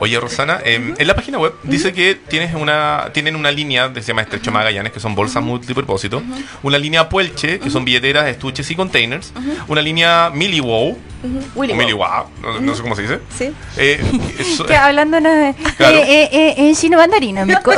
Oye, 0.00 0.18
Rosana, 0.20 0.60
em, 0.64 0.94
en 0.96 1.06
la 1.06 1.14
página 1.14 1.38
web 1.38 1.54
dice 1.64 1.92
que 1.92 2.14
tienes 2.14 2.54
una, 2.54 3.10
tienen 3.12 3.34
una 3.34 3.50
línea 3.50 3.92
que 3.92 4.00
se 4.00 4.08
llama 4.08 4.22
Estrecho 4.22 4.52
Magallanes, 4.52 4.92
que 4.92 5.00
son 5.00 5.14
bolsas 5.14 5.42
multipropósito, 5.42 6.22
una 6.62 6.78
línea 6.78 7.08
Puelche, 7.08 7.58
que 7.58 7.70
son 7.70 7.84
billeteras, 7.84 8.28
estuches 8.28 8.70
y 8.70 8.76
containers, 8.76 9.32
una 9.66 9.82
línea 9.82 10.30
Milliwow, 10.32 10.96
Willy 11.54 11.92
o 11.92 11.96
Wow. 11.96 12.26
No, 12.42 12.60
no 12.60 12.74
sé 12.74 12.82
cómo 12.82 12.94
se 12.94 13.02
dice. 13.02 13.20
Sí. 13.36 13.52
Eh, 13.76 14.00
eso- 14.38 14.64
Que 14.66 14.76
hablando 14.76 15.20
no, 15.20 15.28
Claro. 15.76 15.96
eh, 15.96 16.04
eh, 16.24 16.28
eh, 16.32 16.54
en 16.58 16.74
chino 16.76 16.96
mandarina, 16.98 17.44
mico. 17.44 17.72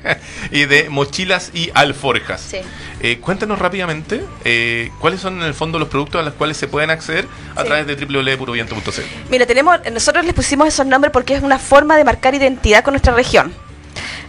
y 0.50 0.64
de 0.66 0.88
mochilas 0.90 1.50
y 1.54 1.70
alforjas. 1.74 2.40
Sí. 2.40 2.58
Eh, 3.00 3.18
cuéntanos 3.18 3.58
rápidamente 3.58 4.22
eh, 4.44 4.90
cuáles 5.00 5.20
son 5.20 5.40
en 5.40 5.46
el 5.46 5.54
fondo 5.54 5.78
los 5.78 5.88
productos 5.88 6.20
a 6.20 6.24
los 6.24 6.34
cuales 6.34 6.56
se 6.56 6.68
pueden 6.68 6.90
acceder 6.90 7.26
a 7.56 7.62
Sí. 7.62 7.66
través 7.66 7.86
de 7.86 7.96
www.puroviento.cl. 7.96 9.00
Mira, 9.30 9.46
tenemos, 9.46 9.78
nosotros 9.92 10.24
les 10.24 10.34
pusimos 10.34 10.68
esos 10.68 10.86
nombres 10.86 11.12
porque 11.12 11.34
es 11.34 11.42
una 11.42 11.58
forma 11.58 11.96
de 11.96 12.04
marcar 12.04 12.34
identidad 12.34 12.84
con 12.84 12.92
nuestra 12.92 13.12
región. 13.14 13.52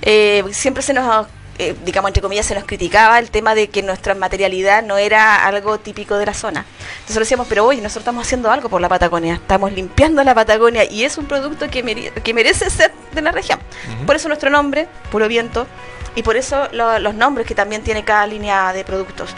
Eh, 0.01 0.43
siempre 0.51 0.81
se 0.83 0.93
nos, 0.93 1.27
eh, 1.59 1.75
digamos, 1.85 2.09
entre 2.09 2.21
comillas, 2.21 2.45
se 2.45 2.55
nos 2.55 2.63
criticaba 2.63 3.19
el 3.19 3.29
tema 3.31 3.53
de 3.55 3.69
que 3.69 3.81
nuestra 3.83 4.15
materialidad 4.15 4.83
no 4.83 4.97
era 4.97 5.45
algo 5.45 5.79
típico 5.79 6.17
de 6.17 6.25
la 6.25 6.33
zona. 6.33 6.65
Entonces 7.01 7.17
decíamos, 7.19 7.47
pero 7.47 7.65
oye, 7.65 7.81
nosotros 7.81 8.01
estamos 8.01 8.25
haciendo 8.25 8.49
algo 8.51 8.69
por 8.69 8.81
la 8.81 8.89
Patagonia, 8.89 9.35
estamos 9.35 9.71
limpiando 9.71 10.23
la 10.23 10.33
Patagonia 10.33 10.83
y 10.89 11.03
es 11.03 11.17
un 11.17 11.25
producto 11.25 11.69
que, 11.69 11.83
mere- 11.83 12.11
que 12.11 12.33
merece 12.33 12.69
ser 12.69 12.91
de 13.13 13.21
la 13.21 13.31
región. 13.31 13.59
Por 14.05 14.15
eso 14.15 14.27
nuestro 14.27 14.49
nombre, 14.49 14.87
Puro 15.11 15.27
Viento, 15.27 15.67
y 16.15 16.23
por 16.23 16.37
eso 16.37 16.67
lo- 16.71 16.99
los 16.99 17.15
nombres 17.15 17.45
que 17.47 17.55
también 17.55 17.83
tiene 17.83 18.03
cada 18.03 18.25
línea 18.27 18.71
de 18.73 18.83
productos. 18.83 19.29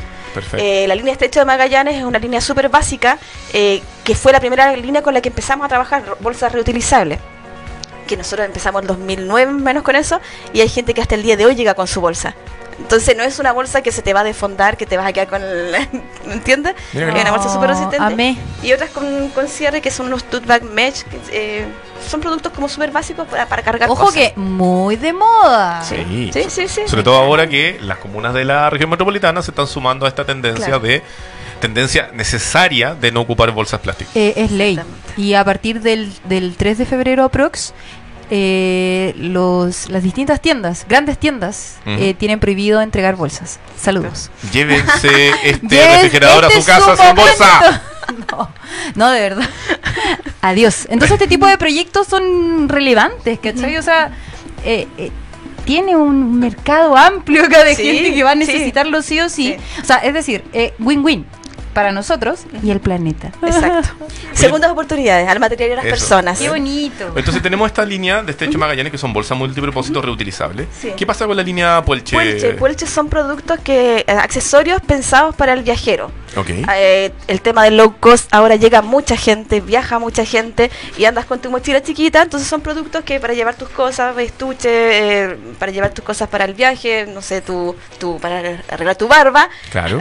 Eh, 0.61 0.85
la 0.87 0.95
línea 0.95 1.13
Estrecho 1.13 1.39
de 1.39 1.45
Magallanes 1.45 1.95
es 1.95 2.03
una 2.03 2.19
línea 2.19 2.41
súper 2.41 2.67
básica, 2.69 3.17
eh, 3.53 3.81
que 4.03 4.15
fue 4.15 4.33
la 4.33 4.39
primera 4.41 4.75
línea 4.75 5.01
con 5.01 5.13
la 5.13 5.21
que 5.21 5.29
empezamos 5.29 5.65
a 5.65 5.69
trabajar, 5.69 6.03
bolsas 6.19 6.51
reutilizables. 6.51 7.19
Que 8.07 8.17
nosotros 8.17 8.45
empezamos 8.45 8.81
en 8.81 8.87
2009 8.87 9.51
menos 9.51 9.83
con 9.83 9.95
eso, 9.95 10.19
y 10.53 10.61
hay 10.61 10.69
gente 10.69 10.93
que 10.93 11.01
hasta 11.01 11.15
el 11.15 11.23
día 11.23 11.37
de 11.37 11.45
hoy 11.45 11.55
llega 11.55 11.73
con 11.73 11.87
su 11.87 12.01
bolsa. 12.01 12.35
Entonces 12.79 13.15
no 13.15 13.23
es 13.23 13.39
una 13.39 13.53
bolsa 13.53 13.81
que 13.81 13.91
se 13.91 14.01
te 14.01 14.13
va 14.13 14.19
a 14.19 14.23
desfondar, 14.23 14.75
que 14.77 14.85
te 14.85 14.97
vas 14.97 15.05
a 15.07 15.13
quedar 15.13 15.27
con 15.27 15.41
el... 15.41 15.71
¿Me 16.25 16.33
entiendes? 16.33 16.75
Es 16.93 17.01
una 17.03 17.31
bolsa 17.31 17.49
súper 17.53 17.69
resistente. 17.69 17.97
Amé. 18.05 18.37
Y 18.63 18.73
otras 18.73 18.89
con, 18.89 19.29
con 19.29 19.47
cierre, 19.47 19.81
que 19.81 19.91
son 19.91 20.07
unos 20.07 20.23
tote 20.25 20.45
bag 20.45 20.63
mesh, 20.63 21.03
que 21.03 21.17
eh, 21.31 21.65
son 22.05 22.19
productos 22.21 22.51
como 22.51 22.67
súper 22.67 22.91
básicos 22.91 23.27
para, 23.27 23.47
para 23.47 23.63
cargar 23.63 23.89
Ojo 23.89 24.05
cosas. 24.05 24.15
que 24.15 24.33
muy 24.35 24.97
de 24.97 25.13
moda. 25.13 25.81
Sí. 25.83 26.29
Sí, 26.33 26.43
sí, 26.49 26.67
sí. 26.67 26.81
Sobre 26.85 27.03
todo 27.03 27.15
ahora 27.17 27.47
que 27.47 27.77
las 27.81 27.97
comunas 27.99 28.33
de 28.33 28.43
la 28.43 28.69
región 28.69 28.89
metropolitana 28.89 29.41
se 29.41 29.51
están 29.51 29.67
sumando 29.67 30.05
a 30.05 30.09
esta 30.09 30.25
tendencia 30.25 30.65
Claro. 30.65 30.81
de 30.81 31.01
tendencia 31.61 32.09
necesaria 32.13 32.93
de 32.93 33.11
no 33.11 33.21
ocupar 33.21 33.49
bolsas 33.51 33.79
plásticas. 33.79 34.15
Eh, 34.15 34.33
es 34.35 34.51
ley. 34.51 34.79
Y 35.17 35.33
a 35.35 35.43
partir 35.45 35.81
del, 35.81 36.11
del 36.25 36.55
3 36.57 36.77
de 36.79 36.85
febrero 36.85 37.23
aprox, 37.23 37.73
eh, 38.29 39.13
los, 39.17 39.89
las 39.89 40.03
distintas 40.03 40.41
tiendas, 40.41 40.85
grandes 40.87 41.17
tiendas, 41.17 41.77
eh, 41.85 42.13
tienen 42.17 42.39
prohibido 42.39 42.81
entregar 42.81 43.15
bolsas. 43.15 43.59
Saludos. 43.77 44.31
Llévense 44.51 45.29
este 45.43 45.67
Yes, 45.67 45.93
refrigerador 45.93 46.45
este 46.45 46.57
a 46.57 46.61
su 46.79 46.85
casa 46.85 46.97
su 46.97 47.03
sin 47.03 47.15
bolsa. 47.15 47.81
No, 48.31 48.49
no, 48.93 49.09
de 49.09 49.19
verdad. 49.19 49.49
Adiós. 50.41 50.85
Entonces 50.89 51.13
este 51.13 51.27
tipo 51.27 51.47
de 51.47 51.57
proyectos 51.57 52.05
son 52.07 52.69
relevantes, 52.69 53.39
¿cachai? 53.39 53.77
O 53.77 53.81
sea, 53.81 54.11
eh, 54.63 54.87
eh, 54.99 55.09
tiene 55.65 55.95
un 55.95 56.37
mercado 56.39 56.95
amplio 56.95 57.43
acá 57.45 57.63
de 57.63 57.73
Sí, 57.73 57.83
gente 57.83 58.13
que 58.13 58.23
va 58.23 58.29
a 58.29 58.33
sí. 58.33 58.39
necesitarlo 58.41 59.01
sí 59.01 59.19
o 59.21 59.27
sí. 59.27 59.55
Sí. 59.57 59.81
O 59.81 59.85
sea, 59.85 59.97
es 59.97 60.13
decir, 60.13 60.43
eh, 60.53 60.75
win-win 60.77 61.25
para 61.75 61.91
nosotros 61.91 62.39
y 62.63 62.71
el 62.71 62.79
planeta. 62.79 63.31
Exacto. 63.43 63.89
Segundas 64.33 64.71
oportunidades 64.71 65.27
al 65.27 65.39
material 65.39 65.71
de 65.71 65.75
las 65.75 65.85
Eso. 65.85 65.93
personas. 65.93 66.39
Qué 66.39 66.49
bonito. 66.49 67.11
Entonces 67.15 67.43
tenemos 67.43 67.67
esta 67.67 67.85
línea 67.85 68.23
de 68.23 68.31
Estrecho 68.31 68.57
Magallanes 68.57 68.91
que 68.91 68.97
son 68.97 69.13
bolsas 69.13 69.37
multipropósito 69.37 70.01
reutilizables. 70.01 70.67
Sí. 70.79 70.93
¿Qué 70.97 71.05
pasa 71.05 71.27
con 71.27 71.35
la 71.37 71.43
línea 71.43 71.83
Puelche? 71.85 72.15
Puelche, 72.15 72.53
Puelche 72.53 72.87
son 72.87 73.09
productos 73.09 73.59
que 73.59 74.05
eh, 74.07 74.11
accesorios 74.11 74.81
pensados 74.81 75.35
para 75.35 75.53
el 75.53 75.63
viajero. 75.63 76.11
Ok. 76.37 76.49
Eh, 76.49 77.11
el 77.27 77.41
tema 77.41 77.63
del 77.65 77.77
low 77.77 77.95
cost 77.99 78.33
ahora 78.33 78.55
llega 78.55 78.81
mucha 78.81 79.17
gente, 79.17 79.59
viaja 79.61 79.99
mucha 79.99 80.25
gente 80.25 80.71
y 80.97 81.05
andas 81.05 81.25
con 81.25 81.39
tu 81.39 81.51
mochila 81.51 81.81
chiquita, 81.83 82.21
entonces 82.21 82.47
son 82.47 82.61
productos 82.61 83.03
que 83.03 83.19
para 83.19 83.33
llevar 83.33 83.55
tus 83.55 83.69
cosas, 83.69 84.17
estuche, 84.17 84.69
eh, 84.69 85.37
para 85.59 85.71
llevar 85.71 85.93
tus 85.93 86.03
cosas 86.03 86.29
para 86.29 86.45
el 86.45 86.53
viaje, 86.53 87.05
no 87.13 87.21
sé, 87.21 87.41
tu, 87.41 87.75
tu 87.99 88.17
para 88.19 88.59
arreglar 88.69 88.95
tu 88.95 89.07
barba, 89.07 89.49
Claro. 89.71 89.99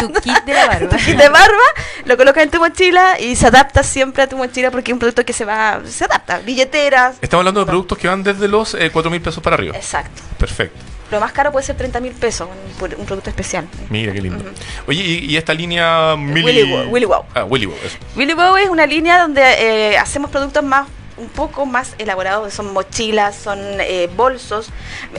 Tu 0.00 0.12
kit 0.20 0.44
de 0.44 0.52
la 0.54 0.66
barba. 0.66 0.79
Tu 0.88 0.96
kit 1.04 1.16
de 1.16 1.28
barba, 1.28 1.62
lo 2.04 2.16
colocas 2.16 2.42
en 2.44 2.50
tu 2.50 2.58
mochila 2.58 3.18
y 3.20 3.36
se 3.36 3.46
adapta 3.46 3.82
siempre 3.82 4.22
a 4.22 4.28
tu 4.28 4.36
mochila 4.36 4.70
porque 4.70 4.90
es 4.90 4.94
un 4.94 4.98
producto 4.98 5.24
que 5.24 5.32
se 5.32 5.44
va, 5.44 5.80
se 5.86 6.04
adapta, 6.04 6.38
billeteras. 6.38 7.16
Estamos 7.20 7.42
hablando 7.42 7.60
de 7.60 7.66
productos 7.66 7.98
que 7.98 8.08
van 8.08 8.22
desde 8.22 8.48
los 8.48 8.74
eh, 8.74 8.90
4 8.92 9.10
mil 9.10 9.20
pesos 9.20 9.42
para 9.42 9.54
arriba. 9.54 9.76
Exacto. 9.76 10.22
Perfecto. 10.38 10.78
Lo 11.10 11.18
más 11.18 11.32
caro 11.32 11.50
puede 11.50 11.66
ser 11.66 11.76
30 11.76 11.98
mil 11.98 12.12
pesos, 12.12 12.48
un, 12.80 12.94
un 12.96 13.04
producto 13.06 13.30
especial. 13.30 13.66
Mira 13.88 14.12
qué 14.12 14.22
lindo. 14.22 14.44
Oye, 14.86 15.02
¿y, 15.02 15.24
y 15.32 15.36
esta 15.36 15.52
línea 15.52 16.14
Mili- 16.16 16.44
Willy 16.44 16.62
Wow, 16.72 16.88
Willy 16.92 17.06
Wow. 17.06 17.24
Ah, 17.34 17.44
Willy 17.44 17.66
Wow, 17.66 17.76
eso. 17.84 17.96
Willy 18.14 18.34
Bow 18.34 18.56
es 18.56 18.68
una 18.68 18.86
línea 18.86 19.20
donde 19.20 19.42
eh, 19.42 19.98
hacemos 19.98 20.30
productos 20.30 20.62
más 20.62 20.86
un 21.16 21.28
poco 21.28 21.66
más 21.66 21.96
elaborados, 21.98 22.54
son 22.54 22.72
mochilas, 22.72 23.34
son 23.36 23.58
eh, 23.80 24.08
bolsos. 24.16 24.70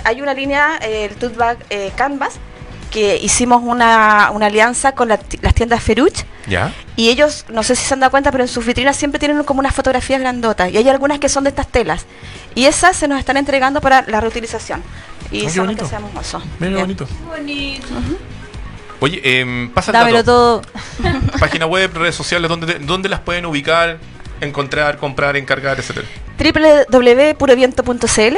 Hay 0.05 0.21
una 0.21 0.33
línea, 0.33 0.79
eh, 0.81 1.05
el 1.11 1.15
tote 1.17 1.37
bag 1.37 1.57
eh, 1.69 1.91
Canvas, 1.95 2.39
que 2.91 3.17
hicimos 3.17 3.63
una, 3.65 4.29
una 4.31 4.45
alianza 4.45 4.91
con 4.91 5.07
la 5.07 5.19
las 5.41 5.55
tiendas 5.55 5.81
Feruch 5.81 6.23
¿Ya? 6.47 6.71
y 6.95 7.09
ellos, 7.09 7.45
no 7.49 7.63
sé 7.63 7.75
si 7.75 7.83
se 7.85 7.93
han 7.95 8.01
dado 8.01 8.11
cuenta, 8.11 8.31
pero 8.31 8.43
en 8.43 8.47
sus 8.47 8.63
vitrinas 8.65 8.95
siempre 8.97 9.17
tienen 9.19 9.41
como 9.43 9.59
unas 9.61 9.73
fotografías 9.73 10.19
grandotas 10.19 10.71
y 10.71 10.77
hay 10.77 10.87
algunas 10.89 11.17
que 11.19 11.29
son 11.29 11.43
de 11.45 11.49
estas 11.49 11.67
telas 11.67 12.05
y 12.53 12.65
esas 12.65 12.95
se 12.97 13.07
nos 13.07 13.17
están 13.17 13.37
entregando 13.37 13.81
para 13.81 14.03
la 14.03 14.19
reutilización 14.21 14.83
y 15.31 15.45
Ah, 15.45 15.49
son 15.49 15.65
bonito. 15.65 15.87
que 15.89 15.95
hacemos 15.95 16.11
oso. 16.15 16.39
Mira 16.59 16.75
Bien. 16.75 16.81
bonito. 16.83 17.07
Oye, 18.99 19.19
em, 19.39 19.69
pasa 19.71 19.89
el 19.91 19.97
Dámelo 19.97 20.17
dato. 20.17 20.61
todo. 20.61 21.21
Página 21.39 21.65
web, 21.65 21.89
redes 21.95 22.13
sociales, 22.15 22.47
¿dónde, 22.49 22.77
¿dónde 22.79 23.09
las 23.09 23.21
pueden 23.21 23.45
ubicar, 23.47 23.97
encontrar, 24.41 24.97
comprar, 24.97 25.37
encargar, 25.37 25.79
etcétera? 25.79 26.05
www.puroviento.cl 26.37 28.37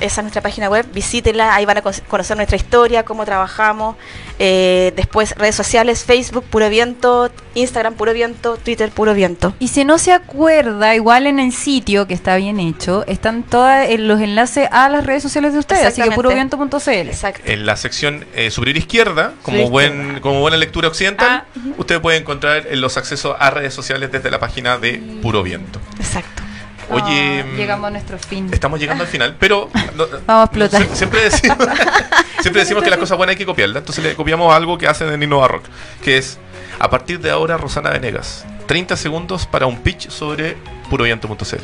esa 0.00 0.20
es 0.20 0.24
nuestra 0.24 0.42
página 0.42 0.68
web, 0.68 0.86
visítenla, 0.92 1.54
ahí 1.54 1.64
van 1.66 1.78
a 1.78 1.82
con- 1.82 1.92
conocer 2.08 2.36
nuestra 2.36 2.56
historia, 2.56 3.04
cómo 3.04 3.24
trabajamos, 3.24 3.96
eh, 4.38 4.92
después 4.96 5.34
redes 5.36 5.54
sociales, 5.54 6.04
Facebook 6.04 6.44
Puro 6.44 6.68
Viento, 6.68 7.30
Instagram 7.54 7.94
Puro 7.94 8.12
Viento, 8.12 8.56
Twitter 8.56 8.90
Puro 8.90 9.14
Viento. 9.14 9.54
Y 9.58 9.68
si 9.68 9.84
no 9.84 9.98
se 9.98 10.12
acuerda, 10.12 10.94
igual 10.94 11.26
en 11.26 11.38
el 11.38 11.52
sitio 11.52 12.06
que 12.06 12.14
está 12.14 12.36
bien 12.36 12.60
hecho, 12.60 13.04
están 13.06 13.42
todos 13.42 13.68
los 13.98 14.20
enlaces 14.20 14.68
a 14.70 14.88
las 14.88 15.04
redes 15.04 15.22
sociales 15.22 15.52
de 15.52 15.58
ustedes, 15.58 15.84
así 15.86 16.02
que 16.02 16.10
puroviento.cl. 16.12 16.90
Exacto. 16.90 17.42
En 17.50 17.66
la 17.66 17.76
sección 17.76 18.24
eh, 18.34 18.50
superior 18.50 18.76
izquierda, 18.78 19.34
como, 19.42 19.68
buen, 19.70 20.20
como 20.20 20.40
buena 20.40 20.56
lectura 20.56 20.88
occidental, 20.88 21.28
Ah, 21.30 21.44
usted 21.76 22.00
puede 22.00 22.16
encontrar 22.18 22.66
eh, 22.68 22.76
los 22.76 22.96
accesos 22.96 23.34
a 23.38 23.50
redes 23.50 23.74
sociales 23.74 24.10
desde 24.12 24.30
la 24.30 24.38
página 24.38 24.78
de 24.78 25.02
Puro 25.22 25.42
Viento. 25.42 25.80
Exacto. 25.98 26.42
Oye, 26.90 27.44
mm, 27.44 27.56
llegamos 27.56 27.86
a 27.88 27.90
nuestro 27.90 28.18
fin. 28.18 28.48
Estamos 28.52 28.80
llegando 28.80 29.04
al 29.04 29.08
final, 29.10 29.36
pero 29.38 29.68
no- 29.96 30.06
Vamos 30.26 30.42
a 30.42 30.44
explotar. 30.44 30.82
sie- 30.82 30.94
siempre 30.94 31.20
decimos, 31.24 31.58
siempre 32.40 32.62
decimos 32.62 32.82
que 32.82 32.90
las 32.90 32.98
cosas 32.98 33.16
buenas 33.18 33.32
hay 33.34 33.38
que 33.38 33.46
copiarlas. 33.46 33.80
Entonces 33.82 34.02
le 34.04 34.14
copiamos 34.14 34.54
algo 34.54 34.78
que 34.78 34.86
hacen 34.88 35.08
en 35.12 35.22
Innova 35.22 35.48
Rock, 35.48 35.64
que 36.02 36.18
es 36.18 36.38
a 36.78 36.88
partir 36.90 37.20
de 37.20 37.30
ahora 37.30 37.56
Rosana 37.56 37.90
Venegas, 37.90 38.44
30 38.66 38.96
segundos 38.96 39.46
para 39.46 39.66
un 39.66 39.78
pitch 39.78 40.08
sobre 40.10 40.56
puroviento.cl. 40.88 41.56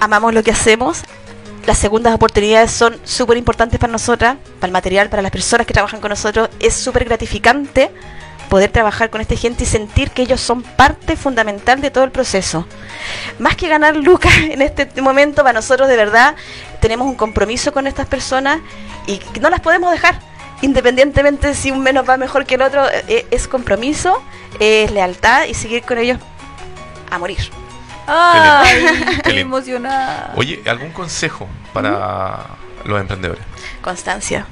Amamos 0.00 0.34
lo 0.34 0.42
que 0.42 0.50
hacemos. 0.50 1.02
Las 1.66 1.78
segundas 1.78 2.14
oportunidades 2.14 2.70
son 2.70 2.98
súper 3.04 3.38
importantes 3.38 3.80
para 3.80 3.90
nosotras, 3.90 4.36
para 4.60 4.66
el 4.68 4.72
material, 4.72 5.08
para 5.08 5.22
las 5.22 5.32
personas 5.32 5.66
que 5.66 5.72
trabajan 5.72 5.98
con 6.00 6.10
nosotros. 6.10 6.50
Es 6.60 6.74
súper 6.74 7.06
gratificante 7.06 7.90
poder 8.48 8.70
trabajar 8.70 9.10
con 9.10 9.20
esta 9.20 9.36
gente 9.36 9.64
y 9.64 9.66
sentir 9.66 10.10
que 10.10 10.22
ellos 10.22 10.40
son 10.40 10.62
parte 10.62 11.16
fundamental 11.16 11.80
de 11.80 11.90
todo 11.90 12.04
el 12.04 12.10
proceso. 12.10 12.66
Más 13.38 13.56
que 13.56 13.68
ganar 13.68 13.96
lucas 13.96 14.32
en 14.50 14.62
este 14.62 15.00
momento, 15.00 15.42
para 15.42 15.54
nosotros 15.54 15.88
de 15.88 15.96
verdad 15.96 16.34
tenemos 16.80 17.06
un 17.06 17.14
compromiso 17.14 17.72
con 17.72 17.86
estas 17.86 18.06
personas 18.06 18.60
y 19.06 19.20
no 19.40 19.50
las 19.50 19.60
podemos 19.60 19.90
dejar. 19.90 20.18
Independientemente 20.62 21.54
si 21.54 21.70
un 21.70 21.82
menos 21.82 22.08
va 22.08 22.16
mejor 22.16 22.46
que 22.46 22.54
el 22.54 22.62
otro, 22.62 22.86
eh, 23.08 23.26
es 23.30 23.48
compromiso, 23.48 24.22
es 24.60 24.90
lealtad 24.90 25.44
y 25.44 25.54
seguir 25.54 25.82
con 25.82 25.98
ellos 25.98 26.18
a 27.10 27.18
morir. 27.18 27.38
¡Ay! 28.06 29.20
Qué 29.24 29.40
emocionada. 29.40 30.32
Oye, 30.36 30.62
¿algún 30.66 30.90
consejo 30.90 31.48
para 31.72 32.46
los 32.84 33.00
emprendedores? 33.00 33.42
Constancia. 33.80 34.46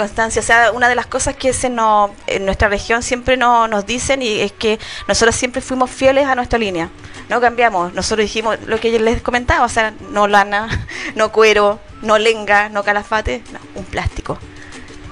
Constancia, 0.00 0.40
o 0.40 0.42
sea, 0.42 0.72
una 0.72 0.88
de 0.88 0.94
las 0.94 1.06
cosas 1.06 1.36
que 1.36 1.52
se 1.52 1.68
nos, 1.68 2.10
en 2.26 2.46
nuestra 2.46 2.68
región 2.68 3.02
siempre 3.02 3.36
no- 3.36 3.68
nos 3.68 3.84
dicen 3.84 4.22
y 4.22 4.40
es 4.40 4.50
que 4.50 4.78
nosotros 5.06 5.36
siempre 5.36 5.60
fuimos 5.60 5.90
fieles 5.90 6.26
a 6.26 6.34
nuestra 6.34 6.58
línea. 6.58 6.88
No 7.28 7.38
cambiamos. 7.38 7.92
Nosotros 7.92 8.24
dijimos 8.24 8.56
lo 8.66 8.80
que 8.80 8.98
les 8.98 9.20
comentaba, 9.20 9.64
o 9.66 9.68
sea, 9.68 9.92
no 10.10 10.26
lana, 10.26 10.86
no 11.16 11.32
cuero, 11.32 11.80
no 12.00 12.16
lenga, 12.16 12.70
no 12.70 12.82
calafate, 12.82 13.42
no, 13.52 13.58
un 13.74 13.84
plástico. 13.84 14.38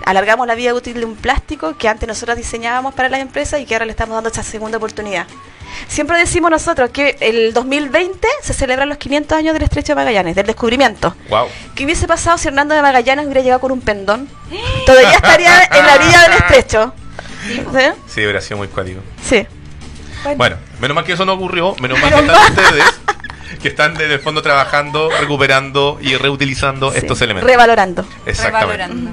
Alargamos 0.07 0.47
la 0.47 0.55
vida 0.55 0.73
útil 0.73 0.95
de 0.95 1.05
un 1.05 1.17
plástico 1.17 1.77
que 1.77 1.87
antes 1.87 2.09
nosotros 2.09 2.39
diseñábamos 2.39 2.95
para 2.95 3.11
las 3.11 3.21
empresas 3.21 3.61
y 3.61 3.67
que 3.67 3.75
ahora 3.75 3.85
le 3.85 3.91
estamos 3.91 4.15
dando 4.15 4.29
esta 4.29 4.43
segunda 4.43 4.79
oportunidad. 4.79 5.27
Siempre 5.89 6.19
decimos 6.19 6.51
nosotros 6.51 6.91
que 6.91 7.17
el 7.21 7.53
2020 7.55 8.27
se 8.43 8.53
celebran 8.53 8.89
los 8.89 8.99
500 8.99 9.39
años 9.39 9.55
del 9.55 9.63
Estrecho 9.63 9.93
de 9.93 9.97
Magallanes, 9.97 10.35
del 10.37 10.47
descubrimiento. 10.47 11.15
Wow. 11.29 11.47
¿Qué 11.75 11.85
hubiese 11.85 12.07
pasado 12.07 12.39
si 12.39 12.49
Hernando 12.49 12.75
de 12.75 12.83
Magallanes 12.83 13.25
hubiera 13.27 13.41
llegado 13.41 13.61
con 13.61 13.73
un 13.73 13.81
pendón? 13.81 14.29
Todavía 14.87 15.13
estaría 15.13 15.65
en 15.65 15.87
la 15.87 15.95
orilla 15.95 16.23
del 16.23 16.33
Estrecho. 16.35 16.93
¿Sí? 17.47 18.01
Sí, 18.09 18.21
hubiera 18.23 18.41
sido 18.41 18.59
muy 18.59 18.69
cuático. 18.69 19.01
Sí. 19.25 19.47
Bueno, 20.37 20.57
menos 20.81 20.95
mal 20.95 21.05
que 21.05 21.13
eso 21.13 21.25
no 21.25 21.35
ocurrió, 21.35 21.75
menos 21.77 21.99
mal 22.01 22.13
que 22.13 22.19
están 22.21 22.37
ustedes 22.51 22.85
que 23.63 23.69
están 23.69 23.95
desde 23.95 24.15
el 24.15 24.21
fondo 24.21 24.43
trabajando, 24.43 25.11
recuperando 25.21 25.99
y 26.01 26.17
reutilizando 26.17 26.93
Sí. 26.93 26.99
estos 26.99 27.21
elementos. 27.23 27.51
Revalorando. 27.51 28.05
Exactamente. 28.27 28.77
Revalorando. 28.77 29.11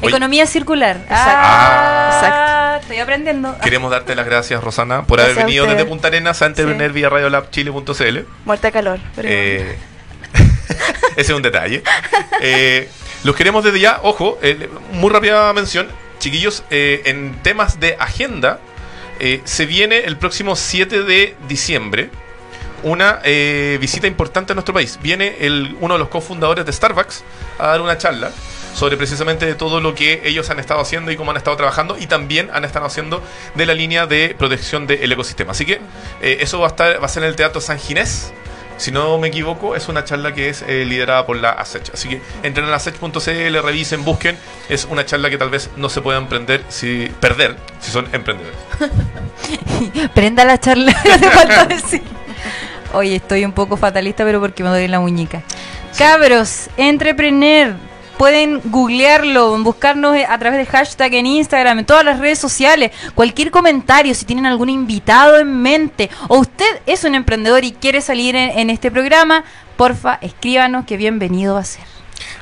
Oye. 0.00 0.08
Economía 0.10 0.46
circular. 0.46 0.96
Exacto. 0.96 1.30
Ah, 1.34 2.78
Estoy 2.80 2.98
aprendiendo. 2.98 3.56
Queremos 3.58 3.90
darte 3.90 4.14
las 4.14 4.26
gracias, 4.26 4.62
Rosana, 4.62 5.04
por 5.04 5.18
Gracias 5.18 5.36
haber 5.38 5.46
venido 5.46 5.66
desde 5.66 5.84
Punta 5.86 6.08
Arenas 6.08 6.40
a 6.42 6.46
entretener 6.46 6.92
vía 6.92 7.08
radiolabchile.cl. 7.08 8.18
Muerte 8.44 8.66
de 8.68 8.72
calor. 8.72 9.00
pero 9.14 9.28
Eh, 9.30 9.76
ese 11.16 11.20
es 11.20 11.30
un 11.30 11.42
detalle. 11.42 11.82
Eh, 12.40 12.88
los 13.24 13.34
queremos 13.34 13.64
desde 13.64 13.80
ya, 13.80 14.00
ojo, 14.02 14.38
eh, 14.42 14.68
muy 14.92 15.10
rápida 15.10 15.52
mención, 15.52 15.88
chiquillos, 16.18 16.62
eh, 16.70 17.02
en 17.06 17.34
temas 17.42 17.80
de 17.80 17.96
agenda, 17.98 18.60
eh, 19.18 19.40
se 19.44 19.66
viene 19.66 20.00
el 20.00 20.16
próximo 20.16 20.54
7 20.54 21.02
de 21.02 21.34
diciembre 21.48 22.10
una 22.82 23.20
eh, 23.24 23.78
visita 23.80 24.06
importante 24.06 24.52
a 24.52 24.54
nuestro 24.54 24.74
país. 24.74 24.98
Viene 25.02 25.36
el, 25.40 25.76
uno 25.80 25.94
de 25.94 25.98
los 25.98 26.08
cofundadores 26.08 26.64
de 26.64 26.72
Starbucks 26.72 27.24
a 27.58 27.68
dar 27.68 27.80
una 27.80 27.98
charla 27.98 28.30
sobre 28.76 28.98
precisamente 28.98 29.46
de 29.46 29.54
todo 29.54 29.80
lo 29.80 29.94
que 29.94 30.20
ellos 30.24 30.50
han 30.50 30.60
estado 30.60 30.80
haciendo 30.80 31.10
y 31.10 31.16
cómo 31.16 31.30
han 31.30 31.38
estado 31.38 31.56
trabajando 31.56 31.96
y 31.98 32.06
también 32.06 32.50
han 32.52 32.64
estado 32.64 32.84
haciendo 32.84 33.22
de 33.54 33.64
la 33.64 33.72
línea 33.72 34.06
de 34.06 34.36
protección 34.38 34.86
del 34.86 35.10
ecosistema. 35.10 35.52
Así 35.52 35.64
que 35.64 35.80
eh, 36.20 36.38
eso 36.40 36.60
va 36.60 36.66
a, 36.66 36.70
estar, 36.70 37.00
va 37.00 37.06
a 37.06 37.08
ser 37.08 37.22
en 37.22 37.30
el 37.30 37.36
Teatro 37.36 37.60
San 37.60 37.78
Ginés. 37.78 38.32
Si 38.76 38.92
no 38.92 39.16
me 39.16 39.28
equivoco, 39.28 39.74
es 39.74 39.88
una 39.88 40.04
charla 40.04 40.34
que 40.34 40.50
es 40.50 40.62
eh, 40.68 40.84
liderada 40.84 41.24
por 41.24 41.38
la 41.38 41.52
ASECH. 41.52 41.92
Así 41.94 42.10
que 42.10 42.20
entren 42.42 42.68
a 42.68 42.74
asech.cl, 42.74 43.62
revisen, 43.62 44.04
busquen. 44.04 44.36
Es 44.68 44.84
una 44.84 45.06
charla 45.06 45.30
que 45.30 45.38
tal 45.38 45.48
vez 45.48 45.70
no 45.76 45.88
se 45.88 46.02
pueda 46.02 46.18
emprender 46.18 46.62
si, 46.68 47.10
perder 47.18 47.56
si 47.80 47.90
son 47.90 48.06
emprendedores. 48.12 48.58
Prenda 50.14 50.44
la 50.44 50.60
charla, 50.60 50.92
no 51.04 51.14
hace 51.14 51.30
falta 51.30 51.64
decir. 51.64 52.02
Oye, 52.92 53.16
estoy 53.16 53.46
un 53.46 53.52
poco 53.52 53.78
fatalista, 53.78 54.24
pero 54.24 54.38
porque 54.38 54.62
me 54.62 54.68
duele 54.68 54.88
la 54.88 55.00
muñeca. 55.00 55.42
Cabros, 55.96 56.68
entrepreneur. 56.76 57.74
Pueden 58.18 58.60
googlearlo, 58.64 59.58
buscarnos 59.62 60.16
a 60.26 60.38
través 60.38 60.58
de 60.58 60.66
hashtag 60.66 61.12
en 61.14 61.26
Instagram, 61.26 61.80
en 61.80 61.84
todas 61.84 62.02
las 62.04 62.18
redes 62.18 62.38
sociales. 62.38 62.90
Cualquier 63.14 63.50
comentario, 63.50 64.14
si 64.14 64.24
tienen 64.24 64.46
algún 64.46 64.70
invitado 64.70 65.38
en 65.38 65.60
mente 65.60 66.08
o 66.28 66.38
usted 66.38 66.80
es 66.86 67.04
un 67.04 67.14
emprendedor 67.14 67.62
y 67.64 67.72
quiere 67.72 68.00
salir 68.00 68.34
en, 68.34 68.58
en 68.58 68.70
este 68.70 68.90
programa, 68.90 69.44
porfa, 69.76 70.18
escríbanos 70.22 70.86
que 70.86 70.96
bienvenido 70.96 71.54
va 71.54 71.60
a 71.60 71.64
ser. 71.64 71.84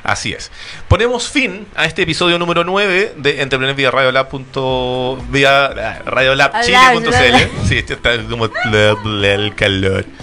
Así 0.03 0.31
es. 0.31 0.49
Ponemos 0.87 1.27
fin 1.29 1.67
a 1.75 1.85
este 1.85 2.03
episodio 2.03 2.39
número 2.39 2.63
9 2.63 3.15
de 3.17 3.41
Entrepreneur 3.41 3.75
vía 3.75 3.91
Radiolab. 3.91 4.29
punto- 4.29 5.17
vía 5.29 5.65
ah, 5.65 5.99
radiolabchile.cl. 6.05 7.67
Sí, 7.67 7.77
este 7.79 7.95
está 7.95 8.11
como 8.29 8.45
el 8.45 9.55
calor. 9.55 10.05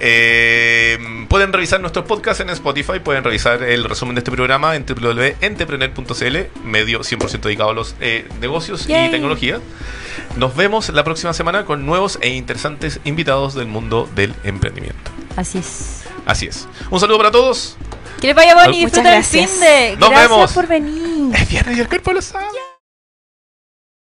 Eh, 0.00 0.98
pueden 1.28 1.52
revisar 1.52 1.80
nuestros 1.80 2.04
podcasts 2.06 2.40
en 2.40 2.50
Spotify, 2.50 3.00
pueden 3.02 3.24
revisar 3.24 3.62
el 3.62 3.84
resumen 3.84 4.14
de 4.14 4.20
este 4.20 4.30
programa 4.30 4.76
en 4.76 4.84
www.entrepreneur.cl, 4.86 6.36
medio 6.64 7.00
100% 7.00 7.40
dedicado 7.40 7.70
a 7.70 7.74
los 7.74 7.94
eh, 8.00 8.26
negocios 8.40 8.86
Yay. 8.86 9.08
y 9.08 9.10
tecnología. 9.10 9.60
Nos 10.36 10.54
vemos 10.56 10.88
la 10.90 11.04
próxima 11.04 11.32
semana 11.32 11.64
con 11.64 11.86
nuevos 11.86 12.18
e 12.20 12.28
interesantes 12.30 13.00
invitados 13.04 13.54
del 13.54 13.66
mundo 13.66 14.08
del 14.14 14.34
emprendimiento. 14.44 15.10
Así 15.36 15.58
es. 15.58 16.02
Así 16.26 16.46
es. 16.46 16.66
Un 16.90 17.00
saludo 17.00 17.18
para 17.18 17.30
todos. 17.30 17.76
Que 18.20 18.28
les 18.28 18.36
vaya 18.36 18.54
bonito 18.54 18.72
disfruten 18.72 19.06
el 19.06 19.12
gracias. 19.12 19.50
fin 19.50 19.60
de. 19.60 19.96
Nos 19.98 20.10
Gracias 20.10 20.30
vemos. 20.30 20.52
por 20.52 20.66
venir. 20.66 21.34
Es 21.36 21.48
viernes 21.48 21.76
y 21.76 21.80
el 21.80 21.88
cuerpo 21.88 22.12
lo 22.12 22.22
sabe. 22.22 22.46